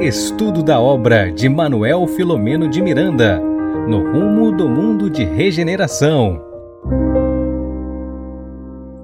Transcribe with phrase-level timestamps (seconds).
[0.00, 3.40] Estudo da obra de Manuel Filomeno de Miranda,
[3.88, 6.40] no rumo do mundo de regeneração.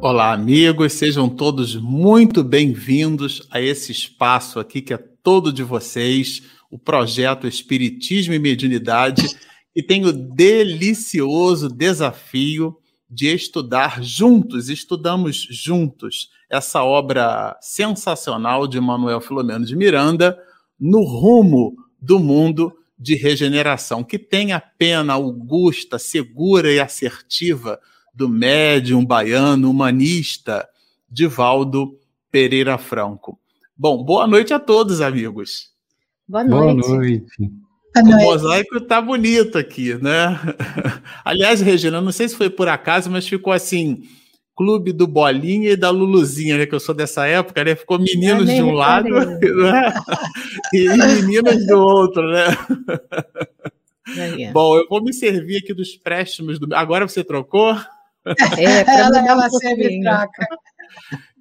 [0.00, 6.42] Olá, amigos, sejam todos muito bem-vindos a esse espaço aqui que é todo de vocês,
[6.70, 9.36] o projeto Espiritismo e Mediunidade,
[9.74, 12.76] e tem o delicioso desafio
[13.10, 20.38] de estudar juntos, estudamos juntos essa obra sensacional de Manuel Filomeno de Miranda
[20.78, 27.80] no rumo do mundo de regeneração, que tem a pena augusta, segura e assertiva
[28.14, 30.68] do médium baiano humanista
[31.10, 31.98] Divaldo
[32.30, 33.38] Pereira Franco.
[33.76, 35.70] Bom, boa noite a todos, amigos.
[36.26, 36.86] Boa noite.
[36.86, 37.52] Boa noite.
[37.96, 40.38] O mosaico tá bonito aqui, né?
[41.24, 44.02] Aliás, Regina, não sei se foi por acaso, mas ficou assim
[44.56, 46.66] clube do Bolinha e da Luluzinha, né?
[46.66, 47.74] Que eu sou dessa época, né?
[47.74, 49.94] Ficou meninos de um lado né?
[50.72, 52.46] e meninas do outro, né?
[54.52, 56.74] Bom, eu vou me servir aqui dos préstimos do.
[56.74, 57.74] Agora você trocou?
[58.58, 60.46] É, ela, ela sempre troca.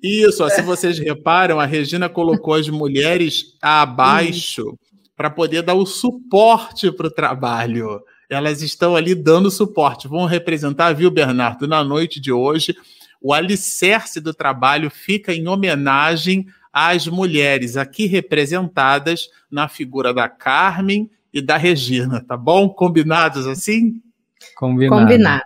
[0.02, 4.78] Isso, ó, se vocês reparam, a Regina colocou as mulheres abaixo
[5.16, 8.02] para poder dar o suporte para o trabalho.
[8.30, 10.08] Elas estão ali dando suporte.
[10.08, 12.76] Vão representar, viu, Bernardo, na noite de hoje
[13.24, 21.10] o alicerce do trabalho fica em homenagem às mulheres aqui representadas na figura da Carmen
[21.34, 22.68] e da Regina, tá bom?
[22.68, 24.02] Combinados assim?
[24.58, 25.02] Combinado.
[25.02, 25.44] Combinado.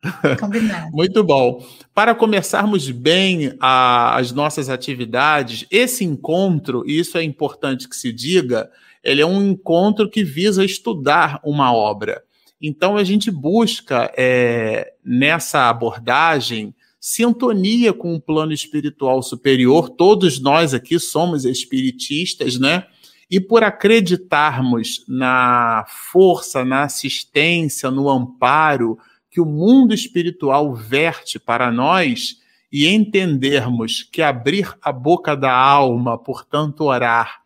[0.38, 0.92] Combinado.
[0.92, 1.66] Muito bom.
[1.92, 8.12] Para começarmos bem a, as nossas atividades, esse encontro, e isso é importante que se
[8.12, 8.70] diga,
[9.02, 12.22] ele é um encontro que visa estudar uma obra.
[12.62, 19.88] Então a gente busca é, nessa abordagem sintonia com o plano espiritual superior.
[19.88, 22.86] Todos nós aqui somos espiritistas, né?
[23.30, 28.98] E por acreditarmos na força, na assistência, no amparo
[29.30, 32.38] que o mundo espiritual verte para nós
[32.72, 37.42] e entendermos que abrir a boca da alma, portanto, orar,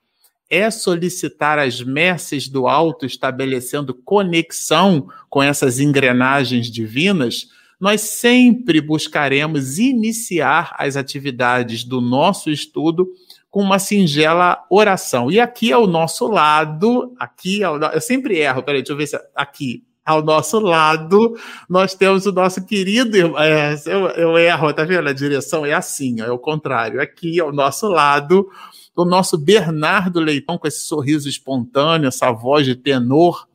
[0.48, 7.48] é solicitar as mercês do alto, estabelecendo conexão com essas engrenagens divinas,
[7.82, 13.08] nós sempre buscaremos iniciar as atividades do nosso estudo
[13.50, 15.32] com uma singela oração.
[15.32, 19.82] E aqui ao nosso lado, aqui eu sempre erro, peraí, deixa eu ver se aqui
[20.04, 21.36] ao nosso lado
[21.68, 25.08] nós temos o nosso querido, é, eu, eu erro, tá vendo?
[25.08, 27.02] A direção é assim, é o contrário.
[27.02, 28.48] Aqui ao nosso lado
[28.94, 33.48] o nosso Bernardo Leitão com esse sorriso espontâneo, essa voz de tenor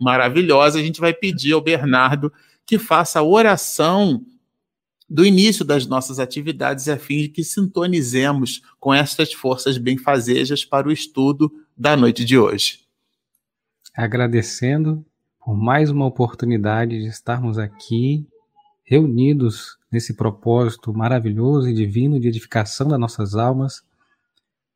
[0.00, 2.32] maravilhosa, a gente vai pedir ao Bernardo
[2.66, 4.24] que faça a oração
[5.08, 10.88] do início das nossas atividades a fim de que sintonizemos com estas forças benfazejas para
[10.88, 12.80] o estudo da noite de hoje.
[13.94, 15.04] Agradecendo
[15.44, 18.26] por mais uma oportunidade de estarmos aqui
[18.84, 23.82] reunidos nesse propósito maravilhoso e divino de edificação das nossas almas,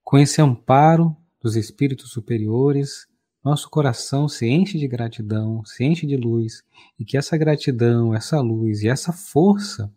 [0.05, 3.07] com esse amparo dos espíritos superiores
[3.47, 6.65] nosso coração se enche de gratidão, se enche de luz,
[6.99, 9.89] e que essa gratidão, essa luz e essa força,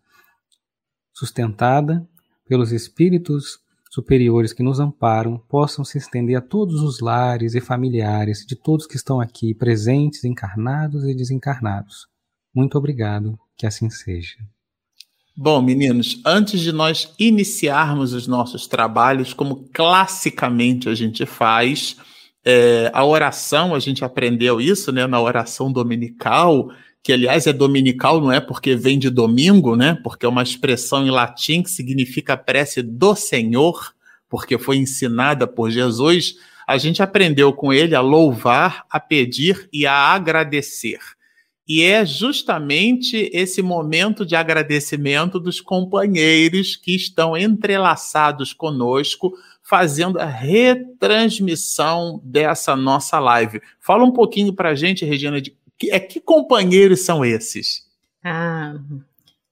[1.11, 2.07] sustentada
[2.47, 8.45] pelos espíritos superiores que nos amparam, possam se estender a todos os lares e familiares
[8.45, 12.07] de todos que estão aqui presentes, encarnados e desencarnados.
[12.53, 14.37] Muito obrigado, que assim seja.
[15.35, 21.97] Bom, meninos, antes de nós iniciarmos os nossos trabalhos, como classicamente a gente faz,
[22.45, 26.69] é, a oração, a gente aprendeu isso, né, na oração dominical,
[27.03, 31.05] que aliás é dominical, não é porque vem de domingo, né, porque é uma expressão
[31.05, 33.93] em latim que significa prece do Senhor,
[34.29, 36.35] porque foi ensinada por Jesus.
[36.67, 40.99] A gente aprendeu com ele a louvar, a pedir e a agradecer.
[41.67, 49.33] E é justamente esse momento de agradecimento dos companheiros que estão entrelaçados conosco
[49.69, 53.61] fazendo a retransmissão dessa nossa live.
[53.79, 57.83] Fala um pouquinho para a gente, Regina, de que, é, que companheiros são esses?
[58.23, 58.73] Ah,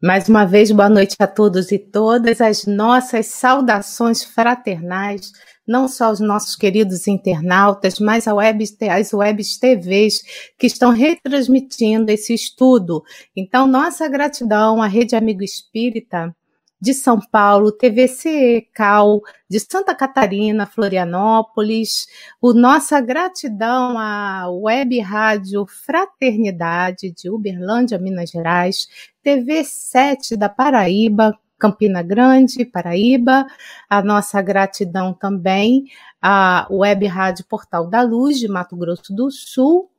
[0.02, 2.42] mais uma vez, boa noite a todos e todas.
[2.42, 5.32] As nossas saudações fraternais,
[5.68, 10.24] não só aos nossos queridos internautas, mas web, as webs TVs
[10.58, 13.04] que estão retransmitindo esse estudo.
[13.36, 16.36] Então, nossa gratidão à Rede Amigo Espírita
[16.80, 22.08] de São Paulo, TVC Cal, de Santa Catarina, Florianópolis,
[22.42, 28.88] o nossa gratidão à Web Rádio Fraternidade de Uberlândia, Minas Gerais,
[29.24, 33.48] TV 7 da Paraíba, Campina Grande, Paraíba.
[33.90, 35.86] A nossa gratidão também
[36.22, 39.90] à Web Rádio Portal da Luz, de Mato Grosso do Sul,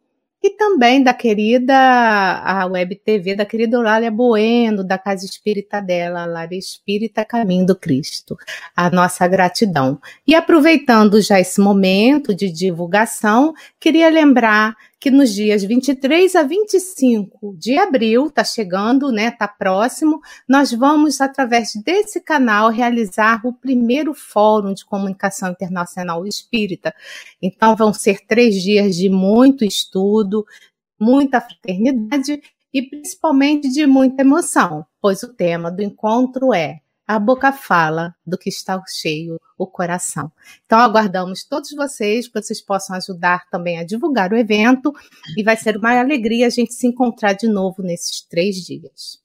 [0.42, 6.24] e também da querida a Web TV da querida Eulália Bueno, da Casa Espírita dela,
[6.26, 8.36] Lara Espírita Caminho do Cristo.
[8.74, 10.00] A nossa gratidão.
[10.26, 17.56] E aproveitando já esse momento de divulgação, queria lembrar que nos dias 23 a 25
[17.56, 24.12] de abril, tá chegando, né, tá próximo, nós vamos, através desse canal, realizar o primeiro
[24.12, 26.92] Fórum de Comunicação Internacional Espírita.
[27.40, 30.44] Então, vão ser três dias de muito estudo,
[31.00, 32.40] muita fraternidade
[32.74, 38.36] e principalmente de muita emoção, pois o tema do encontro é a boca fala do
[38.36, 40.30] que está cheio o coração.
[40.66, 44.92] Então, aguardamos todos vocês, que vocês possam ajudar também a divulgar o evento,
[45.34, 49.18] e vai ser uma alegria a gente se encontrar de novo nesses três dias.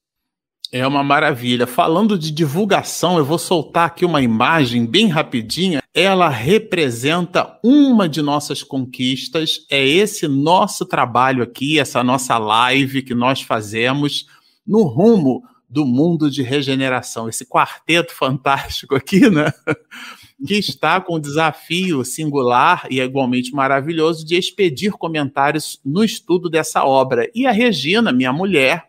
[0.72, 1.68] É uma maravilha.
[1.68, 5.84] Falando de divulgação, eu vou soltar aqui uma imagem bem rapidinha.
[5.94, 9.68] Ela representa uma de nossas conquistas.
[9.70, 14.26] É esse nosso trabalho aqui, essa nossa live que nós fazemos
[14.66, 17.28] no rumo do mundo de regeneração.
[17.28, 19.52] Esse quarteto fantástico aqui, né?
[20.46, 26.86] que está com o desafio singular e igualmente maravilhoso de expedir comentários no estudo dessa
[26.86, 27.28] obra.
[27.34, 28.88] E a Regina, minha mulher,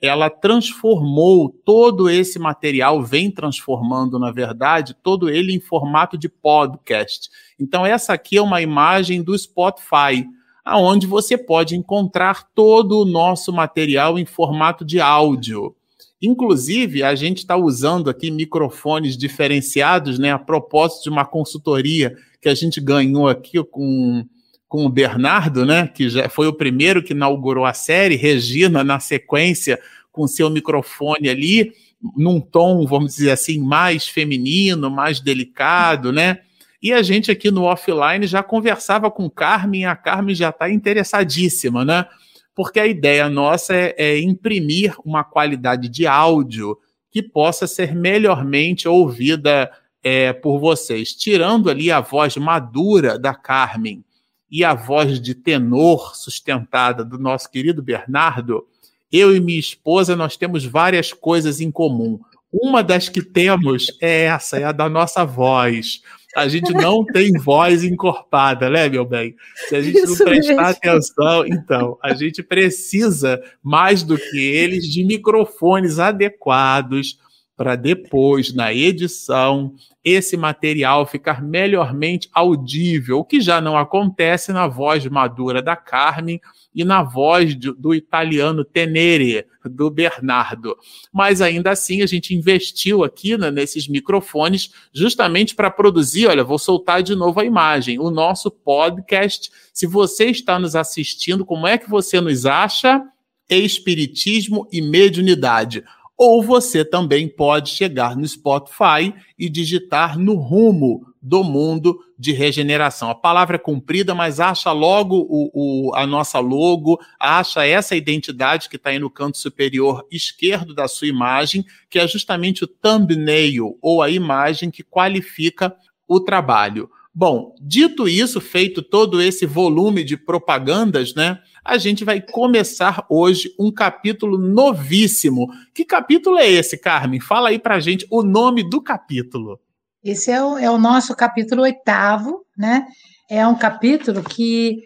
[0.00, 7.28] ela transformou todo esse material, vem transformando, na verdade, todo ele em formato de podcast.
[7.60, 10.26] Então, essa aqui é uma imagem do Spotify,
[10.64, 15.76] aonde você pode encontrar todo o nosso material em formato de áudio.
[16.22, 20.30] Inclusive, a gente está usando aqui microfones diferenciados, né?
[20.30, 24.24] A propósito de uma consultoria que a gente ganhou aqui com,
[24.68, 25.88] com o Bernardo, né?
[25.88, 29.80] Que já foi o primeiro que inaugurou a série, Regina, na sequência,
[30.12, 31.72] com seu microfone ali,
[32.16, 36.38] num tom, vamos dizer assim, mais feminino, mais delicado, né?
[36.80, 41.84] E a gente aqui no offline já conversava com Carmen, a Carmen já está interessadíssima,
[41.84, 42.06] né?
[42.54, 46.78] Porque a ideia nossa é, é imprimir uma qualidade de áudio
[47.10, 49.70] que possa ser melhormente ouvida
[50.02, 54.04] é, por vocês, tirando ali a voz madura da Carmen
[54.50, 58.66] e a voz de tenor sustentada do nosso querido Bernardo,
[59.10, 62.18] eu e minha esposa nós temos várias coisas em comum.
[62.52, 66.02] Uma das que temos é essa, é a da nossa voz
[66.36, 69.34] a gente não tem voz encorpada, né, meu bem?
[69.68, 70.60] Se a gente Isso não prestar mesmo.
[70.60, 77.18] atenção, então, a gente precisa, mais do que eles, de microfones adequados
[77.56, 84.66] para depois, na edição, esse material ficar melhormente audível, o que já não acontece na
[84.66, 86.40] voz madura da Carmen
[86.74, 90.76] e na voz de, do italiano Tenere, do Bernardo.
[91.12, 96.26] Mas ainda assim, a gente investiu aqui né, nesses microfones justamente para produzir.
[96.28, 97.98] Olha, vou soltar de novo a imagem.
[97.98, 99.50] O nosso podcast.
[99.72, 103.02] Se você está nos assistindo, como é que você nos acha?
[103.48, 105.84] Espiritismo e mediunidade
[106.24, 113.10] ou você também pode chegar no Spotify e digitar no rumo do mundo de regeneração.
[113.10, 118.68] A palavra é comprida, mas acha logo o, o, a nossa logo, acha essa identidade
[118.68, 123.76] que está aí no canto superior esquerdo da sua imagem, que é justamente o thumbnail,
[123.82, 125.74] ou a imagem que qualifica
[126.06, 126.88] o trabalho.
[127.14, 131.38] Bom, dito isso, feito todo esse volume de propagandas, né?
[131.62, 135.46] A gente vai começar hoje um capítulo novíssimo.
[135.74, 137.20] Que capítulo é esse, Carmen?
[137.20, 139.60] Fala aí pra gente o nome do capítulo.
[140.02, 142.86] Esse é o, é o nosso capítulo oitavo, né?
[143.30, 144.78] É um capítulo que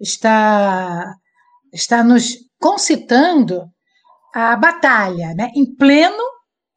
[0.00, 1.14] está,
[1.70, 3.62] está nos concitando
[4.34, 5.50] a batalha, né?
[5.54, 6.22] Em pleno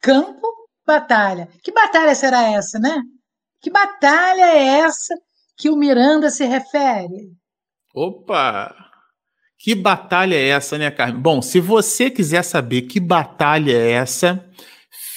[0.00, 0.46] campo
[0.86, 1.48] batalha.
[1.62, 3.02] Que batalha será essa, né?
[3.60, 5.14] Que batalha é essa
[5.56, 7.32] que o Miranda se refere?
[7.94, 8.74] Opa!
[9.58, 11.20] Que batalha é essa, né, Carmen?
[11.20, 14.48] Bom, se você quiser saber que batalha é essa,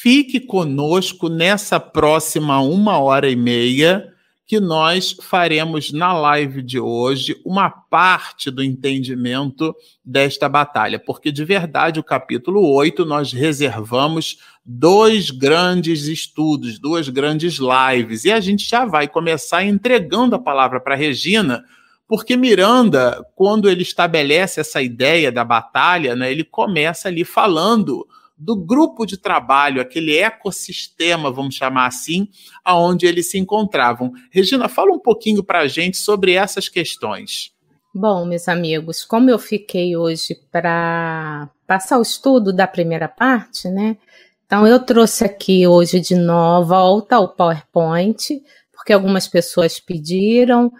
[0.01, 4.10] Fique conosco nessa próxima uma hora e meia,
[4.51, 11.45] que nós faremos na live de hoje uma parte do entendimento desta batalha, porque de
[11.45, 18.69] verdade o capítulo 8 nós reservamos dois grandes estudos, duas grandes lives, e a gente
[18.69, 21.63] já vai começar entregando a palavra para Regina,
[22.05, 28.05] porque Miranda, quando ele estabelece essa ideia da batalha, né, ele começa ali falando
[28.41, 32.27] do grupo de trabalho, aquele ecossistema, vamos chamar assim,
[32.65, 34.11] aonde eles se encontravam.
[34.31, 37.51] Regina, fala um pouquinho para a gente sobre essas questões.
[37.93, 43.97] Bom, meus amigos, como eu fiquei hoje para passar o estudo da primeira parte, né?
[44.45, 48.41] Então, eu trouxe aqui hoje de novo, volta o PowerPoint,
[48.73, 50.71] porque algumas pessoas pediram,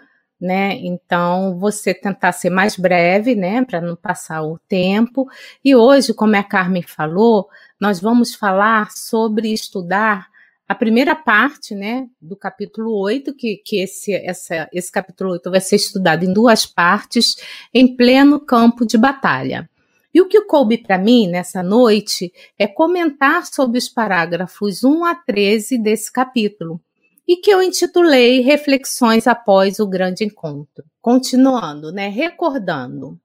[0.42, 0.74] né?
[0.74, 5.28] Então, você tentar ser mais breve, né, para não passar o tempo.
[5.64, 7.48] E hoje, como a Carmen falou,
[7.80, 10.26] nós vamos falar sobre estudar
[10.68, 15.60] a primeira parte, né, do capítulo 8, que, que esse, essa, esse capítulo 8 vai
[15.60, 17.36] ser estudado em duas partes,
[17.72, 19.70] em pleno campo de batalha.
[20.12, 25.14] E o que coube para mim nessa noite é comentar sobre os parágrafos 1 a
[25.14, 26.80] 13 desse capítulo,
[27.32, 30.84] e que eu intitulei Reflexões após o grande encontro.
[31.00, 33.18] Continuando, né, recordando.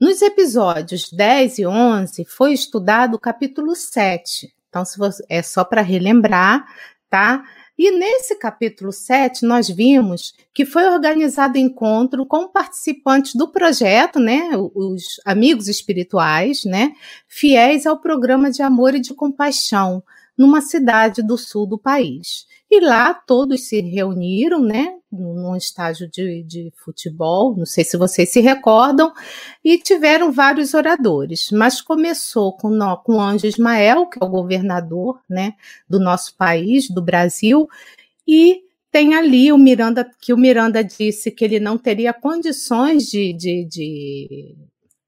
[0.00, 4.54] Nos episódios 10 e 11 foi estudado o capítulo 7.
[4.68, 6.64] Então, se você, é só para relembrar,
[7.10, 7.42] tá?
[7.76, 14.50] E nesse capítulo 7, nós vimos que foi organizado encontro com participantes do projeto, né,
[14.72, 16.92] os amigos espirituais, né,
[17.26, 20.00] fiéis ao programa de amor e de compaixão,
[20.36, 22.46] numa cidade do sul do país.
[22.70, 28.30] E lá todos se reuniram, né, num estágio de, de futebol, não sei se vocês
[28.30, 29.10] se recordam,
[29.64, 35.18] e tiveram vários oradores, mas começou com, com o Anjo Ismael, que é o governador,
[35.28, 35.54] né,
[35.88, 37.66] do nosso país, do Brasil,
[38.26, 38.60] e
[38.90, 43.64] tem ali o Miranda, que o Miranda disse que ele não teria condições de, de,
[43.64, 44.56] de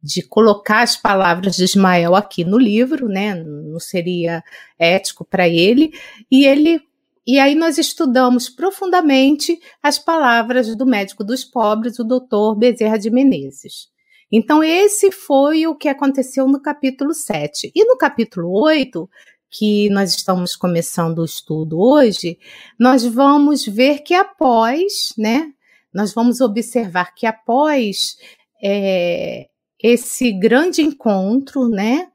[0.02, 3.35] de colocar as palavras de Ismael aqui no livro, né?
[3.35, 4.43] Não seria
[4.79, 5.93] ético para ele.
[6.31, 6.81] E ele
[7.27, 13.11] e aí nós estudamos profundamente as palavras do médico dos pobres, o doutor Bezerra de
[13.11, 13.89] Menezes.
[14.33, 17.73] Então, esse foi o que aconteceu no capítulo 7.
[17.75, 19.09] E no capítulo 8,
[19.50, 22.39] que nós estamos começando o estudo hoje,
[22.79, 25.53] nós vamos ver que após, né?
[25.93, 28.17] Nós vamos observar que após
[28.62, 29.49] é,
[29.83, 32.09] esse grande encontro, né?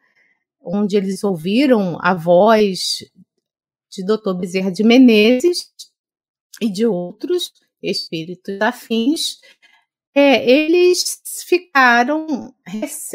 [0.64, 3.00] Onde eles ouviram a voz
[3.96, 4.34] de Dr.
[4.34, 5.72] Bezerra de Menezes
[6.62, 9.40] e de outros espíritos afins,
[10.14, 12.54] é, eles ficaram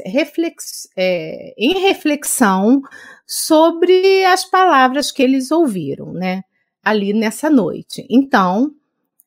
[0.05, 2.83] reflex, é, em reflexão
[3.27, 6.43] sobre as palavras que eles ouviram, né,
[6.83, 8.07] ali nessa noite.
[8.11, 8.75] Então,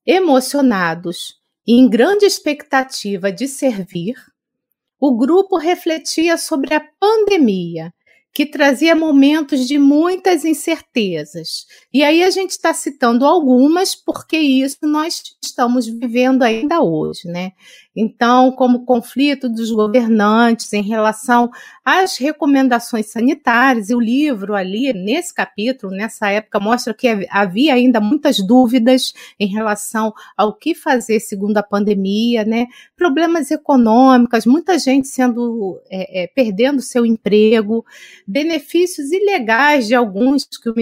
[0.05, 4.15] emocionados e em grande expectativa de servir,
[4.99, 7.93] o grupo refletia sobre a pandemia
[8.33, 11.67] que trazia momentos de muitas incertezas.
[11.93, 17.51] E aí a gente está citando algumas, porque isso nós estamos vivendo ainda hoje, né?
[17.95, 21.51] Então, como conflito dos governantes em relação
[21.85, 28.01] às recomendações sanitárias, e o livro ali, nesse capítulo, nessa época, mostra que havia ainda
[28.01, 32.67] muitas dúvidas em relação ao que fazer segundo a pandemia, né?
[32.97, 37.85] Problemas econômicos, muita gente sendo é, é, perdendo seu emprego,
[38.25, 40.73] benefícios ilegais de alguns que o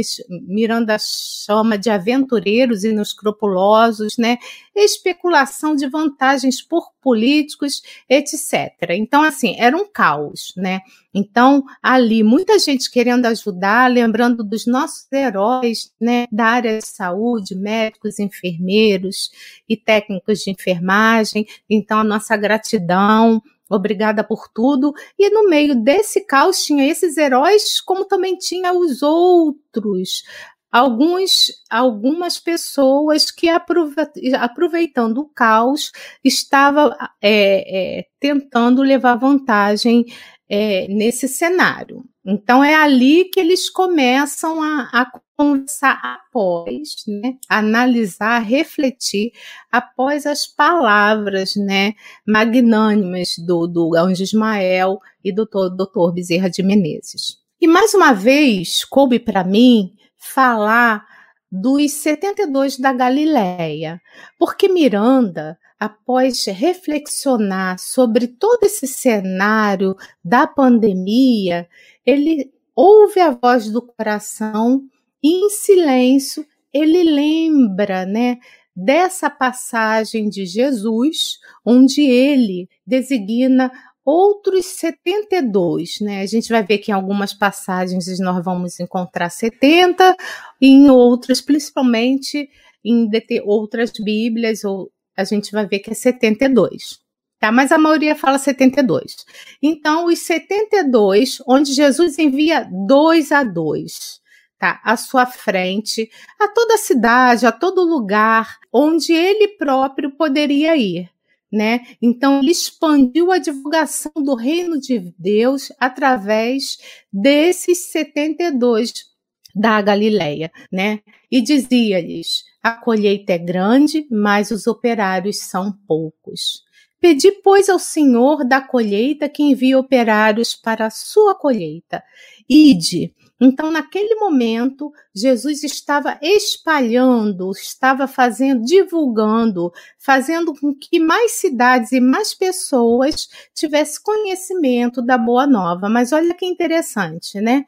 [0.48, 4.38] Miranda chama de aventureiros inescrupulosos, né?
[4.74, 8.72] Especulação de vantagens por políticos, etc.
[8.92, 10.82] Então, assim, era um caos, né?
[11.14, 17.56] Então, ali, muita gente querendo ajudar, lembrando dos nossos heróis, né, da área de saúde,
[17.56, 19.30] médicos, enfermeiros
[19.68, 21.46] e técnicos de enfermagem.
[21.70, 24.94] Então, a nossa gratidão, obrigada por tudo.
[25.18, 30.24] E no meio desse caos tinha esses heróis, como também tinha os outros,
[30.72, 35.92] alguns, algumas pessoas que aproveitando o caos
[36.24, 40.06] estava é, é, tentando levar vantagem
[40.50, 42.04] é, nesse cenário.
[42.26, 49.32] Então é ali que eles começam a, a conversar após, né, analisar, refletir
[49.72, 51.94] após as palavras, né,
[52.28, 57.38] magnânimas do, do Anjo Ismael e do doutor Bezerra de Menezes.
[57.60, 61.06] E mais uma vez, coube para mim falar
[61.52, 64.02] dos 72 da Galileia,
[64.40, 71.68] porque Miranda, após reflexionar sobre todo esse cenário da pandemia,
[72.06, 74.84] ele ouve a voz do coração
[75.22, 78.38] e em silêncio ele lembra, né,
[78.74, 83.72] dessa passagem de Jesus, onde ele designa
[84.06, 86.22] outros 72, né?
[86.22, 90.16] A gente vai ver que em algumas passagens nós vamos encontrar 70,
[90.60, 92.50] e em outras, principalmente
[92.84, 93.10] em
[93.44, 97.00] outras Bíblias, ou a gente vai ver que é 72.
[97.40, 97.52] Tá?
[97.52, 99.26] Mas a maioria fala 72.
[99.62, 104.20] Então, os 72, onde Jesus envia dois a dois,
[104.60, 104.80] tá?
[104.84, 111.10] À sua frente, a toda a cidade, a todo lugar onde ele próprio poderia ir
[111.52, 111.82] né?
[112.02, 116.78] Então ele expandiu a divulgação do reino de Deus através
[117.12, 119.12] desses 72
[119.54, 121.02] da Galileia, né?
[121.30, 126.64] E dizia-lhes: A colheita é grande, mas os operários são poucos.
[127.00, 132.04] Pedi, pois, ao Senhor da colheita que envie operários para a sua colheita.
[132.48, 133.14] Ide.
[133.44, 142.00] Então, naquele momento, Jesus estava espalhando, estava fazendo, divulgando, fazendo com que mais cidades e
[142.00, 145.90] mais pessoas tivessem conhecimento da boa nova.
[145.90, 147.66] Mas olha que interessante, né?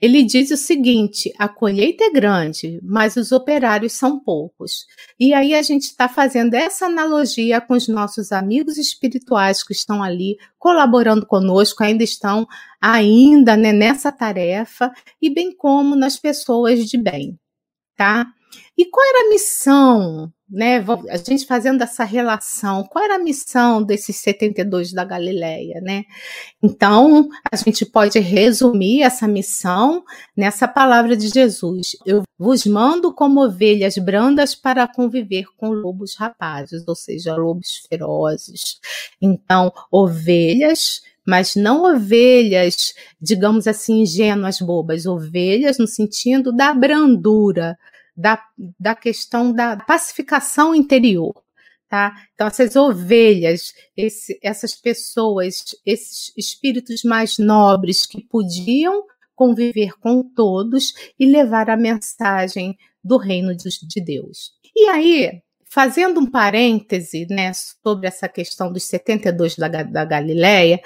[0.00, 4.86] Ele diz o seguinte: a colheita é grande, mas os operários são poucos.
[5.18, 10.02] E aí a gente está fazendo essa analogia com os nossos amigos espirituais que estão
[10.02, 12.46] ali colaborando conosco, ainda estão
[12.80, 17.38] ainda né, nessa tarefa, e bem como nas pessoas de bem,
[17.96, 18.26] tá?
[18.78, 23.82] E qual era a missão né, a gente fazendo essa relação, qual era a missão
[23.82, 26.04] desses 72 da Galileia, né?
[26.62, 30.02] Então, a gente pode resumir essa missão
[30.34, 36.82] nessa palavra de Jesus: Eu vos mando como ovelhas brandas para conviver com lobos rapazes,
[36.88, 38.80] ou seja, lobos ferozes.
[39.20, 47.76] Então, ovelhas mas não ovelhas, digamos assim, ingênuas, bobas, ovelhas no sentido da brandura,
[48.18, 48.42] da,
[48.78, 51.32] da questão da pacificação interior.
[51.88, 52.12] Tá?
[52.34, 60.92] Então, essas ovelhas, esse, essas pessoas, esses espíritos mais nobres que podiam conviver com todos
[61.18, 64.52] e levar a mensagem do reino de, de Deus.
[64.76, 70.82] E aí, fazendo um parêntese né, sobre essa questão dos 72 da, da Galileia,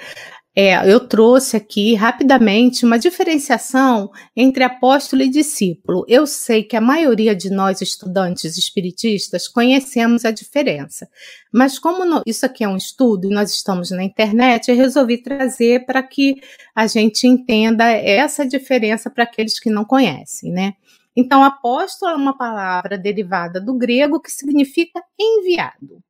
[0.55, 6.05] é, eu trouxe aqui rapidamente uma diferenciação entre apóstolo e discípulo.
[6.07, 11.09] Eu sei que a maioria de nós estudantes espiritistas conhecemos a diferença,
[11.51, 15.87] mas como isso aqui é um estudo e nós estamos na internet, eu resolvi trazer
[15.87, 16.35] para que
[16.75, 20.73] a gente entenda essa diferença para aqueles que não conhecem, né?
[21.15, 26.03] Então, apóstolo é uma palavra derivada do grego que significa enviado.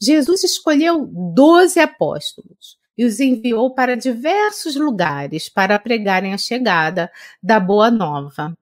[0.00, 7.08] Jesus escolheu doze apóstolos e os enviou para diversos lugares para pregarem a chegada
[7.40, 8.52] da Boa Nova.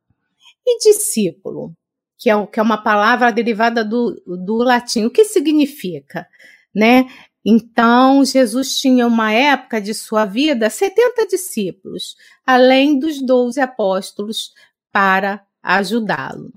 [0.66, 1.72] E discípulo,
[2.18, 6.28] que é, que é uma palavra derivada do, do latim, o que significa?
[6.74, 7.06] Né?
[7.42, 14.52] Então, Jesus tinha uma época de sua vida 70 discípulos, além dos 12 apóstolos
[14.92, 16.52] para ajudá-lo.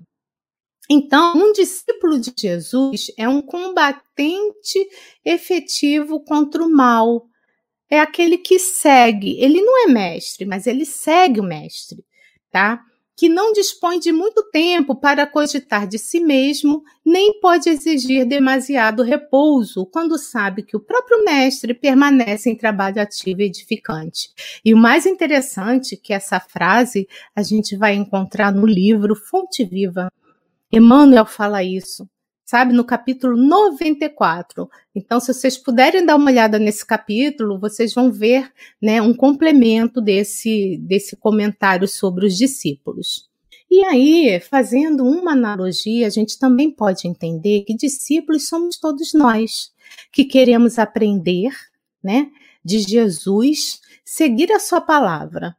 [0.89, 4.89] Então, um discípulo de Jesus é um combatente
[5.23, 7.27] efetivo contra o mal,
[7.89, 9.37] é aquele que segue.
[9.39, 12.05] Ele não é mestre, mas ele segue o mestre,
[12.51, 12.81] tá?
[13.17, 19.03] Que não dispõe de muito tempo para cogitar de si mesmo, nem pode exigir demasiado
[19.03, 24.29] repouso quando sabe que o próprio mestre permanece em trabalho ativo e edificante.
[24.63, 29.65] E o mais interessante é que essa frase a gente vai encontrar no livro Fonte
[29.65, 30.09] Viva.
[30.71, 32.07] Emmanuel fala isso
[32.49, 34.67] sabe, no capítulo 94.
[34.95, 40.01] Então, se vocês puderem dar uma olhada nesse capítulo, vocês vão ver né, um complemento
[40.01, 43.29] desse, desse comentário sobre os discípulos.
[43.69, 49.71] E aí, fazendo uma analogia, a gente também pode entender que discípulos somos todos nós,
[50.11, 51.51] que queremos aprender
[52.03, 52.31] né,
[52.65, 55.55] de Jesus, seguir a sua palavra,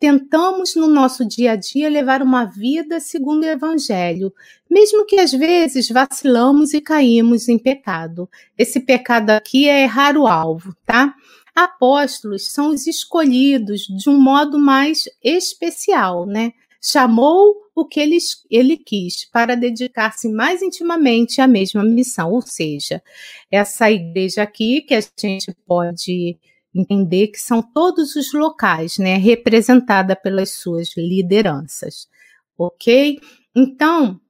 [0.00, 4.32] tentamos no nosso dia a dia levar uma vida segundo o Evangelho,
[4.68, 8.28] mesmo que às vezes vacilamos e caímos em pecado.
[8.56, 11.14] Esse pecado aqui é errar o alvo, tá?
[11.54, 16.52] Apóstolos são os escolhidos de um modo mais especial, né?
[16.82, 18.16] Chamou o que ele,
[18.50, 23.02] ele quis para dedicar-se mais intimamente à mesma missão, ou seja,
[23.50, 26.38] essa igreja aqui que a gente pode
[26.74, 32.08] entender que são todos os locais, né, representada pelas suas lideranças,
[32.56, 33.18] ok?
[33.54, 34.20] Então,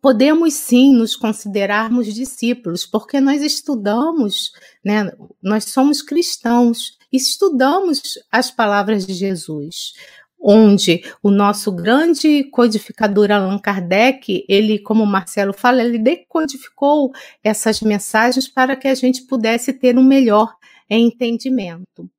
[0.00, 4.52] podemos sim nos considerarmos discípulos, porque nós estudamos,
[4.84, 5.12] né,
[5.42, 9.92] nós somos cristãos, estudamos as palavras de Jesus,
[10.40, 17.12] onde o nosso grande codificador Allan Kardec, ele, como o Marcelo fala, ele decodificou
[17.42, 20.54] essas mensagens para que a gente pudesse ter um melhor
[20.96, 22.10] entendimento.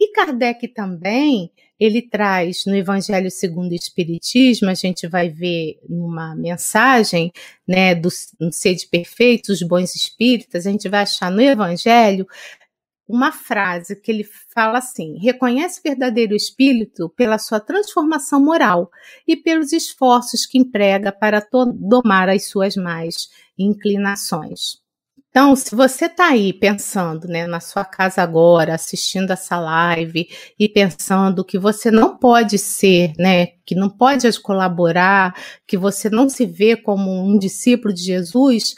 [0.00, 6.36] E Kardec também, ele traz no Evangelho segundo o Espiritismo, a gente vai ver numa
[6.36, 7.32] mensagem,
[7.66, 8.08] né, do
[8.52, 12.26] Sede Perfeito, os Bons Espíritas, a gente vai achar no Evangelho
[13.08, 18.90] uma frase que ele fala assim: reconhece o verdadeiro espírito pela sua transformação moral
[19.26, 24.86] e pelos esforços que emprega para domar as suas más inclinações.
[25.30, 30.26] Então, se você está aí pensando, né, na sua casa agora, assistindo essa live
[30.58, 35.34] e pensando que você não pode ser, né, que não pode colaborar,
[35.66, 38.74] que você não se vê como um discípulo de Jesus,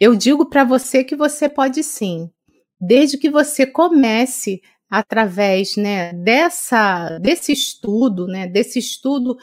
[0.00, 2.30] eu digo para você que você pode sim,
[2.80, 9.36] desde que você comece através, né, dessa desse estudo, né, desse estudo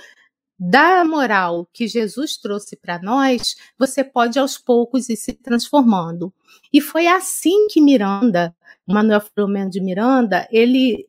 [0.59, 6.33] da moral que Jesus trouxe para nós, você pode aos poucos ir se transformando.
[6.73, 11.07] E foi assim que Miranda, Manuel Filomeno de Miranda, ele,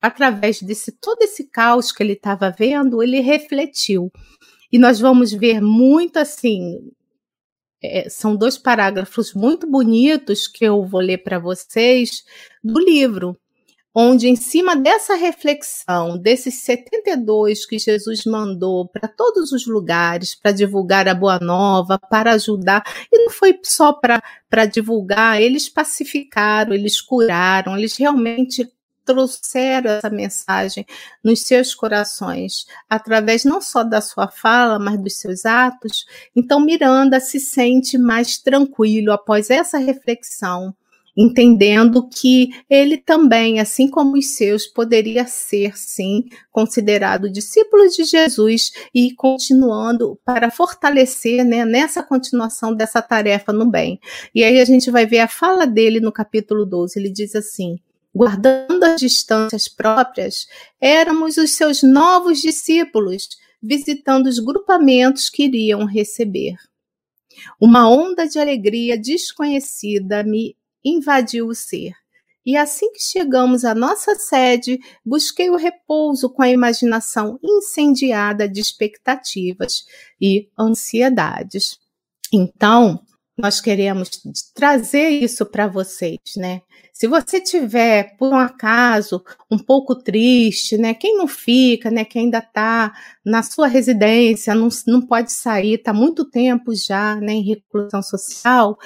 [0.00, 4.10] através desse todo esse caos que ele estava vendo, ele refletiu.
[4.72, 6.90] E nós vamos ver muito assim.
[7.82, 12.24] É, são dois parágrafos muito bonitos que eu vou ler para vocês
[12.62, 13.38] do livro
[14.00, 20.52] onde, em cima dessa reflexão, desses 72 que Jesus mandou para todos os lugares, para
[20.52, 27.00] divulgar a boa nova, para ajudar, e não foi só para divulgar, eles pacificaram, eles
[27.00, 28.72] curaram, eles realmente
[29.04, 30.86] trouxeram essa mensagem
[31.24, 36.06] nos seus corações, através não só da sua fala, mas dos seus atos.
[36.36, 40.72] Então, Miranda se sente mais tranquilo após essa reflexão
[41.20, 48.70] entendendo que ele também, assim como os seus, poderia ser, sim, considerado discípulo de Jesus
[48.94, 53.98] e continuando para fortalecer né, nessa continuação dessa tarefa no bem.
[54.32, 57.76] E aí a gente vai ver a fala dele no capítulo 12, ele diz assim.
[58.14, 60.46] Guardando as distâncias próprias,
[60.80, 63.28] éramos os seus novos discípulos,
[63.60, 66.54] visitando os grupamentos que iriam receber.
[67.60, 71.92] Uma onda de alegria desconhecida me invadiu o ser.
[72.44, 78.60] E assim que chegamos à nossa sede, busquei o repouso com a imaginação incendiada de
[78.60, 79.84] expectativas
[80.20, 81.76] e ansiedades.
[82.32, 83.02] Então,
[83.36, 84.08] nós queremos
[84.54, 86.62] trazer isso para vocês, né?
[86.98, 90.94] Se você tiver, por um acaso, um pouco triste, né?
[90.94, 92.04] Quem não fica, né?
[92.04, 92.92] Quem ainda está
[93.24, 98.76] na sua residência, não, não pode sair, está muito tempo já né, em reclusão social,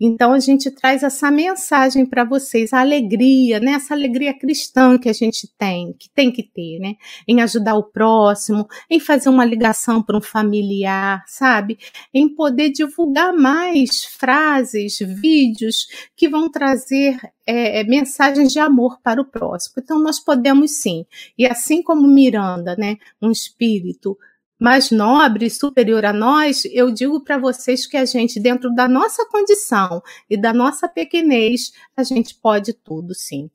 [0.00, 3.72] então a gente traz essa mensagem para vocês, a alegria, né?
[3.72, 6.96] Essa alegria cristã que a gente tem, que tem que ter, né?
[7.28, 11.78] Em ajudar o próximo, em fazer uma ligação para um familiar, sabe?
[12.12, 19.20] Em poder divulgar mais frases, vídeos que vão trazer é, é, mensagens de amor para
[19.20, 19.74] o próximo.
[19.78, 21.04] Então nós podemos sim.
[21.38, 22.96] E assim como Miranda, né?
[23.20, 24.16] Um espírito
[24.58, 29.26] mais nobre, superior a nós, eu digo para vocês que a gente, dentro da nossa
[29.26, 33.50] condição e da nossa pequenez, a gente pode tudo, sim.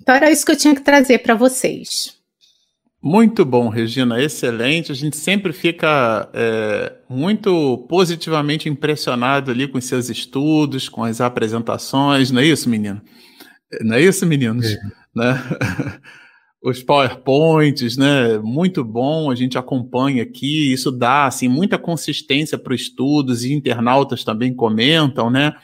[0.00, 2.18] Então era isso que eu tinha que trazer para vocês.
[3.00, 4.90] Muito bom, Regina, excelente.
[4.90, 12.32] A gente sempre fica é, muito positivamente impressionado ali com seus estudos, com as apresentações,
[12.32, 13.00] não é isso, menino?
[13.82, 14.66] Não é isso, meninos?
[14.66, 14.78] É.
[15.14, 15.42] Né?
[16.62, 18.38] os PowerPoints, né?
[18.38, 23.52] Muito bom, a gente acompanha aqui, isso dá assim muita consistência para os estudos e
[23.52, 25.54] internautas também comentam, né?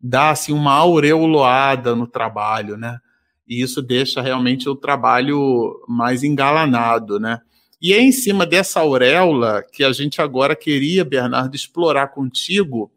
[0.00, 2.98] Dá assim uma aureoloada no trabalho, né?
[3.46, 7.40] E isso deixa realmente o trabalho mais engalanado, né?
[7.82, 12.92] E é em cima dessa auréola que a gente agora queria, Bernardo, explorar contigo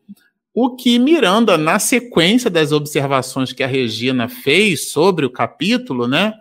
[0.53, 6.33] o que Miranda, na sequência das observações que a Regina fez sobre o capítulo, né?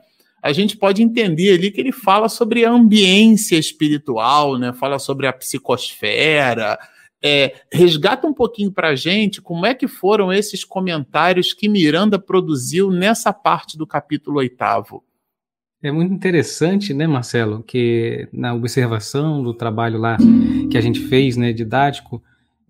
[0.42, 4.72] a gente pode entender ali que ele fala sobre a ambiência espiritual, né?
[4.72, 6.76] fala sobre a psicosfera.
[7.24, 12.18] É, resgata um pouquinho para a gente como é que foram esses comentários que Miranda
[12.18, 15.04] produziu nessa parte do capítulo oitavo.
[15.80, 20.16] É muito interessante, né, Marcelo, que na observação do trabalho lá
[20.70, 22.22] que a gente fez, né, didático,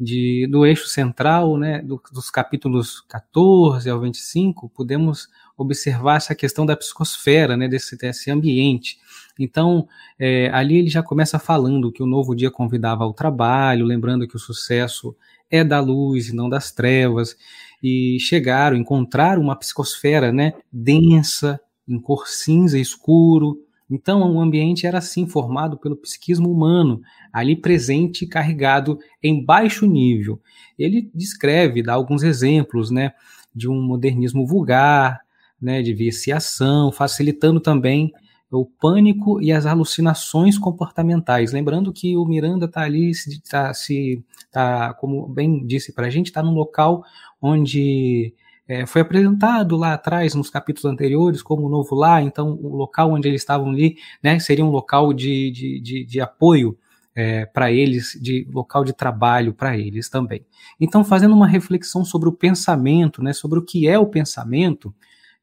[0.03, 6.67] de, do eixo central, né, do, dos capítulos 14 ao 25, podemos observar essa questão
[6.67, 8.99] da psicosfera, né, desse, desse ambiente.
[9.38, 9.87] Então,
[10.19, 14.35] é, ali ele já começa falando que o novo dia convidava ao trabalho, lembrando que
[14.35, 15.15] o sucesso
[15.49, 17.37] é da luz e não das trevas,
[17.81, 23.59] e chegaram, encontraram uma psicosfera né, densa, em cor cinza escuro.
[23.95, 27.03] Então, o ambiente era assim, formado pelo psiquismo humano,
[27.33, 30.41] ali presente e carregado em baixo nível.
[30.79, 33.13] Ele descreve, dá alguns exemplos, né,
[33.55, 35.21] de um modernismo vulgar,
[35.61, 38.13] né, de viciação, facilitando também
[38.51, 41.53] o pânico e as alucinações comportamentais.
[41.53, 43.13] Lembrando que o Miranda está ali,
[43.49, 47.03] tá, se, tá, como bem disse para a gente, está num local
[47.41, 48.35] onde
[48.66, 53.12] é, foi apresentado lá atrás, nos capítulos anteriores, como o novo lar, então o local
[53.12, 56.79] onde eles estavam ali né, seria um local de, de, de, de apoio
[57.14, 60.44] é, para eles, de local de trabalho para eles também.
[60.81, 64.94] Então, fazendo uma reflexão sobre o pensamento, né, sobre o que é o pensamento,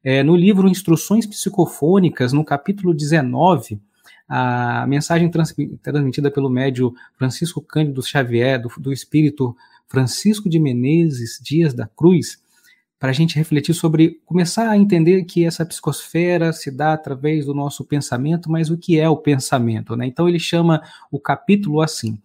[0.02, 3.80] é, no livro Instruções Psicofônicas, no capítulo 19,
[4.28, 5.30] a mensagem
[5.82, 9.54] transmitida pelo médio Francisco Cândido Xavier, do, do espírito
[9.88, 12.38] Francisco de Menezes Dias da Cruz,
[13.00, 17.54] para a gente refletir sobre, começar a entender que essa psicosfera se dá através do
[17.54, 19.96] nosso pensamento, mas o que é o pensamento?
[19.96, 20.06] Né?
[20.06, 22.18] Então ele chama o capítulo assim,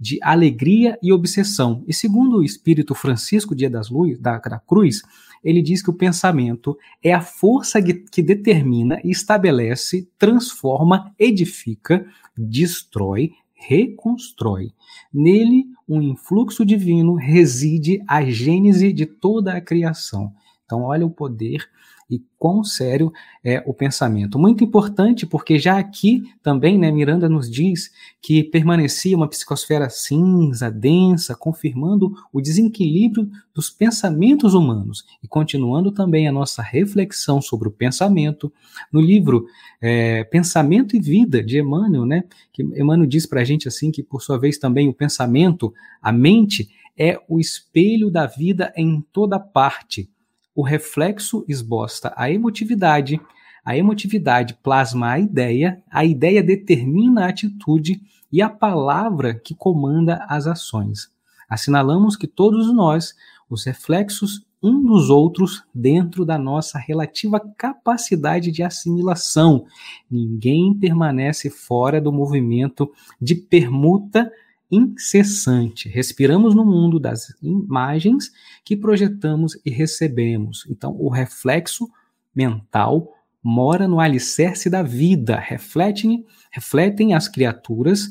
[0.00, 1.84] de alegria e obsessão.
[1.86, 5.02] E segundo o espírito Francisco Dia das Luz, da, da Cruz,
[5.44, 13.32] ele diz que o pensamento é a força que, que determina, estabelece, transforma, edifica, destrói,
[13.66, 14.72] reconstrói.
[15.12, 20.32] Nele, um influxo divino reside a gênese de toda a criação.
[20.64, 21.68] Então, olha o poder
[22.10, 23.12] e quão sério
[23.44, 24.38] é o pensamento.
[24.38, 30.70] Muito importante, porque já aqui também, né, Miranda nos diz que permanecia uma psicosfera cinza,
[30.70, 37.72] densa, confirmando o desequilíbrio dos pensamentos humanos e continuando também a nossa reflexão sobre o
[37.72, 38.52] pensamento.
[38.92, 39.46] No livro
[39.80, 44.02] é, Pensamento e Vida, de Emmanuel, né, que Emmanuel diz para a gente assim que,
[44.02, 49.38] por sua vez, também o pensamento, a mente, é o espelho da vida em toda
[49.38, 50.10] parte
[50.54, 53.20] o reflexo esbosta a emotividade,
[53.64, 60.24] a emotividade plasma a ideia, a ideia determina a atitude e a palavra que comanda
[60.28, 61.10] as ações.
[61.48, 63.14] Assinalamos que todos nós,
[63.48, 69.66] os reflexos um dos outros dentro da nossa relativa capacidade de assimilação.
[70.08, 74.30] Ninguém permanece fora do movimento de permuta
[74.72, 75.88] incessante.
[75.90, 78.32] Respiramos no mundo das imagens
[78.64, 80.66] que projetamos e recebemos.
[80.70, 81.88] Então, o reflexo
[82.34, 85.38] mental mora no alicerce da vida.
[85.38, 88.10] Refletem, refletem as criaturas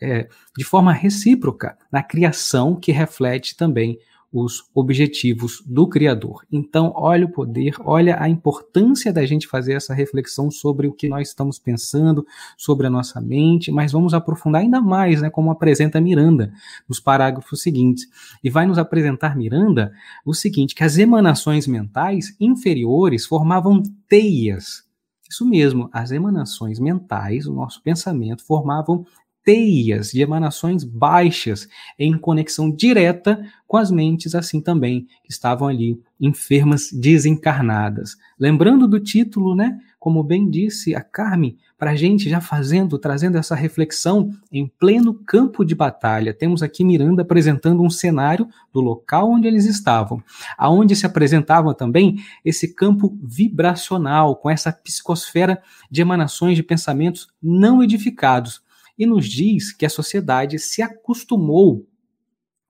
[0.00, 3.98] é, de forma recíproca na criação que reflete também
[4.38, 6.44] os objetivos do Criador.
[6.52, 11.08] Então, olha o poder, olha a importância da gente fazer essa reflexão sobre o que
[11.08, 16.00] nós estamos pensando, sobre a nossa mente, mas vamos aprofundar ainda mais, né, como apresenta
[16.02, 16.52] Miranda
[16.86, 18.06] nos parágrafos seguintes.
[18.44, 19.90] E vai nos apresentar Miranda
[20.24, 24.84] o seguinte, que as emanações mentais inferiores formavam teias
[25.28, 29.04] isso mesmo, as emanações mentais, o nosso pensamento, formavam
[29.46, 36.00] teias de emanações baixas em conexão direta com as mentes, assim também, que estavam ali
[36.20, 38.16] enfermas desencarnadas.
[38.36, 39.78] Lembrando do título, né?
[40.00, 45.14] Como bem disse a Carmen, para a gente já fazendo, trazendo essa reflexão em pleno
[45.14, 46.34] campo de batalha.
[46.34, 50.20] Temos aqui Miranda apresentando um cenário do local onde eles estavam,
[50.58, 57.82] aonde se apresentava também esse campo vibracional, com essa psicosfera de emanações de pensamentos não
[57.82, 58.65] edificados,
[58.98, 61.86] e nos diz que a sociedade se acostumou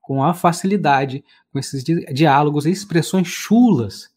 [0.01, 4.09] com a facilidade, com esses diálogos e expressões chulas,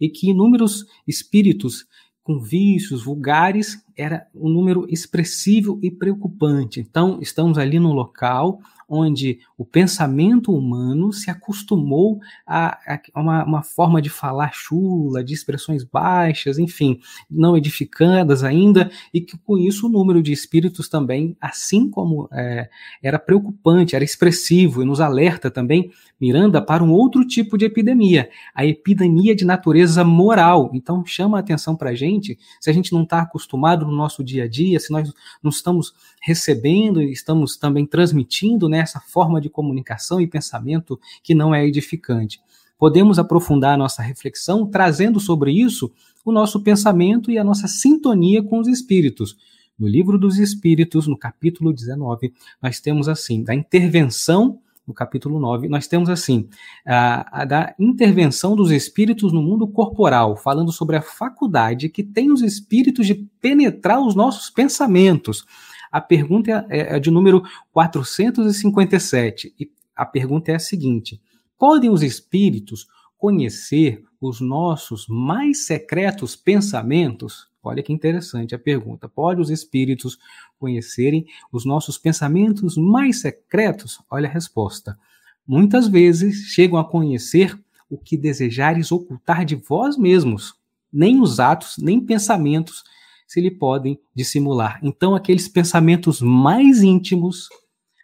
[0.00, 1.86] e que inúmeros espíritos
[2.22, 6.80] com vícios vulgares era um número expressivo e preocupante.
[6.80, 12.78] Então, estamos ali no local onde o pensamento humano se acostumou a,
[13.14, 19.20] a uma, uma, forma de falar chula, de expressões baixas, enfim, não edificantes ainda, e
[19.20, 22.68] que com isso o número de espíritos também, assim como é,
[23.02, 28.28] era preocupante, era expressivo e nos alerta também, Miranda, para um outro tipo de epidemia,
[28.54, 30.70] a epidemia de natureza moral.
[30.72, 34.24] Então chama a atenção para a gente, se a gente não está acostumado no nosso
[34.24, 39.40] dia a dia, se nós não estamos recebendo e estamos também transmitindo nessa né, forma
[39.40, 42.40] de comunicação e pensamento que não é edificante.
[42.78, 45.92] Podemos aprofundar a nossa reflexão trazendo sobre isso
[46.24, 49.36] o nosso pensamento e a nossa sintonia com os espíritos.
[49.78, 55.68] No livro dos Espíritos, no capítulo 19, nós temos assim, da intervenção, no capítulo 9,
[55.68, 56.48] nós temos assim,
[56.86, 62.30] a, a, da intervenção dos espíritos no mundo corporal, falando sobre a faculdade que tem
[62.30, 65.44] os espíritos de penetrar os nossos pensamentos.
[65.90, 67.42] A pergunta é, é, é de número
[67.72, 71.20] 457 e a pergunta é a seguinte:
[71.58, 77.48] podem os espíritos conhecer os nossos mais secretos pensamentos?
[77.64, 79.08] Olha que interessante a pergunta.
[79.08, 80.18] Pode os espíritos
[80.58, 83.98] conhecerem os nossos pensamentos mais secretos?
[84.10, 84.98] Olha a resposta.
[85.46, 90.54] Muitas vezes chegam a conhecer o que desejares ocultar de vós mesmos.
[90.92, 92.84] Nem os atos, nem pensamentos
[93.26, 94.78] se lhe podem dissimular.
[94.82, 97.48] Então, aqueles pensamentos mais íntimos,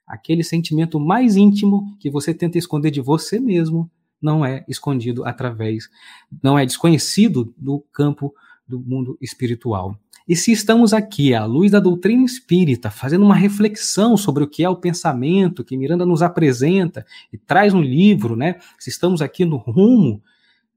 [0.07, 5.89] aquele sentimento mais íntimo que você tenta esconder de você mesmo, não é escondido através,
[6.43, 8.35] não é desconhecido do campo
[8.71, 9.99] do mundo espiritual.
[10.29, 14.63] E se estamos aqui, à luz da doutrina espírita, fazendo uma reflexão sobre o que
[14.63, 18.61] é o pensamento que Miranda nos apresenta e traz no livro, né?
[18.79, 20.23] Se estamos aqui no rumo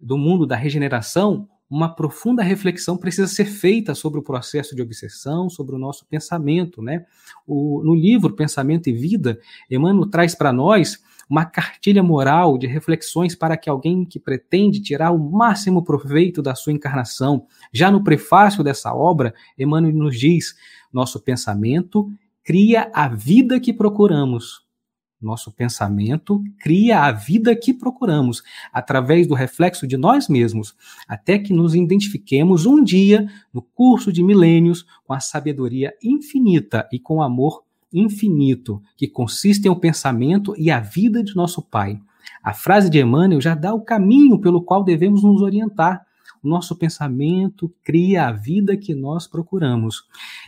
[0.01, 5.49] do mundo da regeneração, uma profunda reflexão precisa ser feita sobre o processo de obsessão,
[5.49, 7.05] sobre o nosso pensamento, né?
[7.45, 10.99] O, no livro Pensamento e Vida, Emmanuel traz para nós
[11.29, 16.55] uma cartilha moral de reflexões para que alguém que pretende tirar o máximo proveito da
[16.55, 17.47] sua encarnação.
[17.71, 20.55] Já no prefácio dessa obra, Emmanuel nos diz:
[20.91, 22.11] nosso pensamento
[22.43, 24.63] cria a vida que procuramos.
[25.23, 30.75] Nosso pensamento cria a vida que procuramos, através do reflexo de nós mesmos,
[31.07, 36.99] até que nos identifiquemos um dia, no curso de milênios, com a sabedoria infinita e
[36.99, 41.99] com o amor infinito, que consiste em o pensamento e a vida de nosso Pai.
[42.43, 46.05] A frase de Emmanuel já dá o caminho pelo qual devemos nos orientar.
[46.43, 50.03] O nosso pensamento cria a vida que nós procuramos.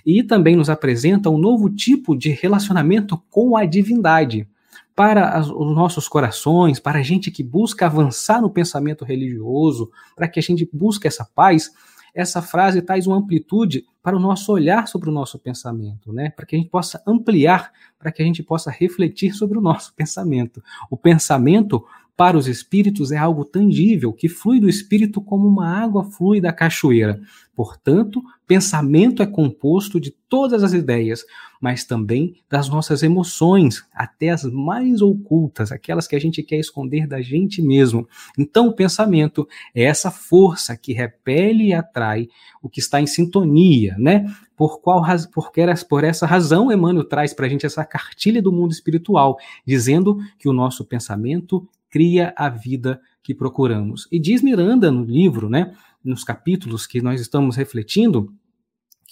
[0.06, 4.48] E também nos apresenta um novo tipo de relacionamento com a divindade.
[4.94, 10.28] Para as, os nossos corações, para a gente que busca avançar no pensamento religioso, para
[10.28, 11.72] que a gente busque essa paz,
[12.16, 16.30] essa frase traz uma amplitude para o nosso olhar sobre o nosso pensamento, né?
[16.30, 19.94] Para que a gente possa ampliar, para que a gente possa refletir sobre o nosso
[19.98, 20.64] pensamento.
[20.90, 21.86] O pensamento
[22.18, 26.54] para os espíritos é algo tangível, que flui do espírito como uma água flui da
[26.54, 27.20] cachoeira.
[27.54, 31.26] Portanto, pensamento é composto de todas as ideias,
[31.60, 37.08] mas também das nossas emoções, até as mais ocultas, aquelas que a gente quer esconder
[37.08, 38.08] da gente mesmo.
[38.38, 42.28] Então, o pensamento é essa força que repele e atrai
[42.62, 44.26] o que está em sintonia, né?
[44.56, 45.52] Por qual por,
[45.90, 50.48] por essa razão, Emmanuel traz para a gente essa cartilha do mundo espiritual, dizendo que
[50.48, 54.08] o nosso pensamento cria a vida que procuramos.
[54.12, 58.34] E diz Miranda no livro, né, nos capítulos que nós estamos refletindo,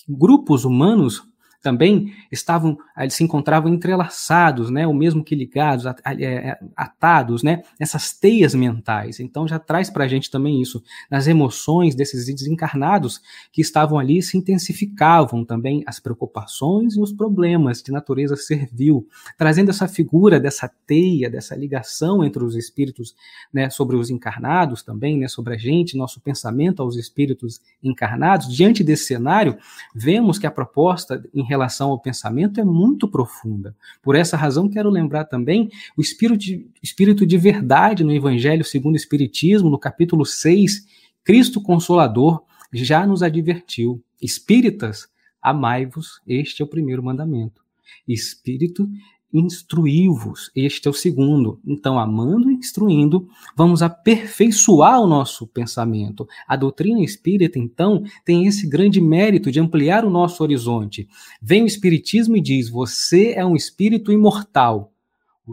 [0.07, 1.23] grupos humanos
[1.63, 7.63] também estavam, eles se encontravam entrelaçados, né, o mesmo que ligados, é, é, atados, né,
[7.80, 9.21] nessas teias mentais.
[9.21, 13.21] Então já traz para a gente também isso, nas emoções desses desencarnados
[13.52, 19.69] que estavam ali se intensificavam também as preocupações e os problemas de natureza servil, trazendo
[19.69, 23.15] essa figura dessa teia, dessa ligação entre os espíritos,
[23.54, 28.54] né, sobre os encarnados também, né, sobre a gente, nosso pensamento aos espíritos encarnados.
[28.54, 29.58] Diante desse cenário,
[29.95, 33.75] vemos que a proposta em relação ao pensamento é muito profunda.
[34.01, 38.95] Por essa razão, quero lembrar também o espírito de, espírito de verdade no Evangelho segundo
[38.95, 40.85] o Espiritismo, no capítulo 6,
[41.23, 45.07] Cristo Consolador já nos advertiu: Espíritas,
[45.41, 47.61] amai-vos, este é o primeiro mandamento.
[48.07, 48.89] Espírito
[49.33, 50.51] instruí-vos.
[50.55, 51.59] Este é o segundo.
[51.65, 56.27] Então, amando e instruindo, vamos aperfeiçoar o nosso pensamento.
[56.47, 61.07] A doutrina espírita, então, tem esse grande mérito de ampliar o nosso horizonte.
[61.41, 64.91] Vem o Espiritismo e diz: você é um espírito imortal.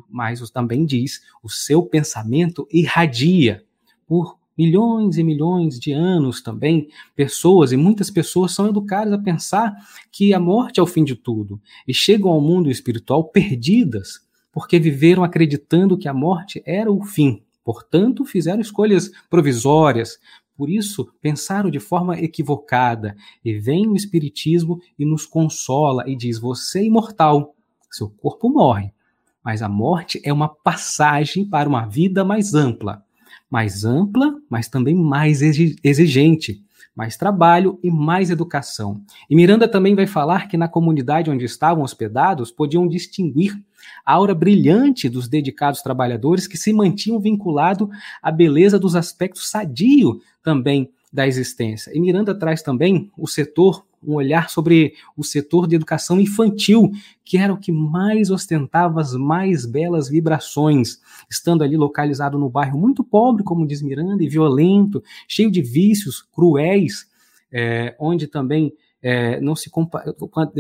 [0.09, 3.65] Mas também diz: o seu pensamento irradia
[4.07, 9.75] por milhões e milhões de anos também, pessoas, e muitas pessoas são educadas a pensar
[10.13, 14.21] que a morte é o fim de tudo, e chegam ao mundo espiritual perdidas,
[14.53, 17.43] porque viveram acreditando que a morte era o fim.
[17.65, 20.19] Portanto, fizeram escolhas provisórias,
[20.55, 23.17] por isso pensaram de forma equivocada.
[23.43, 27.55] E vem o Espiritismo e nos consola e diz: Você é imortal,
[27.91, 28.93] seu corpo morre,
[29.43, 33.03] mas a morte é uma passagem para uma vida mais ampla
[33.51, 36.63] mais ampla, mas também mais exigente,
[36.95, 39.03] mais trabalho e mais educação.
[39.29, 43.61] E Miranda também vai falar que na comunidade onde estavam hospedados podiam distinguir
[44.05, 47.89] a aura brilhante dos dedicados trabalhadores que se mantinham vinculados
[48.23, 51.91] à beleza dos aspectos sadio também da existência.
[51.95, 56.91] E Miranda traz também o setor um olhar sobre o setor de educação infantil,
[57.25, 60.99] que era o que mais ostentava as mais belas vibrações,
[61.31, 66.23] estando ali localizado no bairro muito pobre, como diz Miranda, e violento, cheio de vícios
[66.33, 67.07] cruéis,
[67.53, 69.71] é, onde também é, não, se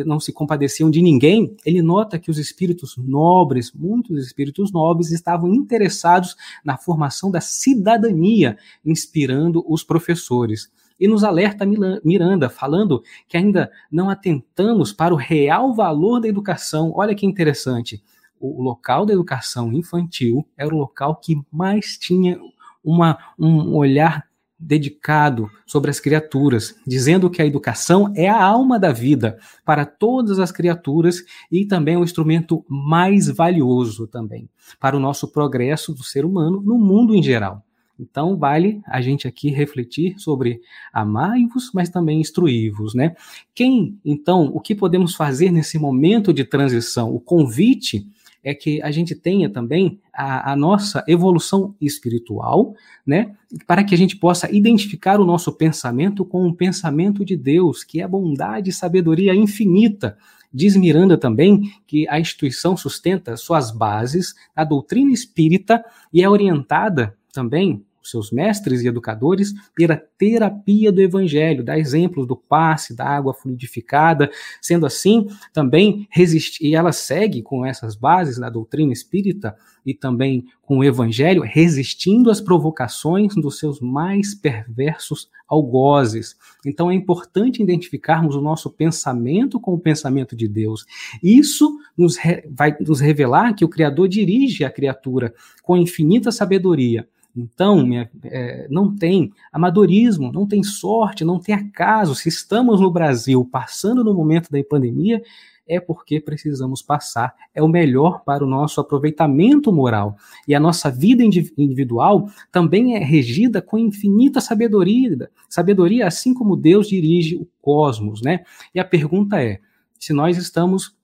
[0.06, 5.54] não se compadeciam de ninguém, ele nota que os espíritos nobres, muitos espíritos nobres, estavam
[5.54, 10.70] interessados na formação da cidadania, inspirando os professores.
[10.98, 11.64] E nos alerta
[12.04, 16.92] Miranda, falando que ainda não atentamos para o real valor da educação.
[16.94, 18.02] Olha que interessante.
[18.38, 22.38] O local da educação infantil era o local que mais tinha
[22.82, 24.29] uma, um olhar
[24.60, 30.38] dedicado sobre as criaturas, dizendo que a educação é a alma da vida para todas
[30.38, 34.48] as criaturas e também é o instrumento mais valioso também
[34.78, 37.64] para o nosso progresso do ser humano no mundo em geral.
[37.98, 43.14] Então, vale a gente aqui refletir sobre amai-vos, mas também instruí-vos, né?
[43.54, 47.14] Quem, então, o que podemos fazer nesse momento de transição?
[47.14, 48.06] O convite
[48.42, 52.74] é que a gente tenha também a, a, nossa evolução espiritual,
[53.06, 53.34] né?
[53.66, 58.00] Para que a gente possa identificar o nosso pensamento com o pensamento de Deus, que
[58.00, 60.16] é bondade e sabedoria infinita.
[60.52, 67.16] Diz Miranda também que a instituição sustenta suas bases na doutrina espírita e é orientada
[67.32, 73.34] também seus mestres e educadores pela terapia do evangelho, dá exemplos do passe, da água
[73.34, 74.30] fluidificada,
[74.60, 80.44] sendo assim, também resistir, e ela segue com essas bases na doutrina espírita e também
[80.62, 86.36] com o evangelho, resistindo às provocações dos seus mais perversos algozes.
[86.64, 90.84] Então é importante identificarmos o nosso pensamento com o pensamento de Deus.
[91.22, 92.16] Isso nos
[92.50, 98.66] vai nos revelar que o Criador dirige a criatura com infinita sabedoria então, minha, é,
[98.70, 102.14] não tem amadorismo, não tem sorte, não tem acaso.
[102.14, 105.22] Se estamos no Brasil passando no momento da pandemia,
[105.66, 107.32] é porque precisamos passar.
[107.54, 110.16] É o melhor para o nosso aproveitamento moral.
[110.48, 116.88] E a nossa vida individual também é regida com infinita sabedoria, sabedoria assim como Deus
[116.88, 118.40] dirige o cosmos, né?
[118.74, 119.60] E a pergunta é:
[119.98, 120.98] se nós estamos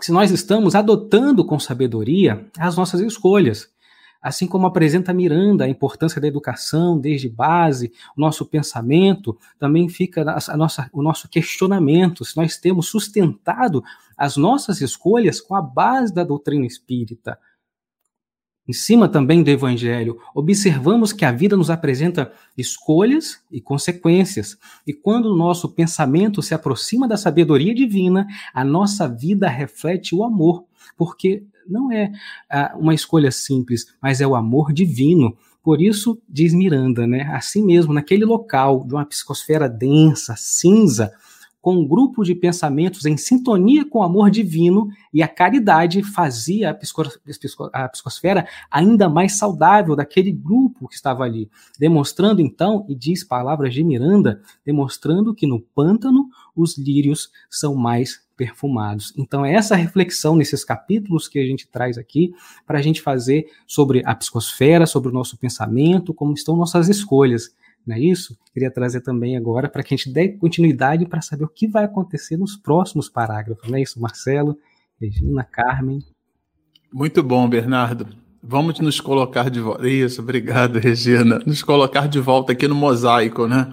[0.00, 3.68] se nós estamos adotando com sabedoria as nossas escolhas,
[4.20, 10.22] assim como apresenta Miranda a importância da educação desde base, o nosso pensamento, também fica
[10.48, 13.82] a nossa, o nosso questionamento, se nós temos sustentado
[14.16, 17.38] as nossas escolhas com a base da doutrina espírita.
[18.68, 24.58] Em cima também do Evangelho, observamos que a vida nos apresenta escolhas e consequências.
[24.86, 30.22] E quando o nosso pensamento se aproxima da sabedoria divina, a nossa vida reflete o
[30.22, 30.64] amor,
[30.98, 32.10] porque não é
[32.50, 35.36] ah, uma escolha simples, mas é o amor divino.
[35.62, 41.12] Por isso, diz Miranda, né, assim mesmo, naquele local de uma psicosfera densa, cinza,
[41.60, 46.70] com um grupo de pensamentos em sintonia com o amor divino e a caridade fazia
[46.70, 53.24] a, a psicosfera ainda mais saudável daquele grupo que estava ali, demonstrando então, e diz
[53.24, 59.12] palavras de Miranda, demonstrando que no pântano os lírios são mais perfumados.
[59.18, 62.32] Então, é essa reflexão nesses capítulos que a gente traz aqui
[62.64, 67.50] para a gente fazer sobre a psicosfera, sobre o nosso pensamento, como estão nossas escolhas.
[67.84, 68.38] Não é isso?
[68.54, 71.84] Queria trazer também agora para que a gente dê continuidade para saber o que vai
[71.84, 73.68] acontecer nos próximos parágrafos.
[73.68, 74.56] Não é isso, Marcelo,
[75.00, 75.98] Regina, Carmen?
[76.92, 78.06] Muito bom, Bernardo.
[78.40, 79.88] Vamos nos colocar de volta.
[79.88, 81.40] Isso, obrigado, Regina.
[81.44, 83.72] Nos colocar de volta aqui no mosaico, né?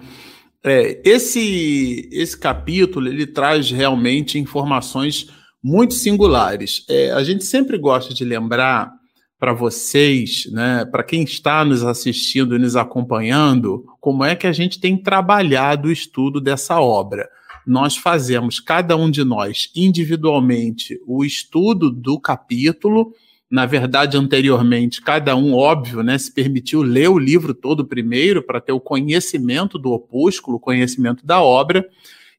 [0.67, 5.27] É, esse, esse capítulo ele traz realmente informações
[5.63, 6.83] muito singulares.
[6.89, 8.91] É, a gente sempre gosta de lembrar
[9.39, 14.51] para vocês, né, para quem está nos assistindo e nos acompanhando, como é que a
[14.51, 17.29] gente tem trabalhado o estudo dessa obra.
[17.67, 23.13] Nós fazemos, cada um de nós, individualmente, o estudo do capítulo
[23.49, 28.59] na verdade, anteriormente, cada um, óbvio, né, se permitiu ler o livro todo primeiro para
[28.59, 31.87] ter o conhecimento do opúsculo, o conhecimento da obra,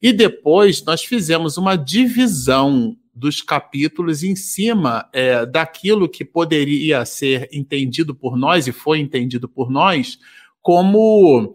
[0.02, 7.48] e depois nós fizemos uma divisão dos capítulos em cima é, daquilo que poderia ser
[7.50, 10.18] entendido por nós e foi entendido por nós
[10.60, 11.54] como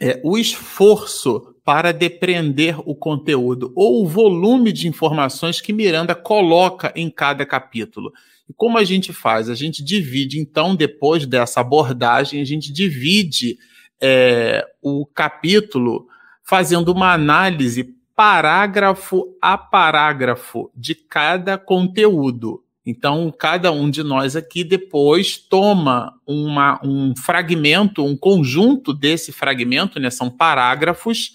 [0.00, 6.92] é, o esforço para depreender o conteúdo ou o volume de informações que Miranda coloca
[6.96, 8.12] em cada capítulo.
[8.48, 9.48] E como a gente faz?
[9.48, 13.56] A gente divide, então, depois dessa abordagem, a gente divide
[14.00, 16.06] é, o capítulo
[16.42, 22.62] fazendo uma análise parágrafo a parágrafo de cada conteúdo.
[22.86, 29.98] Então, cada um de nós aqui depois toma uma, um fragmento, um conjunto desse fragmento,
[29.98, 30.10] né?
[30.10, 31.32] São parágrafos,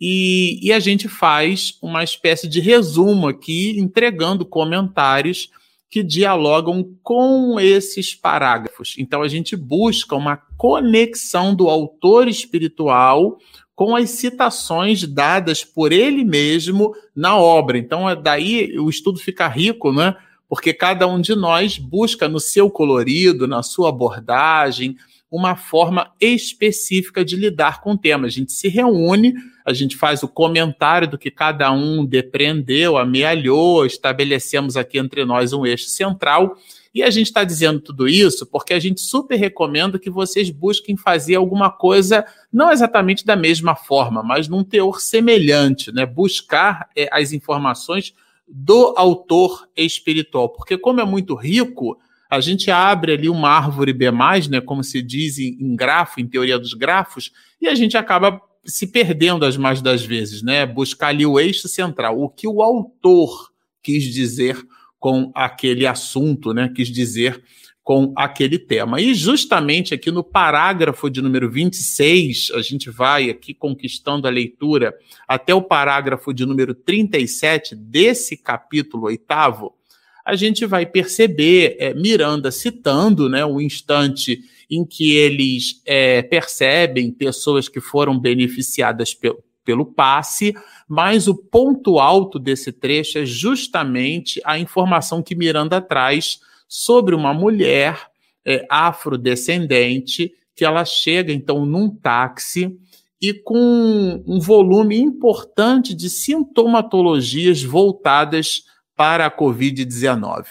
[0.00, 5.50] e, e a gente faz uma espécie de resumo aqui, entregando comentários
[5.90, 8.94] que dialogam com esses parágrafos.
[8.98, 13.38] Então a gente busca uma conexão do autor espiritual
[13.74, 17.78] com as citações dadas por ele mesmo na obra.
[17.78, 20.16] Então é daí o estudo fica rico, né?
[20.48, 24.96] Porque cada um de nós busca no seu colorido, na sua abordagem,
[25.30, 28.26] uma forma específica de lidar com o tema.
[28.26, 29.34] A gente se reúne,
[29.68, 35.52] a gente faz o comentário do que cada um depreendeu, amealhou, estabelecemos aqui entre nós
[35.52, 36.56] um eixo central.
[36.94, 40.96] E a gente está dizendo tudo isso porque a gente super recomenda que vocês busquem
[40.96, 46.06] fazer alguma coisa, não exatamente da mesma forma, mas num teor semelhante, né?
[46.06, 48.14] Buscar é, as informações
[48.48, 51.98] do autor espiritual, porque como é muito rico,
[52.30, 54.10] a gente abre ali uma árvore B+,
[54.50, 58.86] né, como se diz em grafo, em teoria dos grafos, e a gente acaba se
[58.86, 60.66] perdendo as mais das vezes, né?
[60.66, 63.50] Buscar ali o eixo central, o que o autor
[63.82, 64.58] quis dizer
[64.98, 66.70] com aquele assunto, né?
[66.74, 67.42] Quis dizer
[67.88, 69.00] com aquele tema.
[69.00, 74.94] E justamente aqui no parágrafo de número 26, a gente vai aqui conquistando a leitura
[75.26, 79.74] até o parágrafo de número 37 desse capítulo oitavo,
[80.22, 87.10] a gente vai perceber é, Miranda citando né, o instante em que eles é, percebem
[87.10, 90.54] pessoas que foram beneficiadas pelo, pelo passe,
[90.88, 97.32] mas o ponto alto desse trecho é justamente a informação que Miranda traz sobre uma
[97.32, 98.08] mulher
[98.44, 102.76] é, afrodescendente que ela chega então num táxi
[103.20, 108.64] e com um volume importante de sintomatologias voltadas
[108.96, 110.46] para a Covid-19.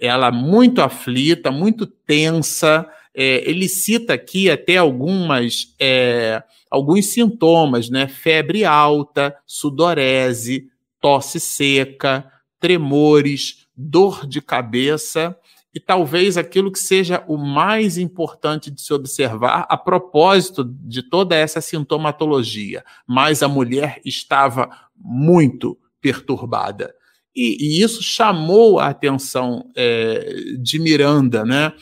[0.00, 2.88] Ela muito aflita, muito tensa.
[3.14, 8.08] É, ele cita aqui até algumas é, alguns sintomas, né?
[8.08, 10.68] Febre alta, sudorese,
[11.00, 15.36] tosse seca, tremores, dor de cabeça
[15.74, 21.34] e talvez aquilo que seja o mais importante de se observar a propósito de toda
[21.34, 22.84] essa sintomatologia.
[23.06, 26.94] Mas a mulher estava muito perturbada.
[27.34, 31.72] E, e isso chamou a atenção é, de Miranda, né?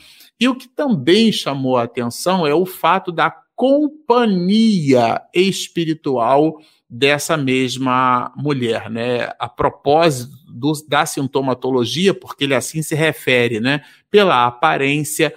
[0.41, 8.33] E o que também chamou a atenção é o fato da companhia espiritual dessa mesma
[8.35, 9.31] mulher, né?
[9.37, 13.81] A propósito do, da sintomatologia, porque ele assim se refere, né?
[14.09, 15.31] Pela aparência,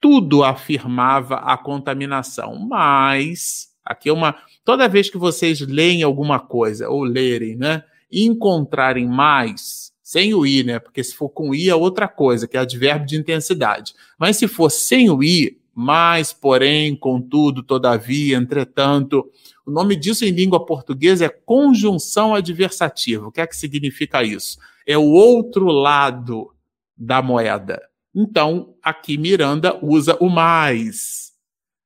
[0.00, 4.34] tudo afirmava a contaminação, mas aqui é uma
[4.64, 7.84] toda vez que vocês leem alguma coisa ou lerem, né?
[8.10, 10.78] encontrarem mais, sem o i, né?
[10.78, 13.92] Porque se for com i é outra coisa, que é advérbio de intensidade.
[14.18, 19.30] Mas se for sem o i, mais, porém, contudo, todavia, entretanto,
[19.66, 23.26] o nome disso em língua portuguesa é conjunção adversativa.
[23.26, 24.58] O que é que significa isso?
[24.86, 26.50] É o outro lado
[26.96, 27.82] da moeda.
[28.14, 31.32] Então, aqui Miranda usa o mais.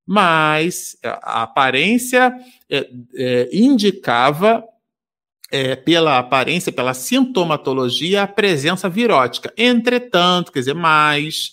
[0.07, 2.33] Mas a aparência
[2.71, 4.65] é, é, indicava
[5.51, 9.53] é, pela aparência, pela sintomatologia, a presença virótica.
[9.57, 11.53] Entretanto, quer dizer, mais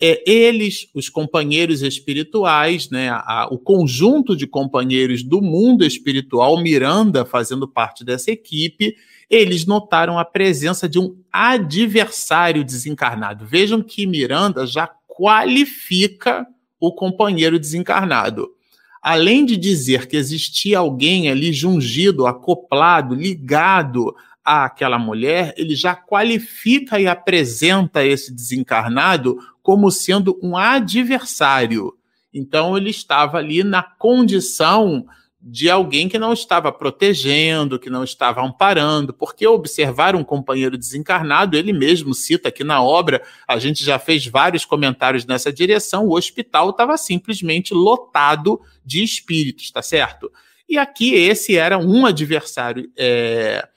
[0.00, 7.24] é, eles, os companheiros espirituais, né, a, o conjunto de companheiros do mundo espiritual, Miranda
[7.24, 8.94] fazendo parte dessa equipe,
[9.28, 13.46] eles notaram a presença de um adversário desencarnado.
[13.46, 16.46] Vejam que Miranda já qualifica
[16.78, 18.50] o companheiro desencarnado
[19.02, 27.00] além de dizer que existia alguém ali jungido, acoplado, ligado àquela mulher, ele já qualifica
[27.00, 31.92] e apresenta esse desencarnado como sendo um adversário.
[32.32, 35.04] Então ele estava ali na condição
[35.44, 41.56] de alguém que não estava protegendo, que não estava amparando, porque observar um companheiro desencarnado,
[41.56, 46.16] ele mesmo cita aqui na obra, a gente já fez vários comentários nessa direção, o
[46.16, 50.30] hospital estava simplesmente lotado de espíritos, tá certo?
[50.68, 53.68] E aqui esse era um adversário é,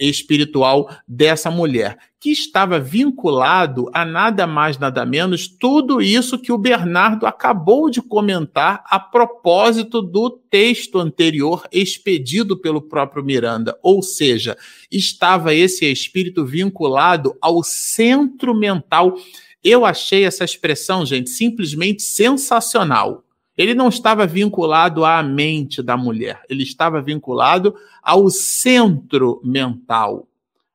[0.00, 6.58] espiritual dessa mulher, que estava vinculado a nada mais, nada menos, tudo isso que o
[6.58, 13.78] Bernardo acabou de comentar a propósito do texto anterior expedido pelo próprio Miranda.
[13.82, 14.56] Ou seja,
[14.90, 19.14] estava esse espírito vinculado ao centro mental.
[19.62, 23.23] Eu achei essa expressão, gente, simplesmente sensacional.
[23.56, 30.26] Ele não estava vinculado à mente da mulher, ele estava vinculado ao centro mental.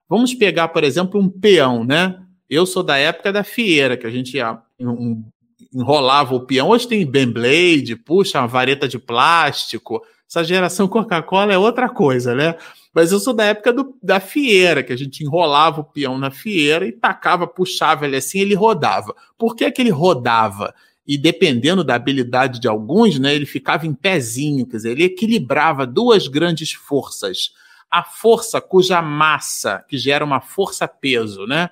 [0.08, 2.20] Vamos pegar, por exemplo, um peão, né?
[2.50, 4.38] Eu sou da época da fieira, que a gente
[5.74, 6.70] enrolava o peão.
[6.70, 10.02] Hoje tem Beyblade, puxa, uma vareta de plástico.
[10.28, 12.56] Essa geração Coca-Cola é outra coisa, né?
[12.94, 16.32] Mas eu sou da época do, da fieira, que a gente enrolava o peão na
[16.32, 19.16] fieira e tacava, puxava ele assim, ele rodava.
[19.38, 20.74] Por que, que ele rodava?
[21.10, 25.84] E dependendo da habilidade de alguns, né, ele ficava em pezinho, quer dizer, ele equilibrava
[25.84, 27.52] duas grandes forças.
[27.90, 31.72] A força cuja massa, que gera uma força-peso, né,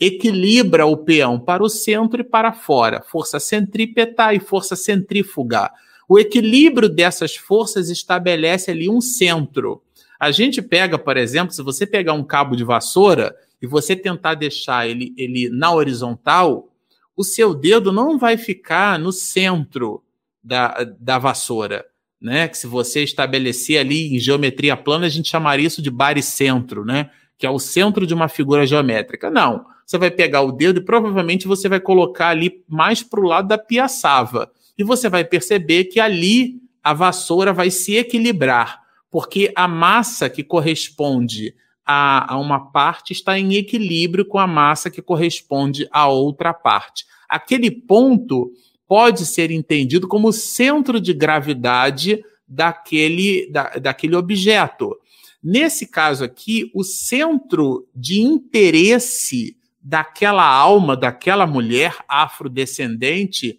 [0.00, 5.70] equilibra o peão para o centro e para fora, força centrípeta e força centrífuga.
[6.08, 9.80] O equilíbrio dessas forças estabelece ali um centro.
[10.18, 14.34] A gente pega, por exemplo, se você pegar um cabo de vassoura e você tentar
[14.34, 16.71] deixar ele, ele na horizontal,
[17.16, 20.02] o seu dedo não vai ficar no centro
[20.42, 21.84] da, da vassoura.
[22.20, 22.48] Né?
[22.48, 27.10] Que se você estabelecer ali em geometria plana, a gente chamaria isso de baricentro, né?
[27.36, 29.28] Que é o centro de uma figura geométrica.
[29.28, 29.66] Não.
[29.84, 33.48] você vai pegar o dedo e provavelmente você vai colocar ali mais para o lado
[33.48, 34.50] da piaçava.
[34.78, 40.42] E você vai perceber que ali a vassoura vai se equilibrar, porque a massa que
[40.42, 41.54] corresponde
[41.86, 47.04] a, a uma parte está em equilíbrio com a massa que corresponde à outra parte.
[47.28, 48.52] Aquele ponto
[48.86, 54.96] pode ser entendido como centro de gravidade daquele, da, daquele objeto.
[55.42, 63.58] Nesse caso aqui, o centro de interesse daquela alma, daquela mulher afrodescendente,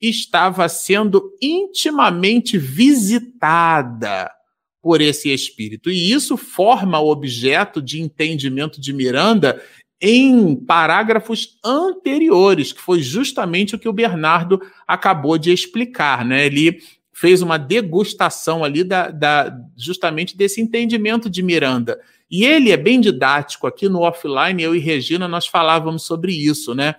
[0.00, 4.30] estava sendo intimamente visitada
[4.82, 5.90] por esse espírito.
[5.90, 9.62] E isso forma o objeto de entendimento de Miranda
[10.00, 16.24] em parágrafos anteriores, que foi justamente o que o Bernardo acabou de explicar.
[16.24, 16.44] Né?
[16.46, 16.80] Ele
[17.12, 22.00] fez uma degustação ali da, da, justamente desse entendimento de Miranda.
[22.28, 23.66] E ele é bem didático.
[23.66, 26.96] Aqui no offline, eu e Regina, nós falávamos sobre isso, né?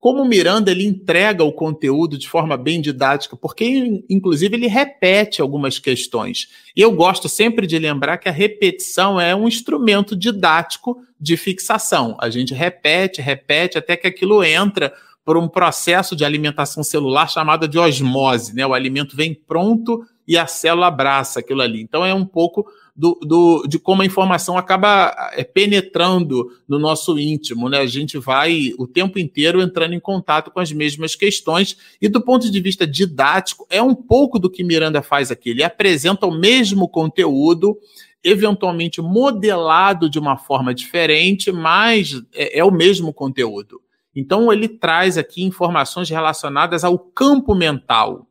[0.00, 5.42] Como o Miranda ele entrega o conteúdo de forma bem didática, porque inclusive ele repete
[5.42, 6.48] algumas questões.
[6.74, 12.16] E eu gosto sempre de lembrar que a repetição é um instrumento didático de fixação.
[12.18, 14.90] A gente repete, repete até que aquilo entra
[15.22, 18.66] por um processo de alimentação celular chamado de osmose, né?
[18.66, 21.82] O alimento vem pronto e a célula abraça aquilo ali.
[21.82, 22.64] Então é um pouco
[22.94, 27.80] do, do, de como a informação acaba é, penetrando no nosso íntimo, né?
[27.80, 32.20] A gente vai o tempo inteiro entrando em contato com as mesmas questões, e do
[32.20, 35.50] ponto de vista didático, é um pouco do que Miranda faz aqui.
[35.50, 37.76] Ele apresenta o mesmo conteúdo,
[38.22, 43.80] eventualmente modelado de uma forma diferente, mas é, é o mesmo conteúdo.
[44.14, 48.29] Então, ele traz aqui informações relacionadas ao campo mental,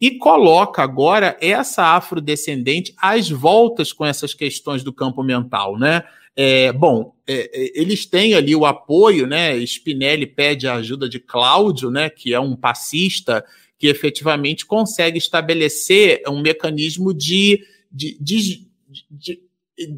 [0.00, 6.04] e coloca agora essa afrodescendente às voltas com essas questões do campo mental, né?
[6.34, 9.56] É, bom, é, é, eles têm ali o apoio, né?
[9.58, 12.08] Spinelli pede a ajuda de Cláudio, né?
[12.08, 13.44] Que é um passista
[13.78, 18.66] que efetivamente consegue estabelecer um mecanismo de, de, de,
[19.10, 19.40] de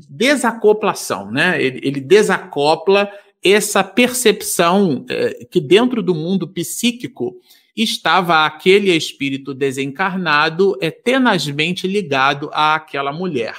[0.08, 1.62] desacoplação, né?
[1.62, 3.10] Ele, ele, desacopla
[3.44, 7.36] essa percepção é, que dentro do mundo psíquico
[7.76, 13.54] estava aquele espírito desencarnado é, tenazmente ligado àquela mulher.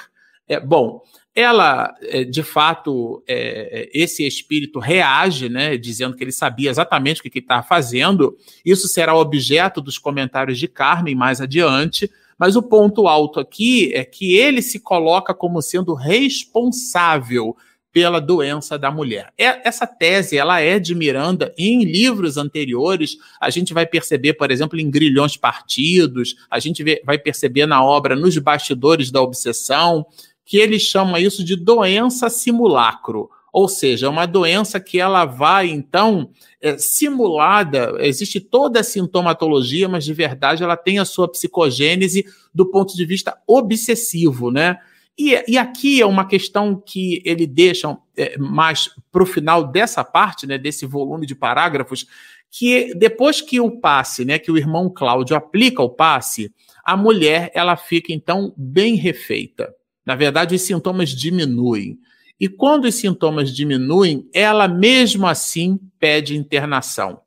[0.47, 1.01] É, bom,
[1.35, 7.23] ela, é, de fato, é, esse espírito reage, né, dizendo que ele sabia exatamente o
[7.23, 8.37] que, que estava fazendo.
[8.63, 12.09] Isso será objeto dos comentários de Carmen mais adiante.
[12.37, 17.55] Mas o ponto alto aqui é que ele se coloca como sendo responsável
[17.93, 19.31] pela doença da mulher.
[19.37, 23.17] É, essa tese ela é de Miranda em livros anteriores.
[23.39, 28.15] A gente vai perceber, por exemplo, em Grilhões Partidos, a gente vai perceber na obra
[28.15, 30.03] Nos Bastidores da Obsessão,
[30.43, 33.29] que ele chama isso de doença simulacro.
[33.53, 39.87] Ou seja, é uma doença que ela vai, então, é, simulada, existe toda a sintomatologia,
[39.87, 44.79] mas de verdade ela tem a sua psicogênese do ponto de vista obsessivo, né?
[45.17, 50.03] E, e aqui é uma questão que ele deixa é, mais para o final dessa
[50.03, 52.07] parte, né, desse volume de parágrafos,
[52.49, 56.53] que depois que o passe, né, que o irmão Cláudio aplica o passe,
[56.83, 59.73] a mulher ela fica então bem refeita.
[60.05, 61.97] Na verdade, os sintomas diminuem.
[62.39, 67.21] E quando os sintomas diminuem, ela mesmo assim pede internação.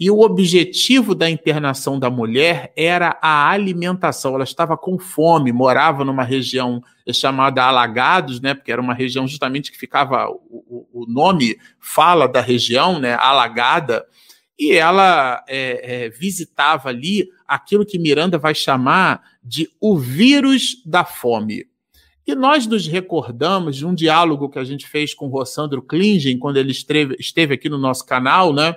[0.00, 4.34] E o objetivo da internação da mulher era a alimentação.
[4.34, 6.82] Ela estava com fome, morava numa região
[7.12, 8.54] chamada Alagados, né?
[8.54, 13.12] Porque era uma região justamente que ficava o, o nome fala da região, né?
[13.12, 14.06] Alagada.
[14.58, 21.04] E ela é, é, visitava ali aquilo que Miranda vai chamar de o vírus da
[21.04, 21.66] fome.
[22.26, 26.56] E nós nos recordamos de um diálogo que a gente fez com Rossandro Klingen, quando
[26.56, 28.76] ele esteve, esteve aqui no nosso canal, né?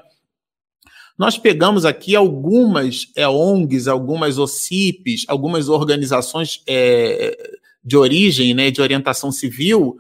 [1.17, 7.37] Nós pegamos aqui algumas é, ONGs, algumas OCIPs, algumas organizações é,
[7.83, 9.97] de origem, né, de orientação civil,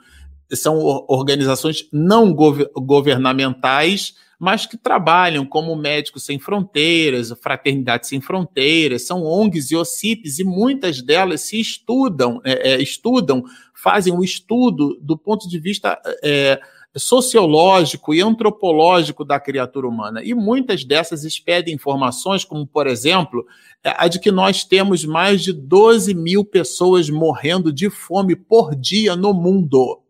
[0.51, 9.23] são organizações não governamentais, mas que trabalham como Médicos Sem Fronteiras, Fraternidade Sem Fronteiras, são
[9.23, 13.43] ONGs e OCIPs, e muitas delas se estudam, é, é, estudam,
[13.73, 16.59] fazem o um estudo do ponto de vista é,
[16.95, 20.21] sociológico e antropológico da criatura humana.
[20.23, 23.45] E muitas dessas expedem informações, como, por exemplo,
[23.83, 29.15] a de que nós temos mais de 12 mil pessoas morrendo de fome por dia
[29.15, 30.01] no mundo.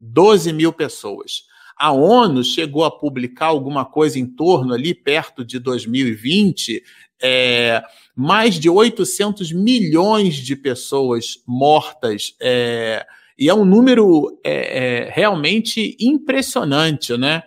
[0.00, 1.44] 12 mil pessoas.
[1.76, 6.82] A ONU chegou a publicar alguma coisa em torno ali, perto de 2020,
[7.20, 7.82] é,
[8.14, 12.34] mais de 800 milhões de pessoas mortas.
[12.40, 13.06] É,
[13.42, 17.42] e é um número é, é, realmente impressionante, né?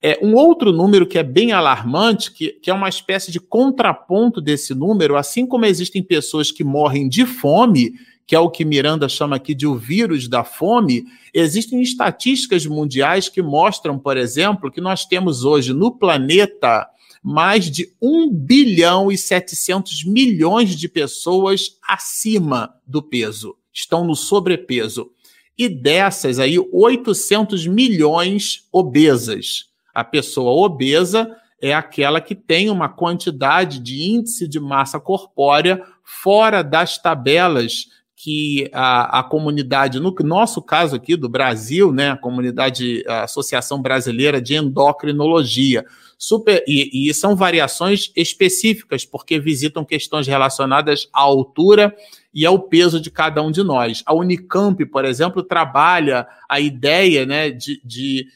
[0.00, 4.40] É, um outro número que é bem alarmante, que, que é uma espécie de contraponto
[4.40, 9.08] desse número, assim como existem pessoas que morrem de fome, que é o que Miranda
[9.08, 14.80] chama aqui de o vírus da fome, existem estatísticas mundiais que mostram, por exemplo, que
[14.80, 16.86] nós temos hoje no planeta
[17.20, 25.10] mais de 1 bilhão e 700 milhões de pessoas acima do peso, estão no sobrepeso.
[25.56, 29.66] E dessas aí, 800 milhões obesas.
[29.94, 31.28] A pessoa obesa
[31.60, 37.86] é aquela que tem uma quantidade de índice de massa corpórea fora das tabelas
[38.16, 43.82] que a, a comunidade, no nosso caso aqui do Brasil, né, a comunidade, a Associação
[43.82, 45.84] Brasileira de Endocrinologia,
[46.16, 51.92] super, e, e são variações específicas, porque visitam questões relacionadas à altura
[52.34, 54.02] e ao peso de cada um de nós.
[54.06, 58.26] A Unicamp, por exemplo, trabalha a ideia né, de, de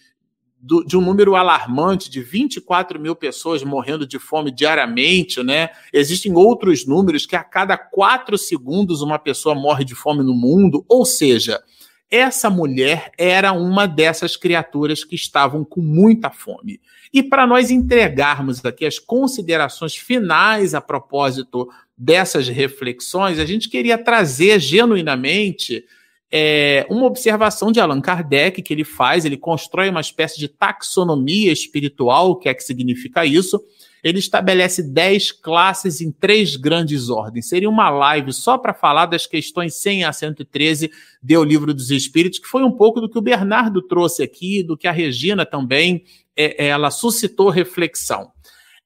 [0.84, 5.68] de um número alarmante de 24 mil pessoas morrendo de fome diariamente, né?
[5.92, 10.84] Existem outros números que a cada quatro segundos uma pessoa morre de fome no mundo,
[10.88, 11.62] ou seja,
[12.10, 16.80] essa mulher era uma dessas criaturas que estavam com muita fome.
[17.12, 23.96] E para nós entregarmos aqui as considerações finais a propósito dessas reflexões, a gente queria
[23.96, 25.84] trazer genuinamente
[26.30, 31.52] é, uma observação de Allan Kardec que ele faz, ele constrói uma espécie de taxonomia
[31.52, 33.62] espiritual, o que é que significa isso?
[34.02, 37.48] Ele estabelece 10 classes em três grandes ordens.
[37.48, 40.90] Seria uma live só para falar das questões 100 a 113
[41.22, 44.76] do Livro dos Espíritos, que foi um pouco do que o Bernardo trouxe aqui, do
[44.76, 46.04] que a Regina também,
[46.36, 48.30] é, ela suscitou reflexão.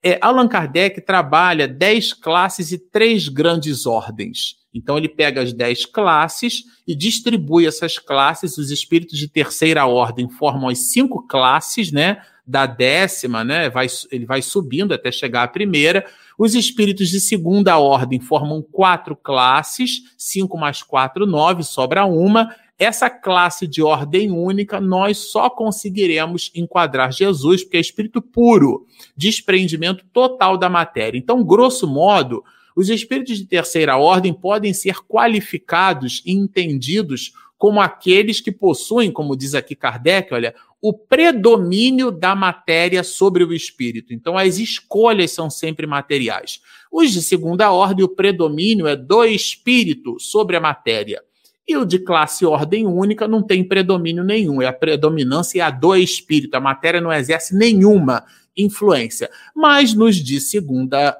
[0.02, 4.60] É, Allan Kardec trabalha 10 classes e três grandes ordens.
[4.72, 8.56] Então ele pega as dez classes e distribui essas classes.
[8.56, 12.22] Os espíritos de terceira ordem formam as cinco classes, né?
[12.46, 13.68] Da décima, né?
[13.68, 16.06] Vai, ele vai subindo até chegar à primeira.
[16.38, 22.54] Os espíritos de segunda ordem formam quatro classes, cinco mais quatro, nove, sobra uma.
[22.80, 30.02] Essa classe de ordem única, nós só conseguiremos enquadrar Jesus, porque é espírito puro, desprendimento
[30.10, 31.18] total da matéria.
[31.18, 32.42] Então, grosso modo,
[32.74, 39.36] os espíritos de terceira ordem podem ser qualificados e entendidos como aqueles que possuem, como
[39.36, 44.14] diz aqui Kardec, olha, o predomínio da matéria sobre o espírito.
[44.14, 46.62] Então, as escolhas são sempre materiais.
[46.90, 51.22] Os de segunda ordem, o predomínio é do espírito sobre a matéria.
[51.68, 55.70] E o de classe ordem única não tem predomínio nenhum, é a predominância é a
[55.70, 56.54] do espírito.
[56.54, 58.24] A matéria não exerce nenhuma
[58.56, 59.30] influência.
[59.54, 61.16] Mas nos de segunda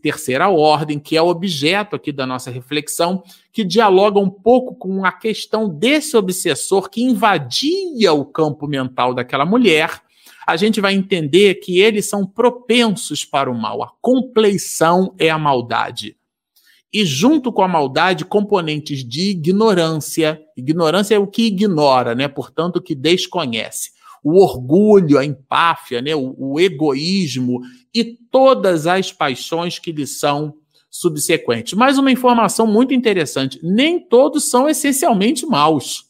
[0.00, 3.22] terceira ordem, que é o objeto aqui da nossa reflexão,
[3.52, 9.44] que dialoga um pouco com a questão desse obsessor que invadia o campo mental daquela
[9.44, 10.00] mulher,
[10.46, 13.82] a gente vai entender que eles são propensos para o mal.
[13.82, 16.16] A compleição é a maldade.
[16.92, 20.40] E junto com a maldade, componentes de ignorância.
[20.56, 22.28] Ignorância é o que ignora, né?
[22.28, 23.90] Portanto, que desconhece
[24.28, 27.60] o orgulho, a empáfia, né, o, o egoísmo
[27.94, 30.54] e todas as paixões que lhe são
[30.90, 31.74] subsequentes.
[31.74, 36.06] Mais uma informação muito interessante: nem todos são essencialmente maus.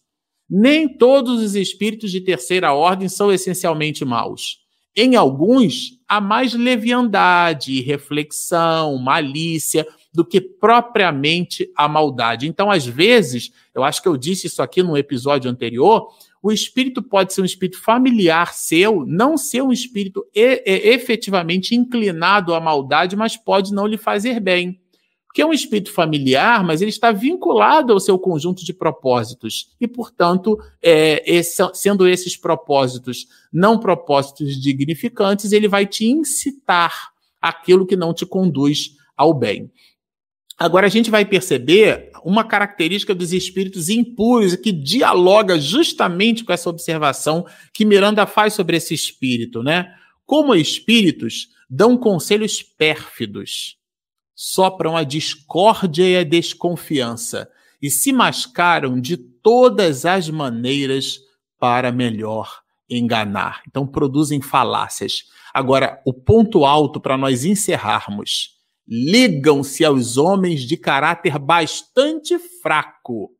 [0.48, 4.65] Nem todos os espíritos de terceira ordem são essencialmente maus.
[4.96, 12.48] Em alguns, há mais leviandade, reflexão, malícia do que propriamente a maldade.
[12.48, 16.08] Então, às vezes, eu acho que eu disse isso aqui no episódio anterior,
[16.42, 22.60] o espírito pode ser um espírito familiar seu, não ser um espírito efetivamente inclinado à
[22.60, 24.80] maldade, mas pode não lhe fazer bem.
[25.36, 29.68] Porque é um espírito familiar, mas ele está vinculado ao seu conjunto de propósitos.
[29.78, 37.84] E, portanto, é, esse, sendo esses propósitos não propósitos dignificantes, ele vai te incitar aquilo
[37.86, 39.70] que não te conduz ao bem.
[40.56, 46.70] Agora a gente vai perceber uma característica dos espíritos impuros que dialoga justamente com essa
[46.70, 49.92] observação que Miranda faz sobre esse espírito, né?
[50.24, 53.76] Como espíritos dão conselhos pérfidos,
[54.36, 61.18] sopram a discórdia e a desconfiança e se mascaram de todas as maneiras
[61.58, 63.62] para melhor enganar.
[63.66, 65.24] Então produzem falácias.
[65.54, 68.56] Agora, o ponto alto para nós encerrarmos
[68.86, 73.30] ligam-se aos homens de caráter bastante fraco.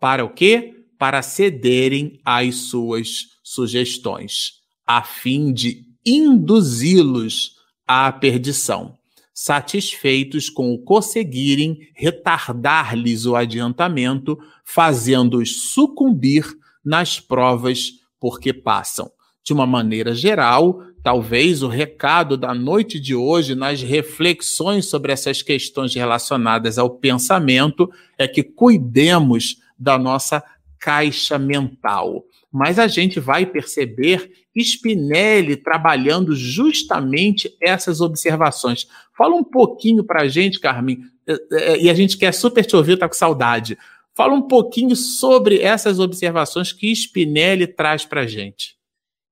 [0.00, 0.86] Para o quê?
[0.98, 4.54] Para cederem às suas sugestões,
[4.86, 7.56] a fim de induzi-los
[7.86, 8.98] à perdição,
[9.34, 16.46] satisfeitos com o conseguirem retardar-lhes o adiantamento, fazendo-os sucumbir
[16.84, 19.10] nas provas porque passam.
[19.42, 25.42] de uma maneira geral, talvez o recado da noite de hoje, nas reflexões sobre essas
[25.42, 30.42] questões relacionadas ao pensamento, é que cuidemos da nossa
[30.78, 32.24] caixa mental.
[32.50, 38.86] Mas a gente vai perceber Spinelli trabalhando justamente essas observações.
[39.16, 42.76] Fala um pouquinho para a gente, Carmen, eh, eh, e a gente quer super te
[42.76, 43.76] ouvir, tá com saudade.
[44.14, 48.76] Fala um pouquinho sobre essas observações que Spinelli traz para a gente.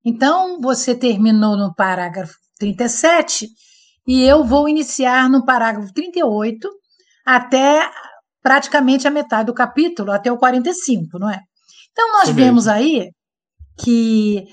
[0.04, 3.48] Então, você terminou no parágrafo 37
[4.06, 6.68] e eu vou iniciar no parágrafo 38
[7.24, 7.88] até
[8.42, 11.40] praticamente a metade do capítulo, até o 45, não é?
[11.92, 13.10] Então, nós Sim vemos aí
[13.78, 14.44] que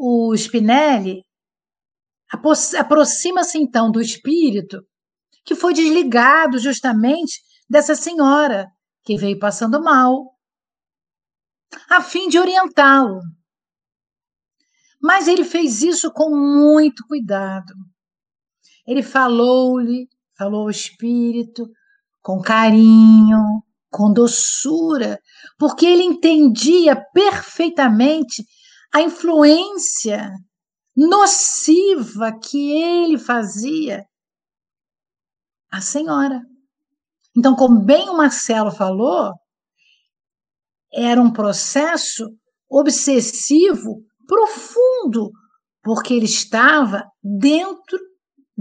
[0.00, 1.22] o Spinelli
[2.78, 4.82] aproxima-se então do espírito
[5.44, 8.66] que foi desligado justamente dessa senhora
[9.02, 10.34] que veio passando mal,
[11.88, 13.20] a fim de orientá-lo.
[15.02, 17.74] Mas ele fez isso com muito cuidado.
[18.86, 21.68] Ele falou-lhe, falou ao espírito,
[22.22, 25.18] com carinho, com doçura,
[25.58, 28.44] porque ele entendia perfeitamente
[28.92, 30.30] a influência
[30.96, 34.04] nociva que ele fazia
[35.70, 36.40] à senhora.
[37.36, 39.32] Então, como bem o Marcelo falou,
[40.92, 42.28] era um processo
[42.68, 45.30] obsessivo profundo,
[45.82, 47.98] porque ele estava dentro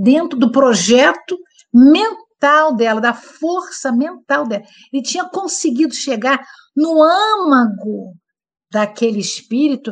[0.01, 1.37] dentro do projeto
[1.73, 4.63] mental dela, da força mental dela.
[4.93, 6.41] Ele tinha conseguido chegar
[6.75, 8.13] no âmago
[8.71, 9.91] daquele espírito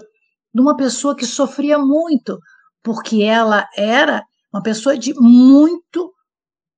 [0.58, 2.39] de uma pessoa que sofria muito,
[2.82, 6.12] porque ela era uma pessoa de muito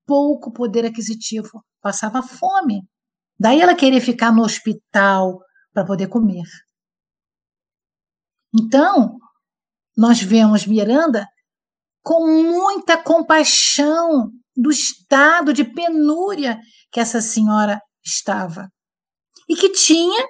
[0.05, 2.82] pouco poder aquisitivo, passava fome.
[3.39, 5.39] Daí ela queria ficar no hospital
[5.73, 6.43] para poder comer.
[8.53, 9.17] Então,
[9.95, 11.25] nós vemos Miranda
[12.03, 16.59] com muita compaixão do estado de penúria
[16.91, 18.67] que essa senhora estava.
[19.47, 20.27] E que tinha,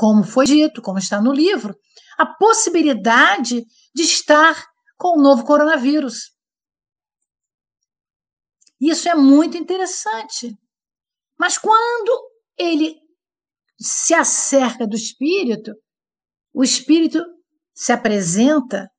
[0.00, 1.78] como foi dito, como está no livro,
[2.16, 6.34] a possibilidade de estar com o novo coronavírus.
[8.80, 10.58] Isso é muito interessante.
[11.38, 12.98] Mas quando ele
[13.78, 15.74] se acerca do espírito,
[16.54, 17.22] o espírito
[17.74, 18.90] se apresenta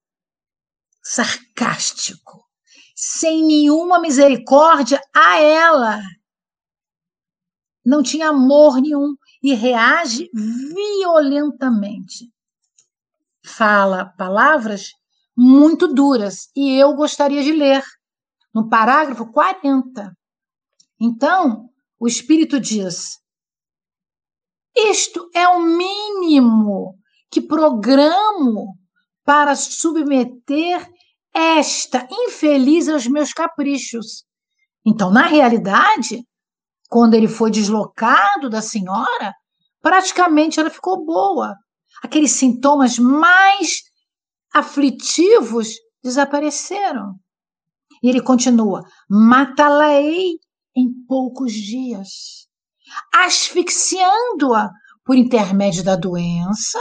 [1.02, 2.48] sarcástico,
[2.96, 6.00] sem nenhuma misericórdia a ela.
[7.84, 12.32] Não tinha amor nenhum e reage violentamente.
[13.44, 14.92] Fala palavras
[15.36, 17.84] muito duras e eu gostaria de ler
[18.54, 20.16] no parágrafo 40.
[21.00, 21.70] Então,
[22.00, 23.20] o Espírito diz:
[24.76, 27.00] Isto é o mínimo
[27.32, 28.78] que programo
[29.24, 30.88] para submeter
[31.34, 34.26] esta infeliz aos meus caprichos.
[34.86, 36.26] Então, na realidade,
[36.92, 39.34] quando ele foi deslocado da senhora,
[39.82, 41.56] praticamente ela ficou boa.
[42.04, 43.84] Aqueles sintomas mais
[44.54, 45.70] aflitivos
[46.04, 47.16] desapareceram.
[48.04, 50.34] E ele continua: matá-la-ei
[50.76, 52.10] em poucos dias,
[53.16, 54.70] asfixiando-a
[55.06, 56.78] por intermédio da doença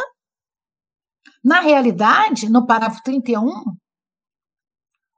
[1.42, 3.46] na realidade, no parágrafo 31,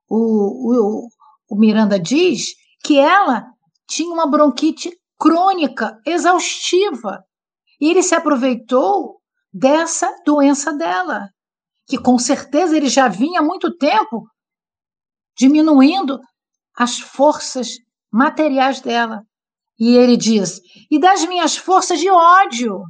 [0.08, 1.08] o, o,
[1.48, 3.51] o Miranda diz que ela
[3.94, 7.24] tinha uma bronquite crônica, exaustiva.
[7.80, 9.20] E ele se aproveitou
[9.52, 11.28] dessa doença dela,
[11.86, 14.26] que com certeza ele já vinha há muito tempo
[15.36, 16.20] diminuindo
[16.76, 17.68] as forças
[18.10, 19.22] materiais dela.
[19.78, 22.82] E ele diz: e das minhas forças de ódio,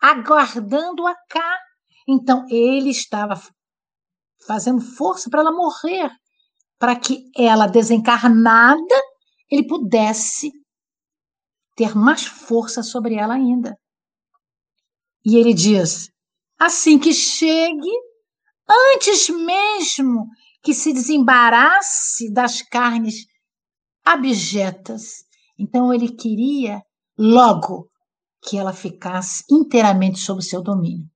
[0.00, 1.58] aguardando-a cá
[2.06, 3.34] então, ele estava
[4.46, 6.08] fazendo força para ela morrer,
[6.78, 9.02] para que ela, desencarnada,
[9.50, 10.50] ele pudesse
[11.76, 13.76] ter mais força sobre ela ainda.
[15.24, 16.08] E ele diz:
[16.58, 17.90] assim que chegue,
[18.68, 20.26] antes mesmo
[20.62, 23.26] que se desembarasse das carnes
[24.04, 25.24] abjetas.
[25.58, 26.82] Então ele queria
[27.18, 27.88] logo
[28.42, 31.06] que ela ficasse inteiramente sob seu domínio.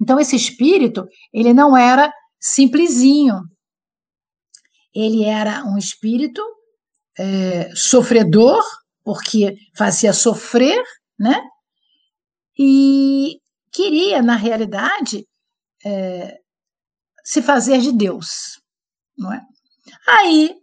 [0.00, 3.40] Então, esse espírito, ele não era simplesinho.
[4.94, 6.42] Ele era um espírito
[7.18, 8.62] é, sofredor,
[9.02, 10.82] porque fazia sofrer,
[11.18, 11.40] né?
[12.58, 13.38] E
[13.72, 15.26] queria, na realidade,
[15.84, 16.38] é,
[17.24, 18.60] se fazer de Deus,
[19.16, 19.42] não é?
[20.06, 20.54] Aí,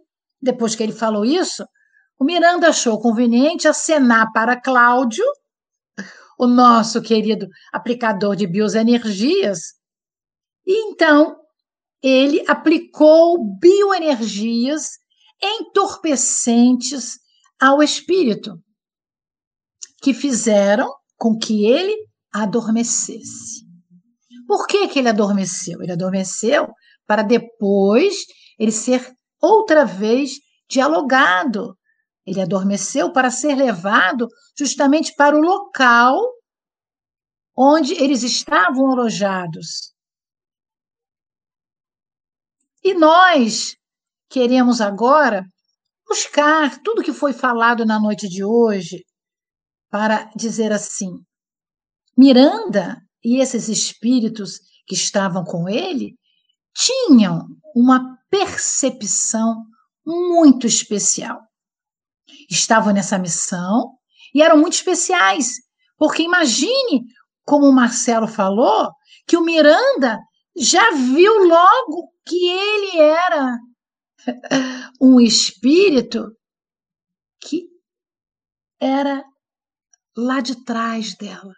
[0.41, 1.65] depois que ele falou isso,
[2.19, 5.25] o Miranda achou conveniente acenar para Cláudio
[6.37, 9.73] o nosso querido aplicador de bioenergias.
[10.65, 11.35] E então
[12.01, 15.00] ele aplicou bioenergias
[15.43, 17.19] entorpecentes
[17.59, 18.55] ao espírito,
[20.01, 21.95] que fizeram com que ele
[22.33, 23.65] adormecesse.
[24.47, 25.81] Por que, que ele adormeceu?
[25.81, 26.67] Ele adormeceu
[27.05, 28.15] para depois
[28.57, 30.33] ele ser outra vez
[30.69, 31.77] dialogado.
[32.25, 34.27] Ele adormeceu para ser levado
[34.57, 36.21] justamente para o local
[37.55, 39.93] onde eles estavam alojados.
[42.83, 43.75] E nós
[44.31, 45.45] queremos agora
[46.07, 49.03] buscar tudo que foi falado na noite de hoje
[49.89, 51.09] para dizer assim:
[52.17, 56.15] Miranda e esses espíritos que estavam com ele
[56.73, 59.63] tinham uma percepção
[60.05, 61.41] muito especial.
[62.49, 63.97] Estavam nessa missão
[64.33, 65.49] e eram muito especiais,
[65.97, 67.03] porque imagine,
[67.45, 68.89] como o Marcelo falou,
[69.27, 70.17] que o Miranda
[70.55, 73.57] já viu logo que ele era
[75.01, 76.35] um espírito
[77.39, 77.67] que
[78.79, 79.23] era
[80.15, 81.53] lá de trás dela.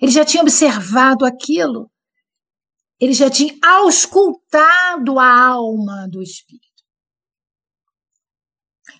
[0.00, 1.90] Ele já tinha observado aquilo.
[2.98, 6.70] Ele já tinha auscultado a alma do espírito.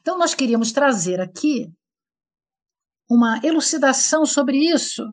[0.00, 1.68] Então, nós queríamos trazer aqui
[3.08, 5.04] uma elucidação sobre isso,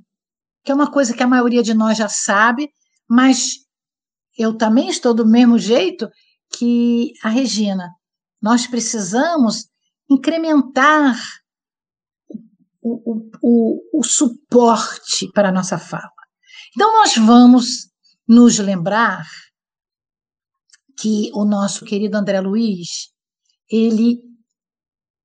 [0.63, 2.71] que é uma coisa que a maioria de nós já sabe,
[3.07, 3.57] mas
[4.37, 6.09] eu também estou do mesmo jeito
[6.51, 7.89] que a Regina.
[8.41, 9.67] Nós precisamos
[10.09, 11.15] incrementar
[12.81, 16.11] o, o, o, suporte para a nossa fala.
[16.73, 17.89] Então, nós vamos
[18.27, 19.27] nos lembrar
[20.99, 23.11] que o nosso querido André Luiz,
[23.69, 24.21] ele,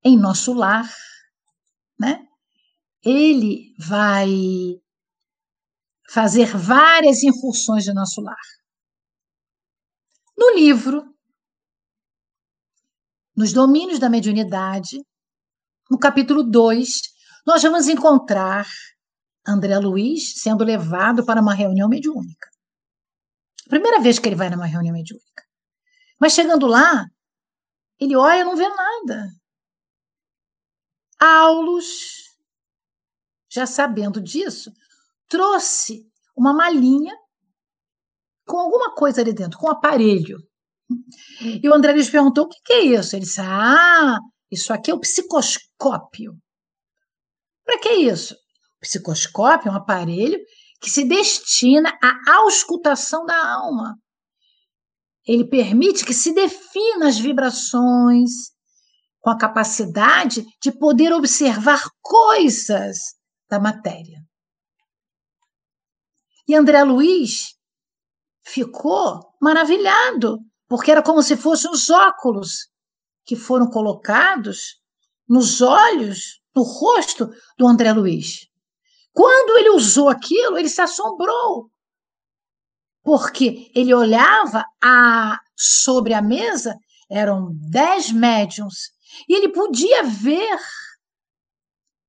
[0.03, 0.89] em nosso lar,
[1.99, 2.25] né,
[3.03, 4.29] ele vai
[6.09, 8.35] fazer várias incursões de nosso lar.
[10.37, 11.14] No livro,
[13.35, 15.03] nos domínios da mediunidade,
[15.89, 17.01] no capítulo 2,
[17.45, 18.65] nós vamos encontrar
[19.45, 22.49] André Luiz sendo levado para uma reunião mediúnica.
[23.69, 25.43] Primeira vez que ele vai numa reunião mediúnica.
[26.19, 27.05] Mas chegando lá,
[27.99, 29.29] ele olha e não vê nada.
[31.19, 32.35] Aulus,
[33.49, 34.71] já sabendo disso,
[35.27, 36.05] trouxe
[36.35, 37.15] uma malinha
[38.45, 40.37] com alguma coisa ali dentro, com um aparelho.
[41.41, 43.15] E o André Luiz perguntou: o que é isso?
[43.15, 44.19] Ele disse: Ah,
[44.51, 46.37] isso aqui é o psicoscópio.
[47.63, 48.33] Para que isso?
[48.33, 50.39] O psicoscópio é um aparelho
[50.79, 53.97] que se destina à auscultação da alma.
[55.25, 58.31] Ele permite que se defina as vibrações,
[59.19, 62.97] com a capacidade de poder observar coisas
[63.49, 64.21] da matéria.
[66.47, 67.55] E André Luiz
[68.45, 70.37] ficou maravilhado,
[70.75, 72.67] porque era como se fossem os óculos
[73.23, 74.81] que foram colocados
[75.25, 78.49] nos olhos no rosto do André Luiz.
[79.13, 81.71] Quando ele usou aquilo, ele se assombrou.
[83.01, 86.77] Porque ele olhava a, sobre a mesa,
[87.09, 88.89] eram dez médiums,
[89.29, 90.59] e ele podia ver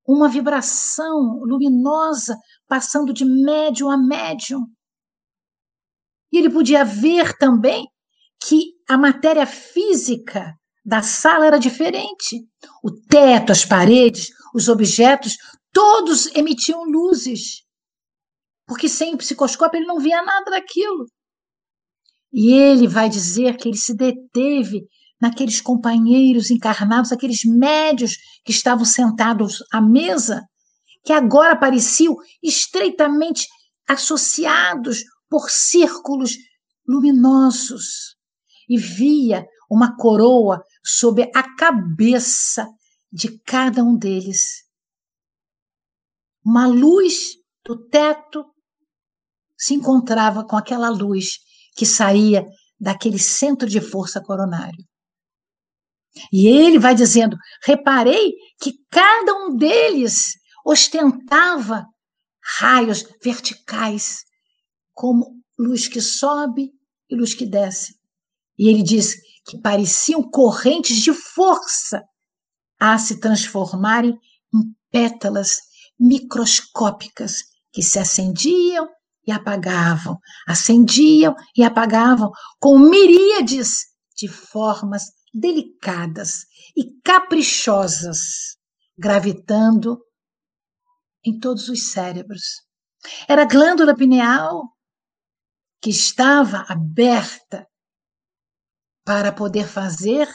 [0.05, 2.37] uma vibração luminosa
[2.67, 4.67] passando de médium a médium.
[6.33, 7.89] E ele podia ver também
[8.43, 12.47] que a matéria física da sala era diferente.
[12.83, 15.37] O teto, as paredes, os objetos,
[15.73, 17.65] todos emitiam luzes.
[18.67, 21.07] Porque sem o psicoscópio ele não via nada daquilo.
[22.33, 24.87] E ele vai dizer que ele se deteve
[25.21, 30.43] naqueles companheiros encarnados, aqueles médios que estavam sentados à mesa,
[31.05, 33.47] que agora pareciam estreitamente
[33.89, 36.37] associados por círculos
[36.87, 38.16] luminosos.
[38.69, 42.67] E via uma coroa sobre a cabeça
[43.13, 44.65] de cada um deles.
[46.45, 48.45] Uma luz do teto
[49.57, 51.39] se encontrava com aquela luz
[51.77, 52.45] que saía
[52.79, 54.85] daquele centro de força coronário.
[56.33, 61.87] E ele vai dizendo: reparei que cada um deles ostentava
[62.59, 64.25] raios verticais,
[64.95, 66.71] como luz que sobe
[67.09, 67.95] e luz que desce.
[68.59, 69.15] E ele diz
[69.47, 72.03] que pareciam correntes de força
[72.81, 74.19] a se transformarem
[74.55, 75.59] em pétalas
[75.99, 77.43] microscópicas
[77.73, 78.89] que se acendiam
[79.27, 82.31] e apagavam, acendiam e apagavam
[82.61, 83.87] com miríades
[84.17, 85.05] de formas
[85.35, 86.47] delicadas
[86.77, 88.57] e caprichosas,
[88.97, 89.99] gravitando
[91.25, 92.63] em todos os cérebros.
[93.29, 94.63] Era a glândula pineal
[95.81, 97.67] que estava aberta
[99.07, 100.29] para poder fazer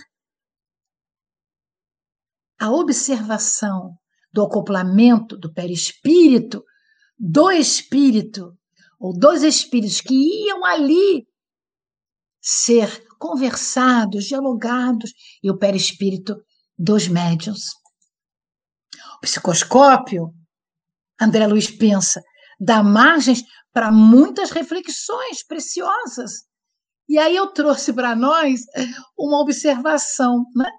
[2.58, 3.98] a observação
[4.32, 6.64] do acoplamento do perispírito,
[7.20, 8.58] do espírito,
[8.98, 11.28] ou dos espíritos que iam ali
[12.40, 15.12] ser conversados, dialogados,
[15.44, 16.42] e o perispírito
[16.78, 17.72] dos médiuns.
[19.18, 20.34] O psicoscópio,
[21.20, 22.22] André Luiz pensa,
[22.58, 23.44] dá margens
[23.74, 26.50] para muitas reflexões preciosas.
[27.12, 28.62] E aí eu trouxe para nós
[29.20, 30.46] uma observação.
[30.56, 30.72] Né?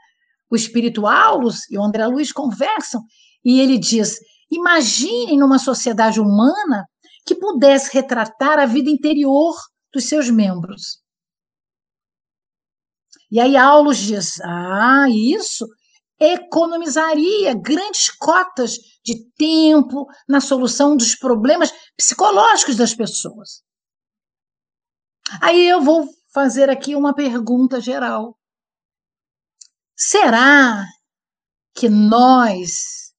[0.50, 3.02] O espírito Aulus e o André Luiz conversam
[3.44, 4.16] e ele diz:
[4.50, 6.86] imaginem numa sociedade humana
[7.26, 9.54] que pudesse retratar a vida interior
[9.92, 11.02] dos seus membros.
[13.30, 15.66] E aí Aulus diz: ah, isso
[16.18, 23.62] economizaria grandes cotas de tempo na solução dos problemas psicológicos das pessoas.
[25.42, 28.38] Aí eu vou fazer aqui uma pergunta geral.
[29.94, 30.84] Será
[31.74, 33.12] que nós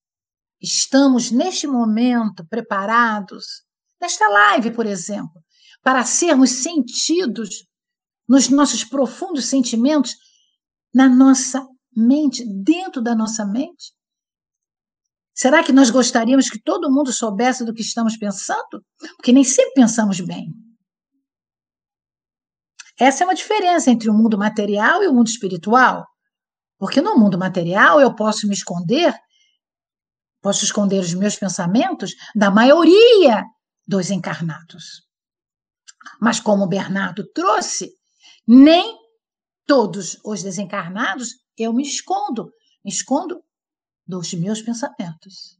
[0.61, 3.64] estamos neste momento preparados,
[4.01, 5.43] nesta live, por exemplo,
[5.82, 7.66] para sermos sentidos
[8.28, 10.16] nos nossos profundos sentimentos,
[10.93, 13.93] na nossa mente, dentro da nossa mente?
[15.36, 18.86] Será que nós gostaríamos que todo mundo soubesse do que estamos pensando?
[19.18, 20.53] Porque nem sempre pensamos bem.
[23.04, 26.08] Essa é uma diferença entre o mundo material e o mundo espiritual.
[26.80, 29.14] Porque no mundo material eu posso me esconder,
[30.41, 33.43] posso esconder os meus pensamentos da maioria
[33.86, 35.04] dos encarnados.
[36.22, 37.91] Mas como o Bernardo trouxe,
[38.47, 38.97] nem
[39.68, 41.28] todos os desencarnados
[41.58, 42.54] eu me escondo,
[42.86, 43.43] me escondo
[44.08, 45.58] dos meus pensamentos.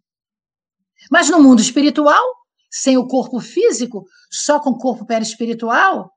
[1.12, 2.24] Mas no mundo espiritual,
[2.72, 6.10] sem o corpo físico, só com o corpo perispiritual,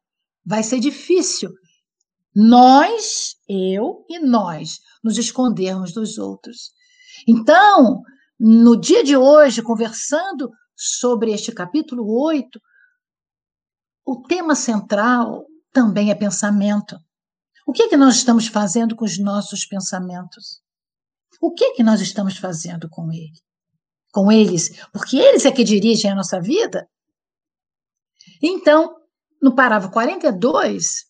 [0.46, 1.50] vai ser difícil
[2.38, 6.70] nós, eu e nós, nos escondermos dos outros.
[7.26, 8.02] Então,
[8.38, 12.60] no dia de hoje, conversando sobre este capítulo 8,
[14.04, 16.98] o tema central também é pensamento.
[17.66, 20.60] O que é que nós estamos fazendo com os nossos pensamentos?
[21.40, 23.40] O que é que nós estamos fazendo com ele?
[24.12, 24.78] Com eles?
[24.92, 26.86] Porque eles é que dirigem a nossa vida.
[28.42, 28.94] Então,
[29.42, 31.04] no parágrafo 42,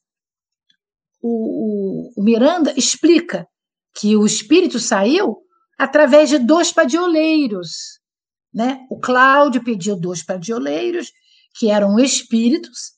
[1.22, 3.46] o, o, o Miranda explica
[3.94, 5.38] que o espírito saiu
[5.78, 8.00] através de dois padioleiros.
[8.52, 8.80] Né?
[8.90, 11.10] O Cláudio pediu dois padioleiros,
[11.58, 12.92] que eram espíritos,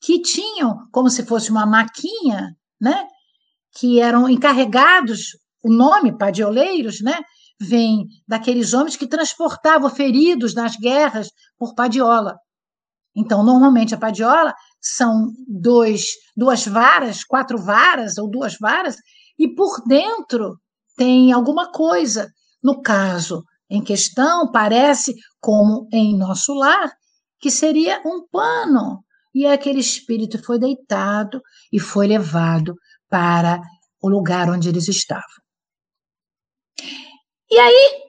[0.00, 3.06] que tinham como se fosse uma maquinha né?
[3.76, 7.22] que eram encarregados, o nome padioleiros, né?
[7.60, 12.36] vem daqueles homens que transportavam feridos nas guerras por padiola.
[13.16, 18.96] Então, normalmente a padiola são dois, duas varas, quatro varas ou duas varas,
[19.38, 20.58] e por dentro
[20.96, 22.30] tem alguma coisa.
[22.62, 26.92] No caso em questão, parece como em nosso lar,
[27.38, 29.04] que seria um pano
[29.34, 31.42] e aquele espírito foi deitado
[31.72, 32.74] e foi levado
[33.08, 33.60] para
[34.00, 35.24] o lugar onde eles estavam.
[37.50, 38.02] E aí,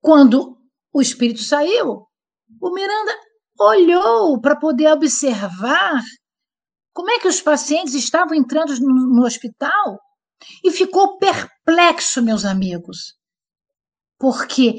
[0.00, 0.56] quando
[0.92, 2.06] o espírito saiu,
[2.60, 3.12] o Miranda
[3.58, 6.02] olhou para poder observar
[6.92, 9.98] como é que os pacientes estavam entrando no, no hospital
[10.64, 13.14] e ficou perplexo, meus amigos,
[14.18, 14.74] porque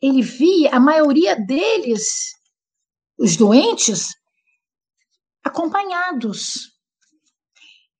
[0.00, 2.04] ele via a maioria deles,
[3.18, 4.08] os doentes,
[5.44, 6.72] acompanhados.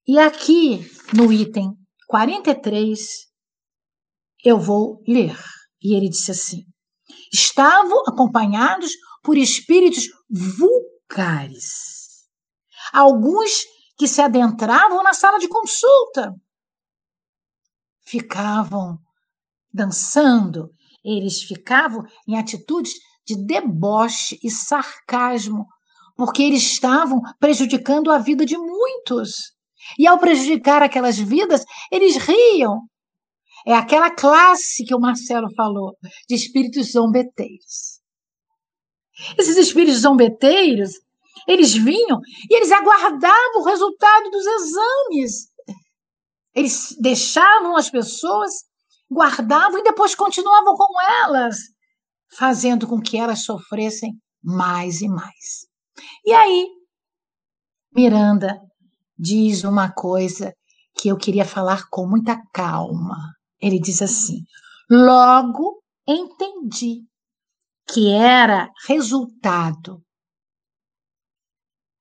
[0.07, 0.81] E aqui
[1.15, 1.75] no item
[2.07, 3.01] 43,
[4.45, 5.37] eu vou ler.
[5.83, 6.65] E ele disse assim:
[7.33, 8.93] estavam acompanhados
[9.23, 12.29] por espíritos vulgares.
[12.93, 13.65] Alguns
[13.97, 16.35] que se adentravam na sala de consulta
[18.07, 18.99] ficavam
[19.73, 20.71] dançando,
[21.05, 22.95] eles ficavam em atitudes
[23.27, 25.67] de deboche e sarcasmo
[26.19, 29.53] porque eles estavam prejudicando a vida de muitos.
[29.97, 32.81] E ao prejudicar aquelas vidas, eles riam.
[33.65, 35.97] É aquela classe que o Marcelo falou,
[36.29, 38.01] de espíritos zombeteiros.
[39.37, 40.93] Esses espíritos zombeteiros,
[41.47, 45.49] eles vinham e eles aguardavam o resultado dos exames.
[46.55, 48.53] Eles deixavam as pessoas,
[49.11, 51.57] guardavam e depois continuavam com elas,
[52.37, 54.13] fazendo com que elas sofressem
[54.43, 55.67] mais e mais.
[56.25, 56.69] E aí,
[57.95, 58.61] Miranda
[59.19, 60.53] diz uma coisa
[60.95, 63.17] que eu queria falar com muita calma.
[63.61, 64.43] Ele diz assim:
[64.91, 67.03] logo entendi
[67.89, 70.03] que era resultado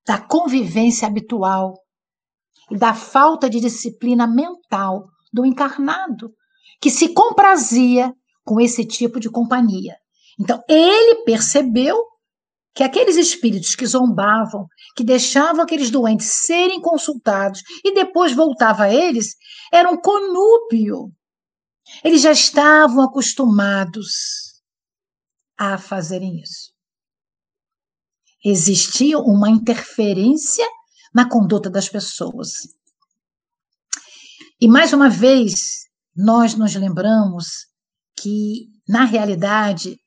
[0.06, 1.74] da convivência habitual
[2.70, 6.32] e da falta de disciplina mental do encarnado,
[6.82, 8.14] que se comprazia
[8.46, 9.96] com esse tipo de companhia.
[10.40, 11.98] Então, ele percebeu
[12.76, 18.94] que aqueles espíritos que zombavam, que deixavam aqueles doentes serem consultados e depois voltava a
[18.94, 19.36] eles,
[19.74, 21.12] eram conúbio.
[22.04, 24.47] Eles já estavam acostumados
[25.58, 26.72] a fazerem isso.
[28.44, 30.66] Existia uma interferência
[31.14, 32.52] na conduta das pessoas.
[34.62, 35.86] E mais uma vez,
[36.16, 37.68] nós nos lembramos
[38.16, 40.00] que, na realidade,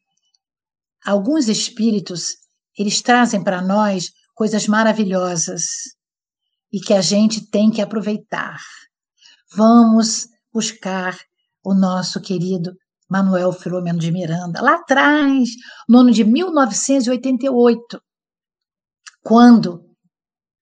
[1.04, 2.36] alguns espíritos
[2.78, 5.64] eles trazem para nós coisas maravilhosas
[6.72, 8.58] e que a gente tem que aproveitar.
[9.54, 11.18] Vamos buscar
[11.62, 12.74] o nosso querido
[13.10, 15.50] Manuel Filomeno de Miranda, lá atrás,
[15.88, 18.00] no ano de 1988,
[19.22, 19.84] quando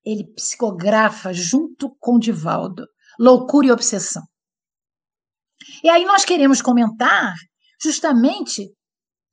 [0.04, 2.86] ele psicografa junto com Divaldo
[3.18, 4.22] Loucura e Obsessão.
[5.82, 7.34] E aí nós queremos comentar
[7.80, 8.72] justamente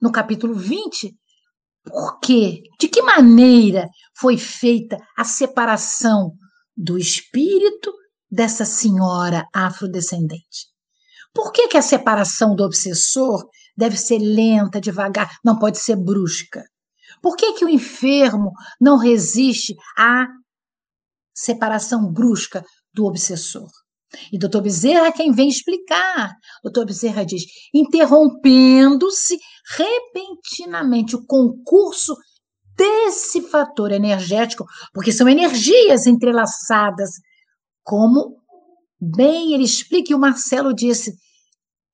[0.02, 1.16] no capítulo 20
[1.86, 2.64] por quê?
[2.80, 3.88] De que maneira
[4.18, 6.32] foi feita a separação
[6.76, 7.94] do espírito
[8.30, 10.75] dessa senhora afrodescendente?
[11.36, 13.45] Por que, que a separação do obsessor
[13.76, 16.64] deve ser lenta, devagar, não pode ser brusca?
[17.22, 20.28] Por que, que o enfermo não resiste à
[21.36, 22.64] separação brusca
[22.94, 23.68] do obsessor?
[24.32, 26.32] E doutor Bezerra é quem vem explicar.
[26.64, 27.44] Doutor Bezerra diz:
[27.74, 29.38] interrompendo-se
[29.76, 32.16] repentinamente o concurso
[32.78, 37.10] desse fator energético, porque são energias entrelaçadas,
[37.84, 38.38] como
[39.02, 41.14] bem ele explica, e o Marcelo disse,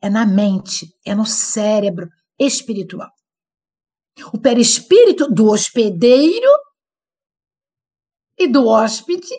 [0.02, 2.08] é na mente, é no cérebro
[2.40, 3.10] espiritual.
[4.34, 6.50] O perispírito do hospedeiro
[8.38, 9.36] e do hóspede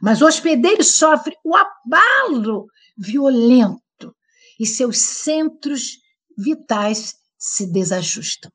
[0.00, 2.66] mas o hospedeiro sofre o abalo
[2.96, 4.14] violento
[4.58, 5.98] e seus centros
[6.36, 8.50] vitais se desajustam.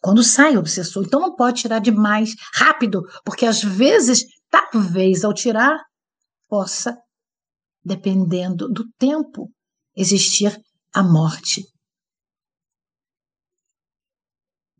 [0.00, 5.32] Quando sai o obsessor, então não pode tirar demais, rápido, porque às vezes, talvez ao
[5.32, 5.78] tirar,
[6.48, 6.96] possa,
[7.84, 9.50] dependendo do tempo,
[9.96, 10.56] existir
[10.92, 11.64] a morte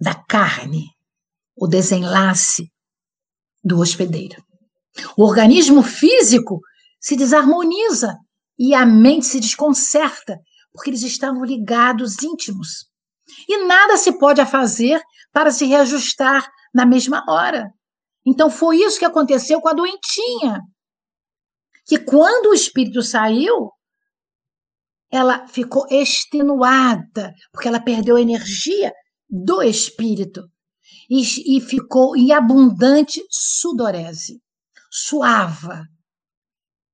[0.01, 0.91] da carne,
[1.57, 2.71] o desenlace
[3.63, 4.45] do hospedeiro.
[5.17, 6.61] O organismo físico
[7.01, 8.17] se desarmoniza
[8.59, 10.39] e a mente se desconcerta,
[10.73, 12.87] porque eles estavam ligados íntimos.
[13.49, 15.01] E nada se pode fazer
[15.33, 17.71] para se reajustar na mesma hora.
[18.27, 20.61] Então foi isso que aconteceu com a doentinha.
[21.87, 23.71] Que quando o espírito saiu,
[25.11, 28.93] ela ficou extenuada, porque ela perdeu a energia
[29.29, 30.43] do espírito
[31.09, 34.43] e, e ficou em abundante sudorese
[34.95, 35.89] suava.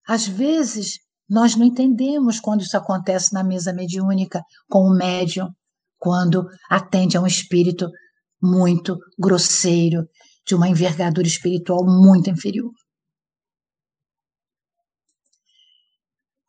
[0.08, 5.48] Às vezes, nós não entendemos quando isso acontece na mesa mediúnica com o médium,
[5.98, 7.86] quando atende a um espírito
[8.42, 10.08] muito grosseiro,
[10.46, 12.72] de uma envergadura espiritual muito inferior.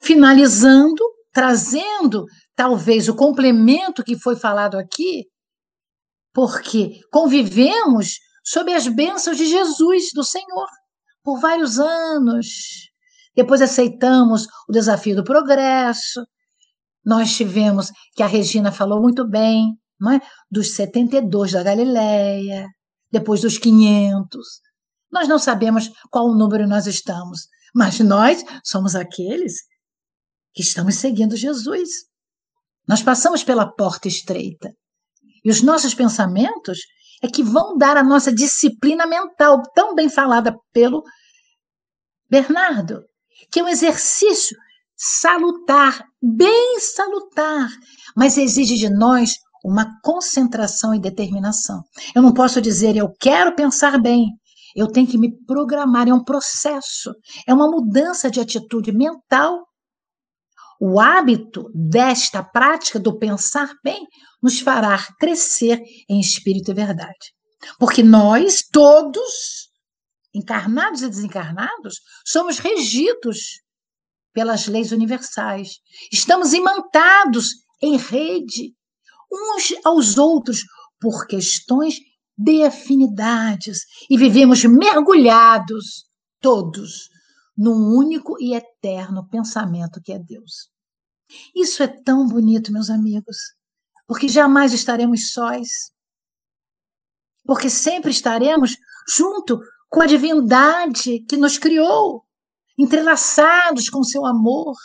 [0.01, 2.26] Finalizando, trazendo
[2.56, 5.26] talvez o complemento que foi falado aqui,
[6.34, 10.68] porque convivemos sob as bênçãos de Jesus, do Senhor
[11.24, 12.90] por vários anos.
[13.36, 16.26] Depois aceitamos o desafio do progresso.
[17.06, 20.22] Nós tivemos, que a Regina falou muito bem, não é?
[20.49, 22.68] dos 72 da Galileia,
[23.12, 24.48] depois dos 500.
[25.12, 29.56] Nós não sabemos qual número nós estamos, mas nós somos aqueles
[30.53, 31.90] que estamos seguindo Jesus.
[32.88, 34.73] Nós passamos pela porta estreita.
[35.44, 36.80] E os nossos pensamentos
[37.22, 41.03] é que vão dar a nossa disciplina mental, tão bem falada pelo
[42.30, 43.03] Bernardo,
[43.52, 44.57] que é um exercício
[44.95, 47.69] salutar, bem salutar,
[48.15, 51.84] mas exige de nós uma concentração e determinação.
[52.15, 54.28] Eu não posso dizer eu quero pensar bem,
[54.76, 57.14] eu tenho que me programar, é um processo,
[57.48, 59.65] é uma mudança de atitude mental.
[60.84, 64.03] O hábito desta prática do pensar bem
[64.41, 65.80] nos fará crescer
[66.10, 67.36] em espírito e verdade.
[67.78, 69.70] Porque nós todos,
[70.34, 73.62] encarnados e desencarnados, somos regidos
[74.34, 75.74] pelas leis universais.
[76.12, 77.49] Estamos imantados
[77.80, 78.74] em rede,
[79.32, 80.64] uns aos outros,
[80.99, 81.99] por questões
[82.36, 86.06] de afinidades, e vivemos mergulhados,
[86.41, 87.10] todos,
[87.61, 90.69] num único e eterno pensamento que é Deus.
[91.55, 93.38] Isso é tão bonito, meus amigos
[94.11, 95.69] porque jamais estaremos sós.
[97.45, 98.75] Porque sempre estaremos
[99.07, 99.57] junto
[99.89, 102.25] com a divindade que nos criou,
[102.77, 104.75] entrelaçados com seu amor.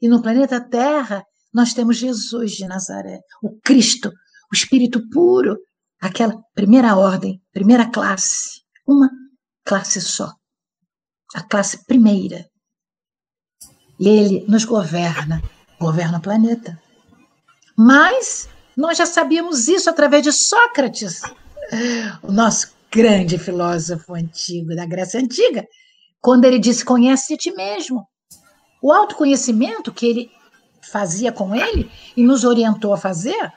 [0.00, 4.12] E no planeta Terra, nós temos Jesus de Nazaré, o Cristo,
[4.52, 5.56] o Espírito puro,
[6.00, 9.10] aquela primeira ordem, primeira classe, uma
[9.64, 10.32] classe só,
[11.34, 12.46] a classe primeira.
[13.98, 15.42] E ele nos governa,
[15.78, 16.80] governa o planeta.
[17.76, 21.22] Mas nós já sabíamos isso através de Sócrates,
[22.22, 25.66] o nosso grande filósofo antigo da Grécia Antiga,
[26.20, 28.06] quando ele disse: Conhece ti mesmo.
[28.82, 30.30] O autoconhecimento que ele
[30.90, 33.52] fazia com ele e nos orientou a fazer,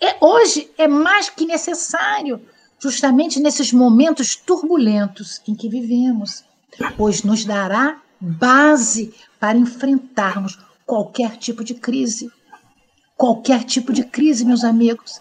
[0.00, 2.40] é, hoje é mais que necessário,
[2.78, 6.44] justamente nesses momentos turbulentos em que vivemos,
[6.96, 12.30] pois nos dará base para enfrentarmos qualquer tipo de crise.
[13.16, 15.20] Qualquer tipo de crise, meus amigos.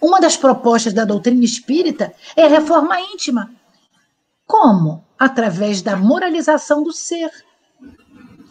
[0.00, 3.50] Uma das propostas da doutrina espírita é a reforma íntima.
[4.46, 5.04] Como?
[5.18, 7.30] Através da moralização do ser.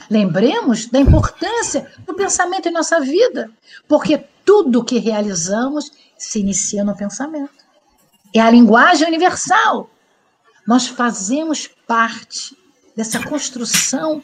[0.10, 3.52] Lembremos da importância do pensamento em nossa vida,
[3.88, 7.62] porque tudo que realizamos se inicia no pensamento.
[8.34, 9.90] É a linguagem universal.
[10.66, 12.58] Nós fazemos parte
[12.96, 14.24] dessa construção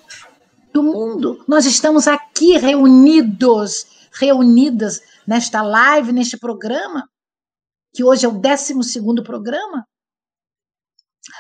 [0.74, 1.44] do mundo.
[1.50, 7.10] Nós estamos aqui reunidos, reunidas nesta live, neste programa,
[7.94, 8.74] que hoje é o 12
[9.22, 9.86] programa,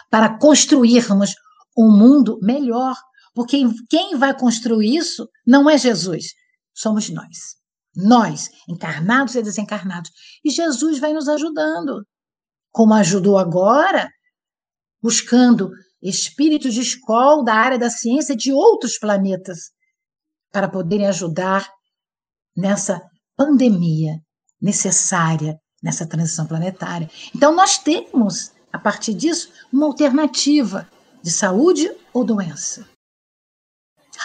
[0.09, 1.33] para construirmos
[1.77, 2.97] um mundo melhor.
[3.33, 6.33] Porque quem vai construir isso não é Jesus,
[6.75, 7.55] somos nós.
[7.95, 10.11] Nós, encarnados e desencarnados.
[10.43, 12.05] E Jesus vai nos ajudando,
[12.69, 14.09] como ajudou agora,
[15.01, 15.71] buscando
[16.01, 19.71] espíritos de escola da área da ciência de outros planetas,
[20.51, 21.69] para poderem ajudar
[22.55, 23.01] nessa
[23.35, 24.19] pandemia
[24.61, 27.09] necessária nessa transição planetária.
[27.35, 30.89] Então, nós temos, a partir disso, uma alternativa
[31.21, 32.87] de saúde ou doença.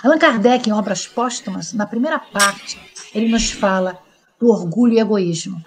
[0.03, 2.81] Allan Kardec, em Obras Póstumas, na primeira parte,
[3.15, 4.01] ele nos fala
[4.40, 5.62] do orgulho e egoísmo.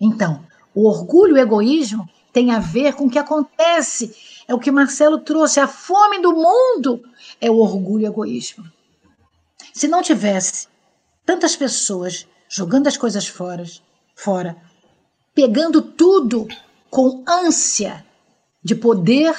[0.00, 0.44] Então,
[0.74, 4.14] o orgulho e o egoísmo tem a ver com o que acontece.
[4.48, 5.60] É o que Marcelo trouxe.
[5.60, 7.02] A fome do mundo
[7.40, 8.64] é o orgulho e o egoísmo.
[9.74, 10.68] Se não tivesse
[11.24, 13.64] tantas pessoas jogando as coisas fora,
[14.14, 14.56] fora,
[15.34, 16.46] pegando tudo
[16.88, 18.04] com ânsia
[18.62, 19.36] de poder,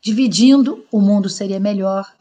[0.00, 2.14] dividindo, o mundo seria melhor.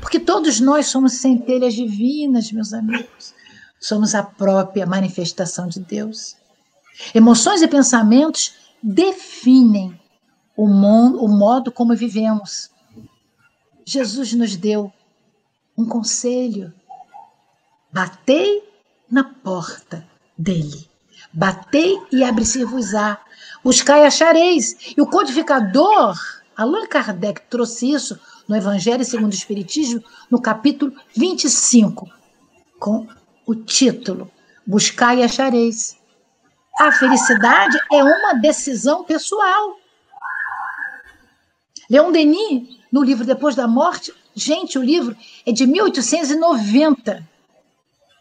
[0.00, 3.34] Porque todos nós somos centelhas divinas, meus amigos.
[3.80, 6.36] Somos a própria manifestação de Deus.
[7.14, 8.52] Emoções e pensamentos
[8.82, 9.99] definem
[10.56, 12.70] o, mundo, o modo como vivemos.
[13.84, 14.92] Jesus nos deu
[15.76, 16.72] um conselho:
[17.92, 18.62] batei
[19.10, 20.06] na porta
[20.36, 20.88] dele.
[21.32, 23.18] Batei e abre-se-vos-á.
[23.62, 24.94] Buscai e achareis.
[24.96, 26.16] E o codificador,
[26.56, 28.18] Allan Kardec, trouxe isso
[28.48, 32.08] no Evangelho segundo o Espiritismo, no capítulo 25,
[32.78, 33.06] com
[33.46, 34.30] o título
[34.66, 35.96] Buscai e achareis.
[36.78, 39.79] A felicidade é uma decisão pessoal.
[41.90, 47.28] Leon Denis, no livro Depois da Morte, gente, o livro é de 1890.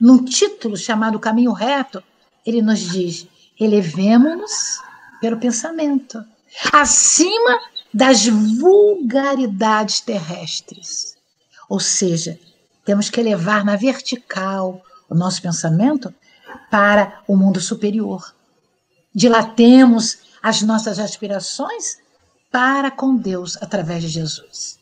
[0.02, 2.04] Num título chamado Caminho Reto,
[2.44, 3.28] ele nos diz:
[3.60, 4.82] elevemos-nos
[5.22, 6.26] pelo pensamento,
[6.74, 7.60] acima
[7.94, 11.16] das vulgaridades terrestres.
[11.70, 12.40] Ou seja,
[12.84, 16.12] temos que elevar na vertical o nosso pensamento
[16.72, 18.34] para o mundo superior.
[19.14, 22.00] Dilatemos as nossas aspirações
[22.52, 24.80] para com Deus através de Jesus.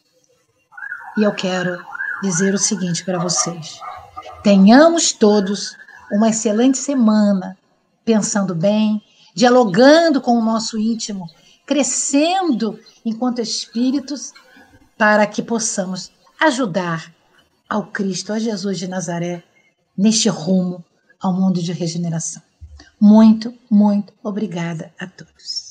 [1.18, 1.84] E eu quero
[2.22, 3.80] dizer o seguinte para vocês:
[4.44, 5.76] tenhamos todos
[6.12, 7.58] uma excelente semana,
[8.06, 9.02] pensando bem,
[9.36, 11.30] dialogando com o nosso íntimo,
[11.66, 14.34] crescendo enquanto espíritos,
[14.98, 17.14] para que possamos ajudar
[17.70, 19.44] ao Cristo, a Jesus de Nazaré,
[19.98, 20.84] neste rumo
[21.20, 22.42] ao mundo de regeneração.
[23.00, 25.67] Muito, muito obrigada a todos.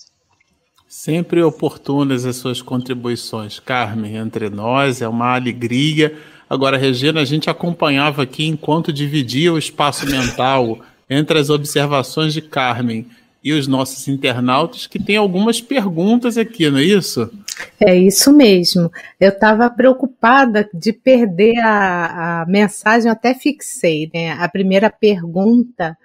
[1.07, 6.17] Sempre oportunas as suas contribuições, Carmen, entre nós, é uma alegria
[6.51, 12.43] Agora, Regina, a gente acompanhava aqui enquanto dividia o espaço mental entre as observações de
[12.43, 13.07] Carmen
[13.43, 17.31] e os nossos internautas, que tem algumas perguntas aqui, não é isso?
[17.79, 18.91] É isso mesmo.
[19.21, 24.33] Eu estava preocupada de perder a, a mensagem, até fixei, né?
[24.33, 25.97] A primeira pergunta,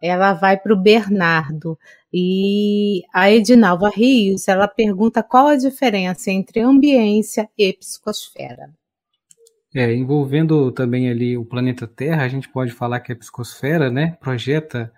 [0.00, 1.76] ela vai para o Bernardo.
[2.16, 8.72] E a Edinalva Rios, ela pergunta qual a diferença entre ambiência e psicosfera.
[9.74, 14.16] É, envolvendo também ali o planeta Terra, a gente pode falar que a psicosfera, né,
[14.20, 14.92] projeta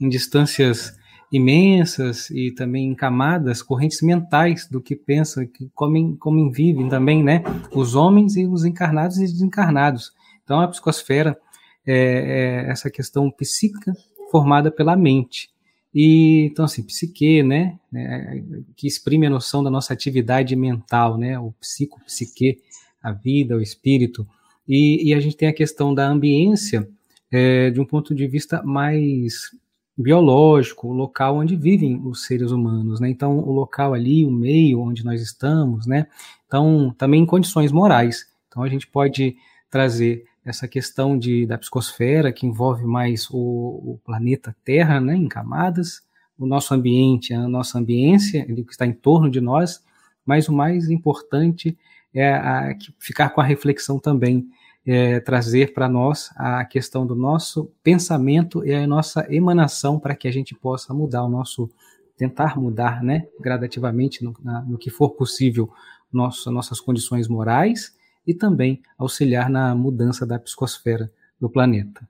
[0.00, 0.96] em distâncias
[1.32, 7.42] imensas e também camadas, correntes mentais do que pensam, que comem, comem vivem também, né?
[7.72, 10.12] Os homens e os encarnados e desencarnados.
[10.44, 11.36] Então a psicosfera
[11.84, 13.92] é, é essa questão psíquica
[14.30, 15.48] formada pela mente.
[15.94, 18.42] E então assim, psique, né, é,
[18.76, 22.58] que exprime a noção da nossa atividade mental, né, o psico, psique,
[23.02, 24.26] a vida, o espírito.
[24.68, 26.88] E, e a gente tem a questão da ambiência
[27.30, 29.50] é, de um ponto de vista mais
[29.96, 33.08] biológico, o local onde vivem os seres humanos, né?
[33.10, 36.06] Então, o local ali, o meio onde nós estamos, né?
[36.46, 38.26] Então, também em condições morais.
[38.48, 39.36] Então, a gente pode
[39.70, 45.28] trazer essa questão de, da psicosfera, que envolve mais o, o planeta Terra, né, em
[45.28, 46.02] camadas,
[46.38, 49.84] o nosso ambiente, a nossa ambiência, que está em torno de nós,
[50.24, 51.76] mas o mais importante
[52.14, 54.48] é a, ficar com a reflexão também
[54.86, 60.26] é, trazer para nós a questão do nosso pensamento e a nossa emanação para que
[60.26, 61.70] a gente possa mudar o nosso,
[62.16, 65.70] tentar mudar, né, gradativamente no, na, no que for possível,
[66.10, 67.94] nosso, nossas condições morais
[68.26, 71.10] e também auxiliar na mudança da psicosfera
[71.40, 72.08] do planeta.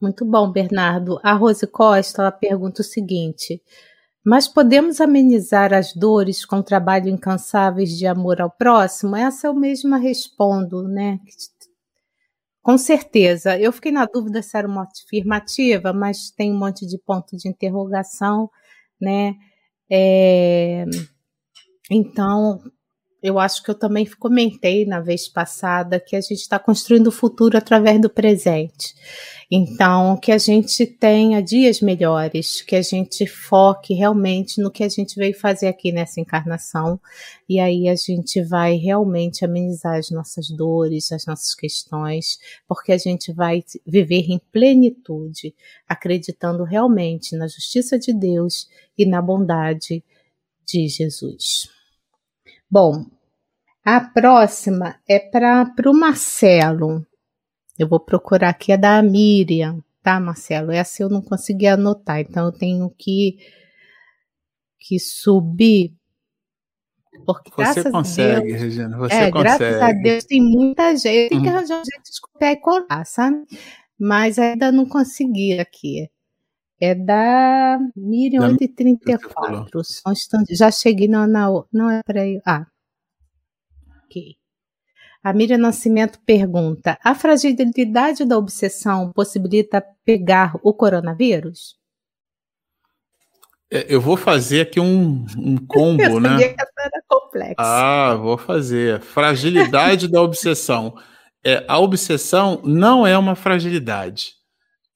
[0.00, 1.18] Muito bom, Bernardo.
[1.22, 3.62] A Rose Costa ela pergunta o seguinte:
[4.24, 9.14] mas podemos amenizar as dores com trabalho incansáveis de amor ao próximo?
[9.14, 11.20] Essa eu mesma respondo, né?
[12.60, 13.56] Com certeza.
[13.56, 17.48] Eu fiquei na dúvida se era uma afirmativa, mas tem um monte de ponto de
[17.48, 18.50] interrogação,
[19.00, 19.36] né?
[19.88, 20.84] É...
[21.88, 22.60] Então,
[23.22, 27.12] eu acho que eu também comentei na vez passada que a gente está construindo o
[27.12, 28.94] futuro através do presente.
[29.50, 34.88] Então, que a gente tenha dias melhores, que a gente foque realmente no que a
[34.88, 37.00] gente veio fazer aqui nessa encarnação,
[37.48, 42.98] e aí a gente vai realmente amenizar as nossas dores, as nossas questões, porque a
[42.98, 45.54] gente vai viver em plenitude,
[45.88, 48.68] acreditando realmente na justiça de Deus
[48.98, 50.02] e na bondade
[50.66, 51.75] de Jesus.
[52.70, 53.06] Bom,
[53.84, 57.06] a próxima é para o Marcelo.
[57.78, 60.72] Eu vou procurar aqui a da Miriam, tá, Marcelo?
[60.72, 63.36] Essa eu não consegui anotar, então eu tenho que,
[64.80, 65.94] que subir.
[67.24, 69.58] Porque você consegue, Deus, Regina, você é, consegue.
[69.58, 71.30] Graças a Deus tem muita gente.
[71.30, 71.56] Tem que uhum.
[71.56, 73.44] arranjar um jeito de copiar e colar, sabe?
[73.98, 76.10] Mas ainda não consegui aqui.
[76.80, 79.84] É da Miriam 834.
[79.84, 80.54] Só um instante.
[80.54, 81.48] Já cheguei na, na.
[81.72, 82.40] Não é para aí.
[82.44, 82.66] Ah.
[84.04, 84.36] Ok.
[85.22, 91.76] A Miriam Nascimento pergunta: a fragilidade da obsessão possibilita pegar o coronavírus?
[93.70, 96.36] É, eu vou fazer aqui um, um combo, eu né?
[96.36, 97.54] Que essa era complexa.
[97.58, 99.00] Ah, vou fazer.
[99.00, 100.94] Fragilidade da obsessão.
[101.44, 104.34] É, a obsessão não é uma fragilidade.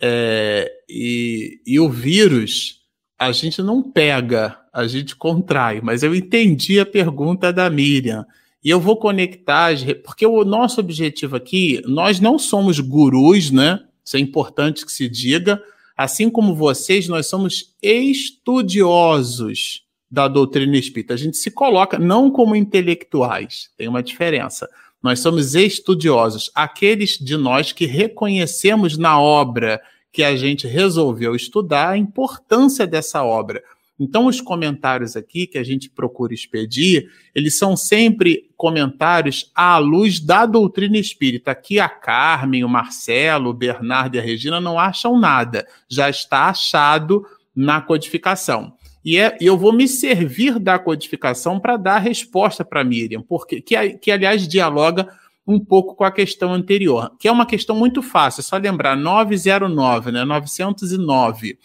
[0.00, 2.80] É, e, e o vírus
[3.18, 5.80] a gente não pega, a gente contrai.
[5.82, 8.26] Mas eu entendi a pergunta da Miriam.
[8.64, 9.72] E eu vou conectar,
[10.04, 13.80] porque o nosso objetivo aqui, nós não somos gurus, né?
[14.04, 15.62] Isso é importante que se diga.
[15.96, 21.14] Assim como vocês, nós somos estudiosos da doutrina espírita.
[21.14, 24.68] A gente se coloca não como intelectuais, tem uma diferença.
[25.02, 29.80] Nós somos estudiosos, aqueles de nós que reconhecemos na obra
[30.12, 33.62] que a gente resolveu estudar a importância dessa obra.
[33.98, 40.18] Então, os comentários aqui que a gente procura expedir, eles são sempre comentários à luz
[40.18, 41.50] da doutrina espírita.
[41.50, 45.66] Aqui a Carmen, o Marcelo, o Bernardo e a Regina não acham nada.
[45.86, 48.72] Já está achado na codificação.
[49.04, 53.60] E é, eu vou me servir da codificação para dar a resposta para Miriam, porque
[53.60, 55.08] que, que, aliás, dialoga
[55.46, 58.96] um pouco com a questão anterior, que é uma questão muito fácil, é só lembrar,
[58.96, 61.58] 909, né, 909.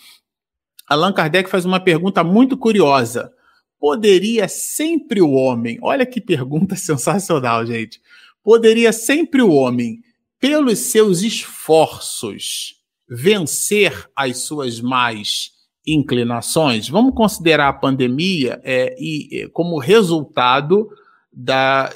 [0.87, 3.31] Allan Kardec faz uma pergunta muito curiosa.
[3.77, 8.01] Poderia sempre o homem, olha que pergunta sensacional, gente.
[8.41, 9.99] Poderia sempre o homem,
[10.39, 12.75] pelos seus esforços,
[13.09, 15.54] vencer as suas más
[15.85, 16.89] inclinações?
[16.89, 20.89] Vamos considerar a pandemia é, e, é, como resultado
[21.31, 21.93] da,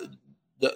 [0.60, 0.72] da,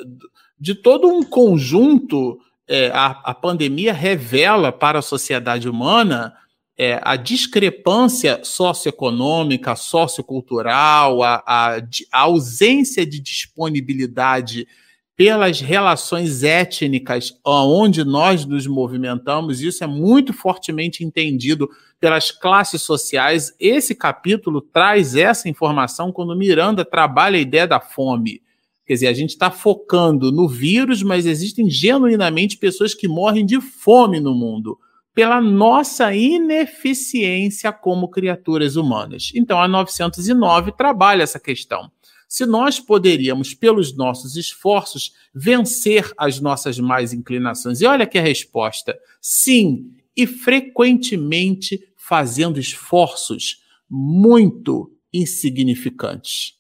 [0.59, 2.39] de todo um conjunto.
[2.67, 6.33] É, a, a pandemia revela para a sociedade humana
[6.77, 11.77] é, a discrepância socioeconômica, sociocultural, a, a,
[12.11, 14.67] a, ausência de disponibilidade
[15.15, 21.69] pelas relações étnicas onde nós nos movimentamos, isso é muito fortemente entendido
[21.99, 23.53] pelas classes sociais.
[23.59, 28.41] Esse capítulo traz essa informação quando Miranda trabalha a ideia da fome.
[28.85, 33.61] Quer dizer, a gente está focando no vírus, mas existem genuinamente pessoas que morrem de
[33.61, 34.77] fome no mundo
[35.13, 39.31] pela nossa ineficiência como criaturas humanas.
[39.35, 41.89] Então, a 909 trabalha essa questão.
[42.33, 47.79] Se nós poderíamos, pelos nossos esforços, vencer as nossas mais inclinações.
[47.79, 56.53] E olha que a resposta: sim, e frequentemente fazendo esforços muito insignificantes.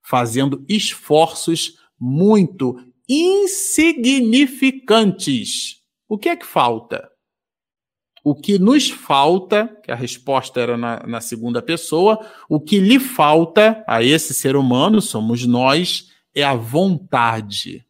[0.00, 2.76] Fazendo esforços muito
[3.08, 5.82] insignificantes.
[6.08, 7.10] O que é que falta?
[8.24, 13.00] O que nos falta, que a resposta era na, na, segunda pessoa, o que lhe
[13.00, 17.84] falta a esse ser humano, somos nós, é a vontade.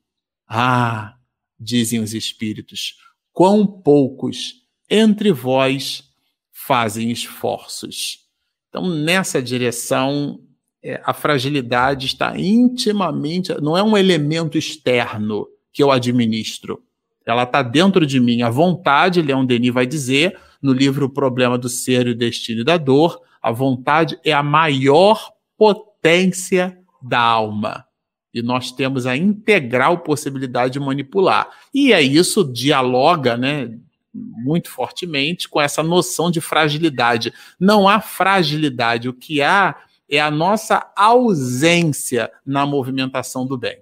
[0.48, 1.16] Ah,
[1.60, 2.96] dizem os espíritos,
[3.32, 6.04] quão poucos entre vós
[6.50, 8.20] fazem esforços.
[8.68, 10.40] Então, nessa direção,
[10.82, 16.82] é, a fragilidade está intimamente, não é um elemento externo que eu administro.
[17.26, 18.42] Ela está dentro de mim.
[18.42, 22.64] A vontade, Leon Denis vai dizer no livro O Problema do Ser e o Destino
[22.64, 27.84] da Dor, a vontade é a maior potência da alma.
[28.32, 31.48] E nós temos a integral possibilidade de manipular.
[31.74, 33.70] E é isso dialoga, né,
[34.14, 37.32] muito fortemente com essa noção de fragilidade.
[37.58, 39.76] Não há fragilidade, o que há
[40.08, 43.78] é a nossa ausência na movimentação do bem.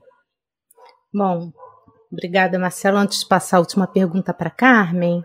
[1.13, 1.53] Bom,
[2.11, 2.99] obrigada, Marcelo.
[2.99, 5.25] Antes de passar a última pergunta para Carmen,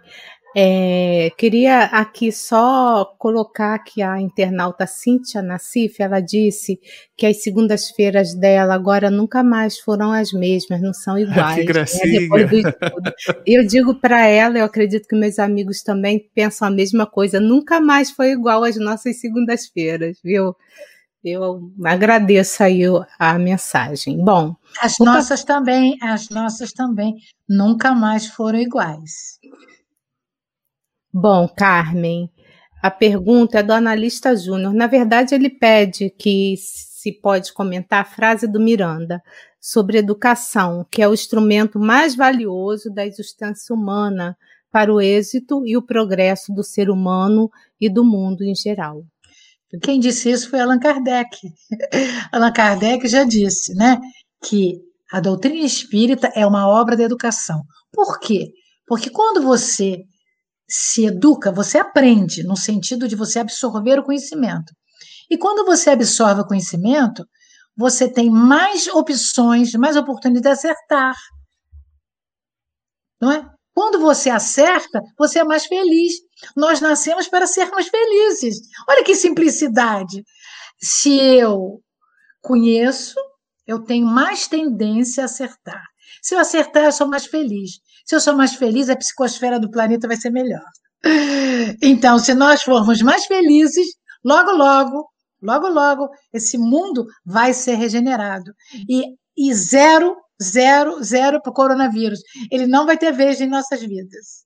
[0.57, 6.79] é, queria aqui só colocar que a internauta Cíntia Nassif, ela disse
[7.17, 11.55] que as segundas-feiras dela agora nunca mais foram as mesmas, não são iguais.
[11.55, 12.21] que né, gracinha.
[12.21, 13.11] Né,
[13.45, 17.81] eu digo para ela, eu acredito que meus amigos também pensam a mesma coisa, nunca
[17.81, 20.55] mais foi igual às nossas segundas-feiras, viu?
[21.27, 22.83] Eu agradeço aí
[23.17, 24.23] a mensagem.
[24.23, 27.15] Bom, as nossas também, as nossas também
[27.49, 29.39] nunca mais foram iguais.
[31.11, 32.29] Bom, Carmen,
[32.79, 34.71] a pergunta é do analista Júnior.
[34.71, 39.19] Na verdade, ele pede que se pode comentar a frase do Miranda
[39.59, 44.37] sobre educação, que é o instrumento mais valioso da existência humana
[44.71, 47.49] para o êxito e o progresso do ser humano
[47.81, 49.03] e do mundo em geral.
[49.81, 51.37] Quem disse isso foi Allan Kardec.
[52.31, 53.99] Allan Kardec já disse, né,
[54.43, 54.73] que
[55.11, 57.61] a doutrina espírita é uma obra da educação.
[57.91, 58.51] Por quê?
[58.87, 60.03] Porque quando você
[60.67, 64.73] se educa, você aprende, no sentido de você absorver o conhecimento.
[65.29, 67.23] E quando você absorve o conhecimento,
[67.77, 71.15] você tem mais opções, mais oportunidade de acertar.
[73.21, 73.45] Não é?
[73.73, 76.13] Quando você acerta, você é mais feliz.
[76.55, 78.57] Nós nascemos para sermos felizes.
[78.89, 80.23] Olha que simplicidade.
[80.81, 81.81] Se eu
[82.41, 83.15] conheço,
[83.65, 85.83] eu tenho mais tendência a acertar.
[86.21, 87.79] Se eu acertar, eu sou mais feliz.
[88.05, 90.65] Se eu sou mais feliz, a psicosfera do planeta vai ser melhor.
[91.81, 93.87] Então, se nós formos mais felizes,
[94.23, 95.07] logo, logo,
[95.41, 98.51] logo, logo, esse mundo vai ser regenerado.
[98.89, 99.03] E,
[99.37, 102.19] e zero, zero, zero para o coronavírus.
[102.51, 104.44] Ele não vai ter vez em nossas vidas.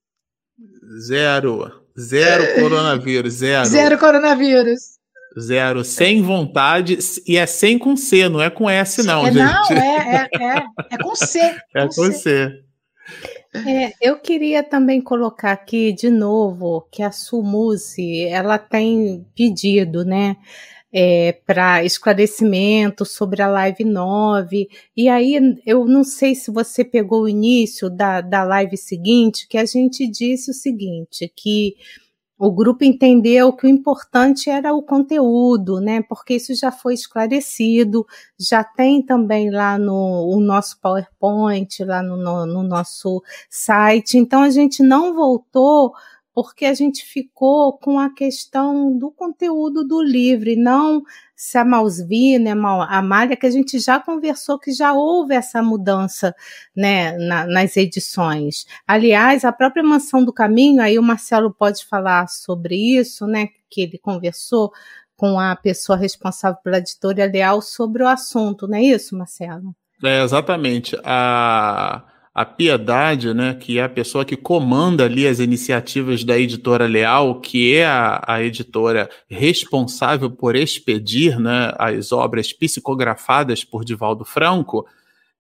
[0.98, 1.72] Zero.
[2.00, 3.34] Zero coronavírus.
[3.34, 3.66] Zero.
[3.66, 5.00] Zero coronavírus.
[5.40, 5.84] Zero.
[5.84, 6.98] Sem vontade.
[7.28, 9.44] E é sem com C, não é com S, não, é, gente.
[9.44, 11.40] Não, é, é, é, é com C.
[11.76, 12.14] É com, com C.
[12.14, 12.64] C.
[13.54, 20.38] É, eu queria também colocar aqui de novo que a Sumuse ela tem pedido, né,
[20.92, 24.68] é, para esclarecimento sobre a live 9.
[24.96, 29.58] E aí eu não sei se você pegou o início da, da live seguinte, que
[29.58, 31.76] a gente disse o seguinte, que
[32.40, 36.02] o grupo entendeu que o importante era o conteúdo, né?
[36.02, 38.06] Porque isso já foi esclarecido,
[38.40, 44.18] já tem também lá no o nosso PowerPoint, lá no, no, no nosso site.
[44.18, 45.94] Então a gente não voltou
[46.42, 51.04] porque a gente ficou com a questão do conteúdo do livro, e não
[51.36, 52.54] se a Malsvina,
[52.88, 56.34] a Malha, que a gente já conversou que já houve essa mudança
[56.74, 58.66] né, na, nas edições.
[58.88, 63.82] Aliás, a própria Mansão do Caminho, aí o Marcelo pode falar sobre isso, né, que
[63.82, 64.72] ele conversou
[65.18, 69.76] com a pessoa responsável pela editorial sobre o assunto, não é isso, Marcelo?
[70.02, 70.96] É, exatamente.
[71.04, 72.06] A
[72.40, 77.42] a Piedade, né, que é a pessoa que comanda ali as iniciativas da editora Leal,
[77.42, 84.88] que é a, a editora responsável por expedir né, as obras psicografadas por Divaldo Franco,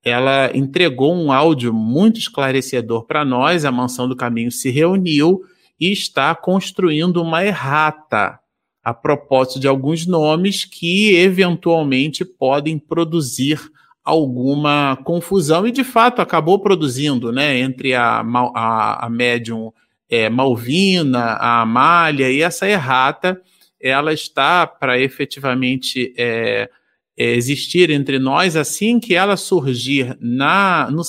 [0.03, 3.63] ela entregou um áudio muito esclarecedor para nós.
[3.63, 5.41] A Mansão do Caminho se reuniu
[5.79, 8.37] e está construindo uma errata
[8.83, 13.71] a propósito de alguns nomes que eventualmente podem produzir
[14.09, 18.21] alguma confusão e de fato acabou produzindo, né, entre a,
[18.55, 19.71] a, a médium
[20.09, 23.39] é, Malvina, a Amália, e essa errata,
[23.79, 26.69] ela está para efetivamente é,
[27.15, 31.03] é, existir entre nós assim que ela surgir na, no,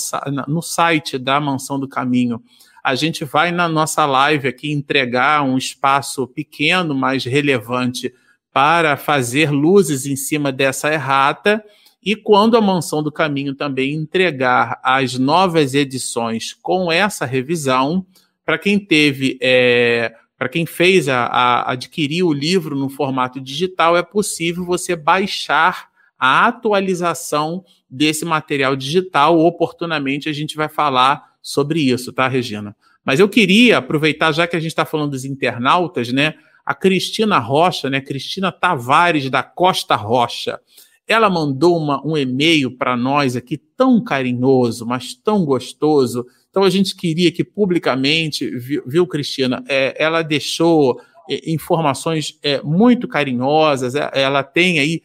[0.47, 2.43] no site da Mansão do Caminho.
[2.85, 8.13] A gente vai na nossa live aqui entregar um espaço pequeno, mas relevante,
[8.53, 11.65] para fazer luzes em cima dessa errata.
[12.03, 18.07] E quando a Mansão do Caminho também entregar as novas edições com essa revisão,
[18.45, 23.97] para quem teve, é, para quem fez a, a, adquirir o livro no formato digital,
[23.97, 29.39] é possível você baixar a atualização desse material digital.
[29.39, 32.75] Oportunamente a gente vai falar sobre isso, tá, Regina?
[33.05, 36.35] Mas eu queria aproveitar, já que a gente está falando dos internautas, né?
[36.65, 38.01] A Cristina Rocha, né?
[38.01, 40.61] Cristina Tavares da Costa Rocha.
[41.07, 46.71] Ela mandou uma, um e-mail para nós aqui tão carinhoso, mas tão gostoso então a
[46.71, 51.01] gente queria que publicamente, viu, viu Cristina, é, ela deixou
[51.31, 55.03] é, informações é, muito carinhosas, é, ela tem aí.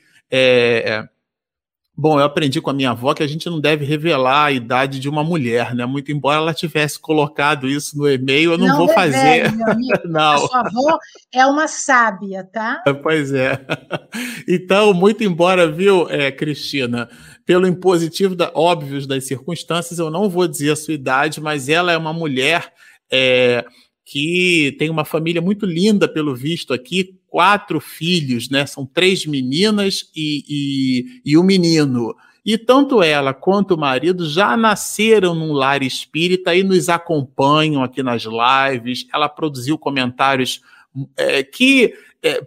[1.96, 4.46] É, é, bom, eu aprendi com a minha avó que a gente não deve revelar
[4.46, 5.86] a idade de uma mulher, né?
[5.86, 9.64] Muito embora ela tivesse colocado isso no e-mail, eu não, não vou revele, fazer.
[9.70, 10.00] Amigo.
[10.08, 10.34] não.
[10.34, 10.98] A sua avó
[11.34, 12.84] é uma sábia, tá?
[13.02, 13.60] Pois é.
[14.48, 17.10] Então, muito embora, viu, é, Cristina,
[17.46, 21.92] pelo impositivo da, óbvios das circunstâncias, eu não vou dizer a sua idade, mas ela
[21.92, 22.72] é uma mulher
[23.12, 23.66] é,
[24.06, 28.66] que tem uma família muito linda, pelo visto aqui, quatro filhos, né?
[28.66, 32.16] São três meninas e, e, e um menino.
[32.46, 38.02] E tanto ela quanto o marido já nasceram num lar espírita e nos acompanham aqui
[38.02, 39.06] nas lives.
[39.14, 40.62] Ela produziu comentários
[41.18, 41.94] é, que
[42.24, 42.42] é,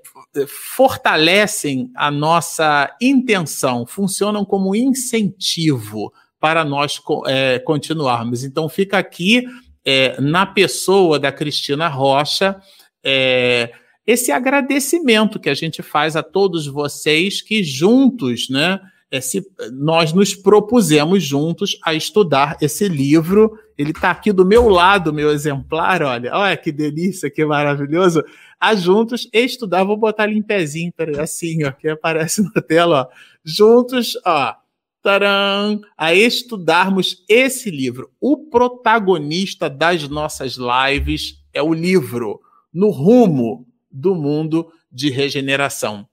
[0.47, 6.11] fortalecem a nossa intenção, funcionam como incentivo
[6.41, 8.43] para nós é, continuarmos.
[8.43, 9.45] Então, fica aqui,
[9.85, 12.59] é, na pessoa da Cristina Rocha,
[13.05, 13.71] é,
[14.09, 18.81] esse agradecimento que a gente faz a todos vocês que juntos, né?
[19.11, 23.59] É, se, nós nos propusemos juntos a estudar esse livro.
[23.77, 28.25] Ele está aqui do meu lado, meu exemplar, olha, olha que delícia, que maravilhoso
[28.59, 29.85] a juntos estudar.
[29.85, 33.15] Vou botar ali em pezinho, peraí, assim, ó, que aparece na tela, ó.
[33.45, 34.55] Juntos, ó,
[35.03, 38.11] taram, a estudarmos esse livro.
[38.19, 42.41] O protagonista das nossas lives é o livro
[42.73, 46.07] No Rumo do Mundo de Regeneração.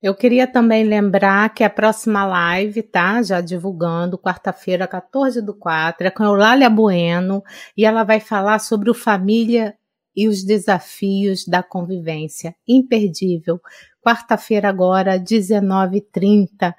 [0.00, 3.20] Eu queria também lembrar que a próxima live, tá?
[3.20, 7.42] Já divulgando, quarta-feira, 14 do 4, é com a Eulália Bueno,
[7.76, 9.76] e ela vai falar sobre o Família
[10.14, 12.54] e os desafios da convivência.
[12.66, 13.60] Imperdível.
[14.00, 16.74] Quarta-feira agora, 19h30,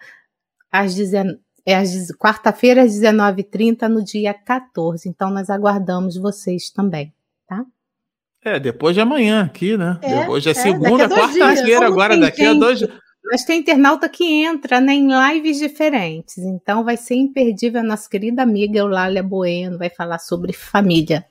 [0.71, 1.83] às 19 é
[2.17, 5.07] quarta-feira às 19h30 no dia 14.
[5.07, 7.13] Então nós aguardamos vocês também,
[7.47, 7.63] tá?
[8.43, 9.99] É, depois de amanhã aqui, né?
[10.01, 12.81] É, depois é, é segunda, quarta-feira agora, daqui a dois
[13.25, 16.37] Mas tem internauta que entra né, em lives diferentes.
[16.37, 21.25] Então vai ser imperdível a nossa querida amiga Eulália Bueno, vai falar sobre família.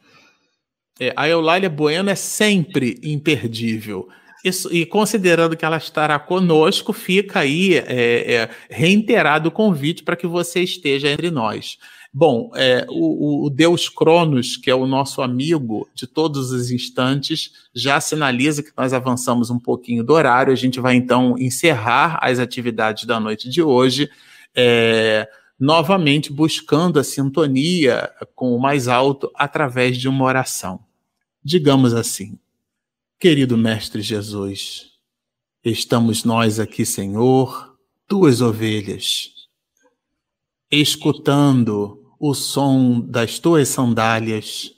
[1.01, 4.09] É, a Eulália Bueno é sempre imperdível.
[4.45, 10.17] Isso, e considerando que ela estará conosco, fica aí é, é, reiterado o convite para
[10.17, 11.79] que você esteja entre nós.
[12.13, 17.53] Bom, é, o, o, Deus Cronos, que é o nosso amigo de todos os instantes,
[17.75, 20.53] já sinaliza que nós avançamos um pouquinho do horário.
[20.53, 24.11] A gente vai então encerrar as atividades da noite de hoje,
[24.57, 25.29] é,
[25.61, 30.81] novamente buscando a sintonia com o mais alto através de uma oração.
[31.45, 32.39] Digamos assim:
[33.21, 34.93] Querido Mestre Jesus,
[35.63, 37.77] estamos nós aqui, Senhor,
[38.07, 39.38] tuas ovelhas,
[40.70, 44.70] escutando o som das tuas sandálias,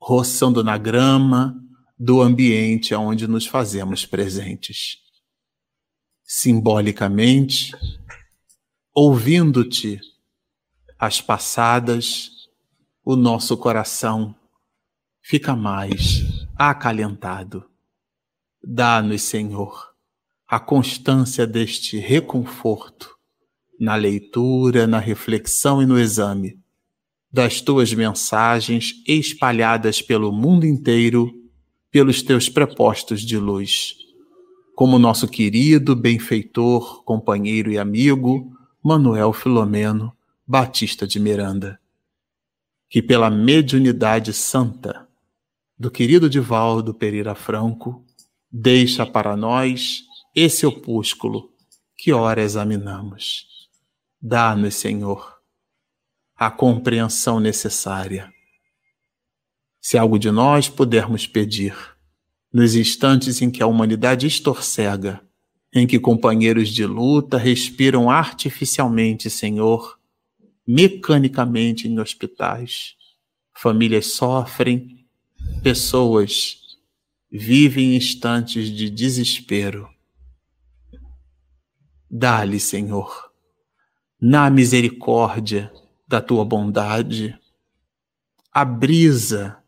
[0.00, 1.56] roçando na grama
[1.98, 4.98] do ambiente onde nos fazemos presentes.
[6.22, 7.72] Simbolicamente,
[8.94, 10.00] ouvindo-te
[10.98, 12.30] as passadas,
[13.04, 14.34] o nosso coração
[15.22, 17.68] fica mais acalentado.
[18.62, 19.92] Dá-nos, Senhor,
[20.46, 23.15] a constância deste reconforto
[23.78, 26.58] na leitura, na reflexão e no exame
[27.36, 31.30] das tuas mensagens espalhadas pelo mundo inteiro
[31.90, 33.94] pelos teus prepostos de luz.
[34.74, 38.50] Como nosso querido benfeitor, companheiro e amigo
[38.82, 40.16] Manuel Filomeno
[40.46, 41.78] Batista de Miranda,
[42.88, 45.06] que pela mediunidade santa
[45.78, 48.02] do querido Divaldo Pereira Franco,
[48.50, 50.04] deixa para nós
[50.34, 51.50] esse opúsculo
[51.98, 53.45] que ora examinamos.
[54.28, 55.36] Dá-nos, Senhor,
[56.34, 58.28] a compreensão necessária.
[59.80, 61.76] Se algo de nós pudermos pedir,
[62.52, 65.20] nos instantes em que a humanidade estorcega,
[65.72, 69.96] em que companheiros de luta respiram artificialmente, Senhor,
[70.66, 72.96] mecanicamente em hospitais,
[73.54, 75.06] famílias sofrem,
[75.62, 76.58] pessoas
[77.30, 79.88] vivem instantes de desespero.
[82.10, 83.25] Dá-lhe, Senhor,
[84.20, 85.72] na misericórdia
[86.08, 87.38] da tua bondade,
[88.52, 89.62] a brisa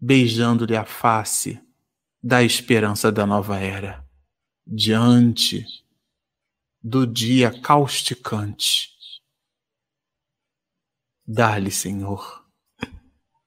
[0.00, 1.60] beijando-lhe a face
[2.22, 4.02] da esperança da nova era,
[4.66, 5.66] diante
[6.82, 8.88] do dia causticante.
[11.26, 12.44] Dá-lhe, Senhor,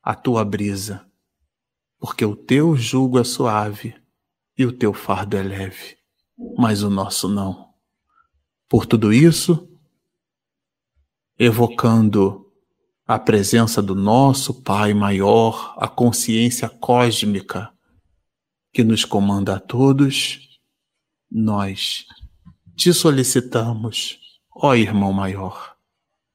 [0.01, 1.07] a tua brisa,
[1.99, 3.95] porque o teu jugo é suave
[4.57, 5.97] e o teu fardo é leve,
[6.57, 7.73] mas o nosso não.
[8.67, 9.66] Por tudo isso,
[11.37, 12.45] evocando
[13.05, 17.71] a presença do nosso Pai maior, a consciência cósmica
[18.73, 20.59] que nos comanda a todos,
[21.31, 22.05] nós
[22.75, 24.19] te solicitamos,
[24.55, 25.75] ó irmão maior,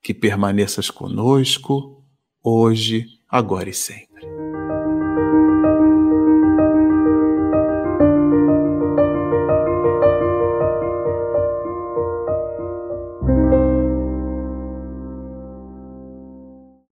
[0.03, 2.05] que permaneças conosco
[2.43, 4.12] hoje, agora e sempre.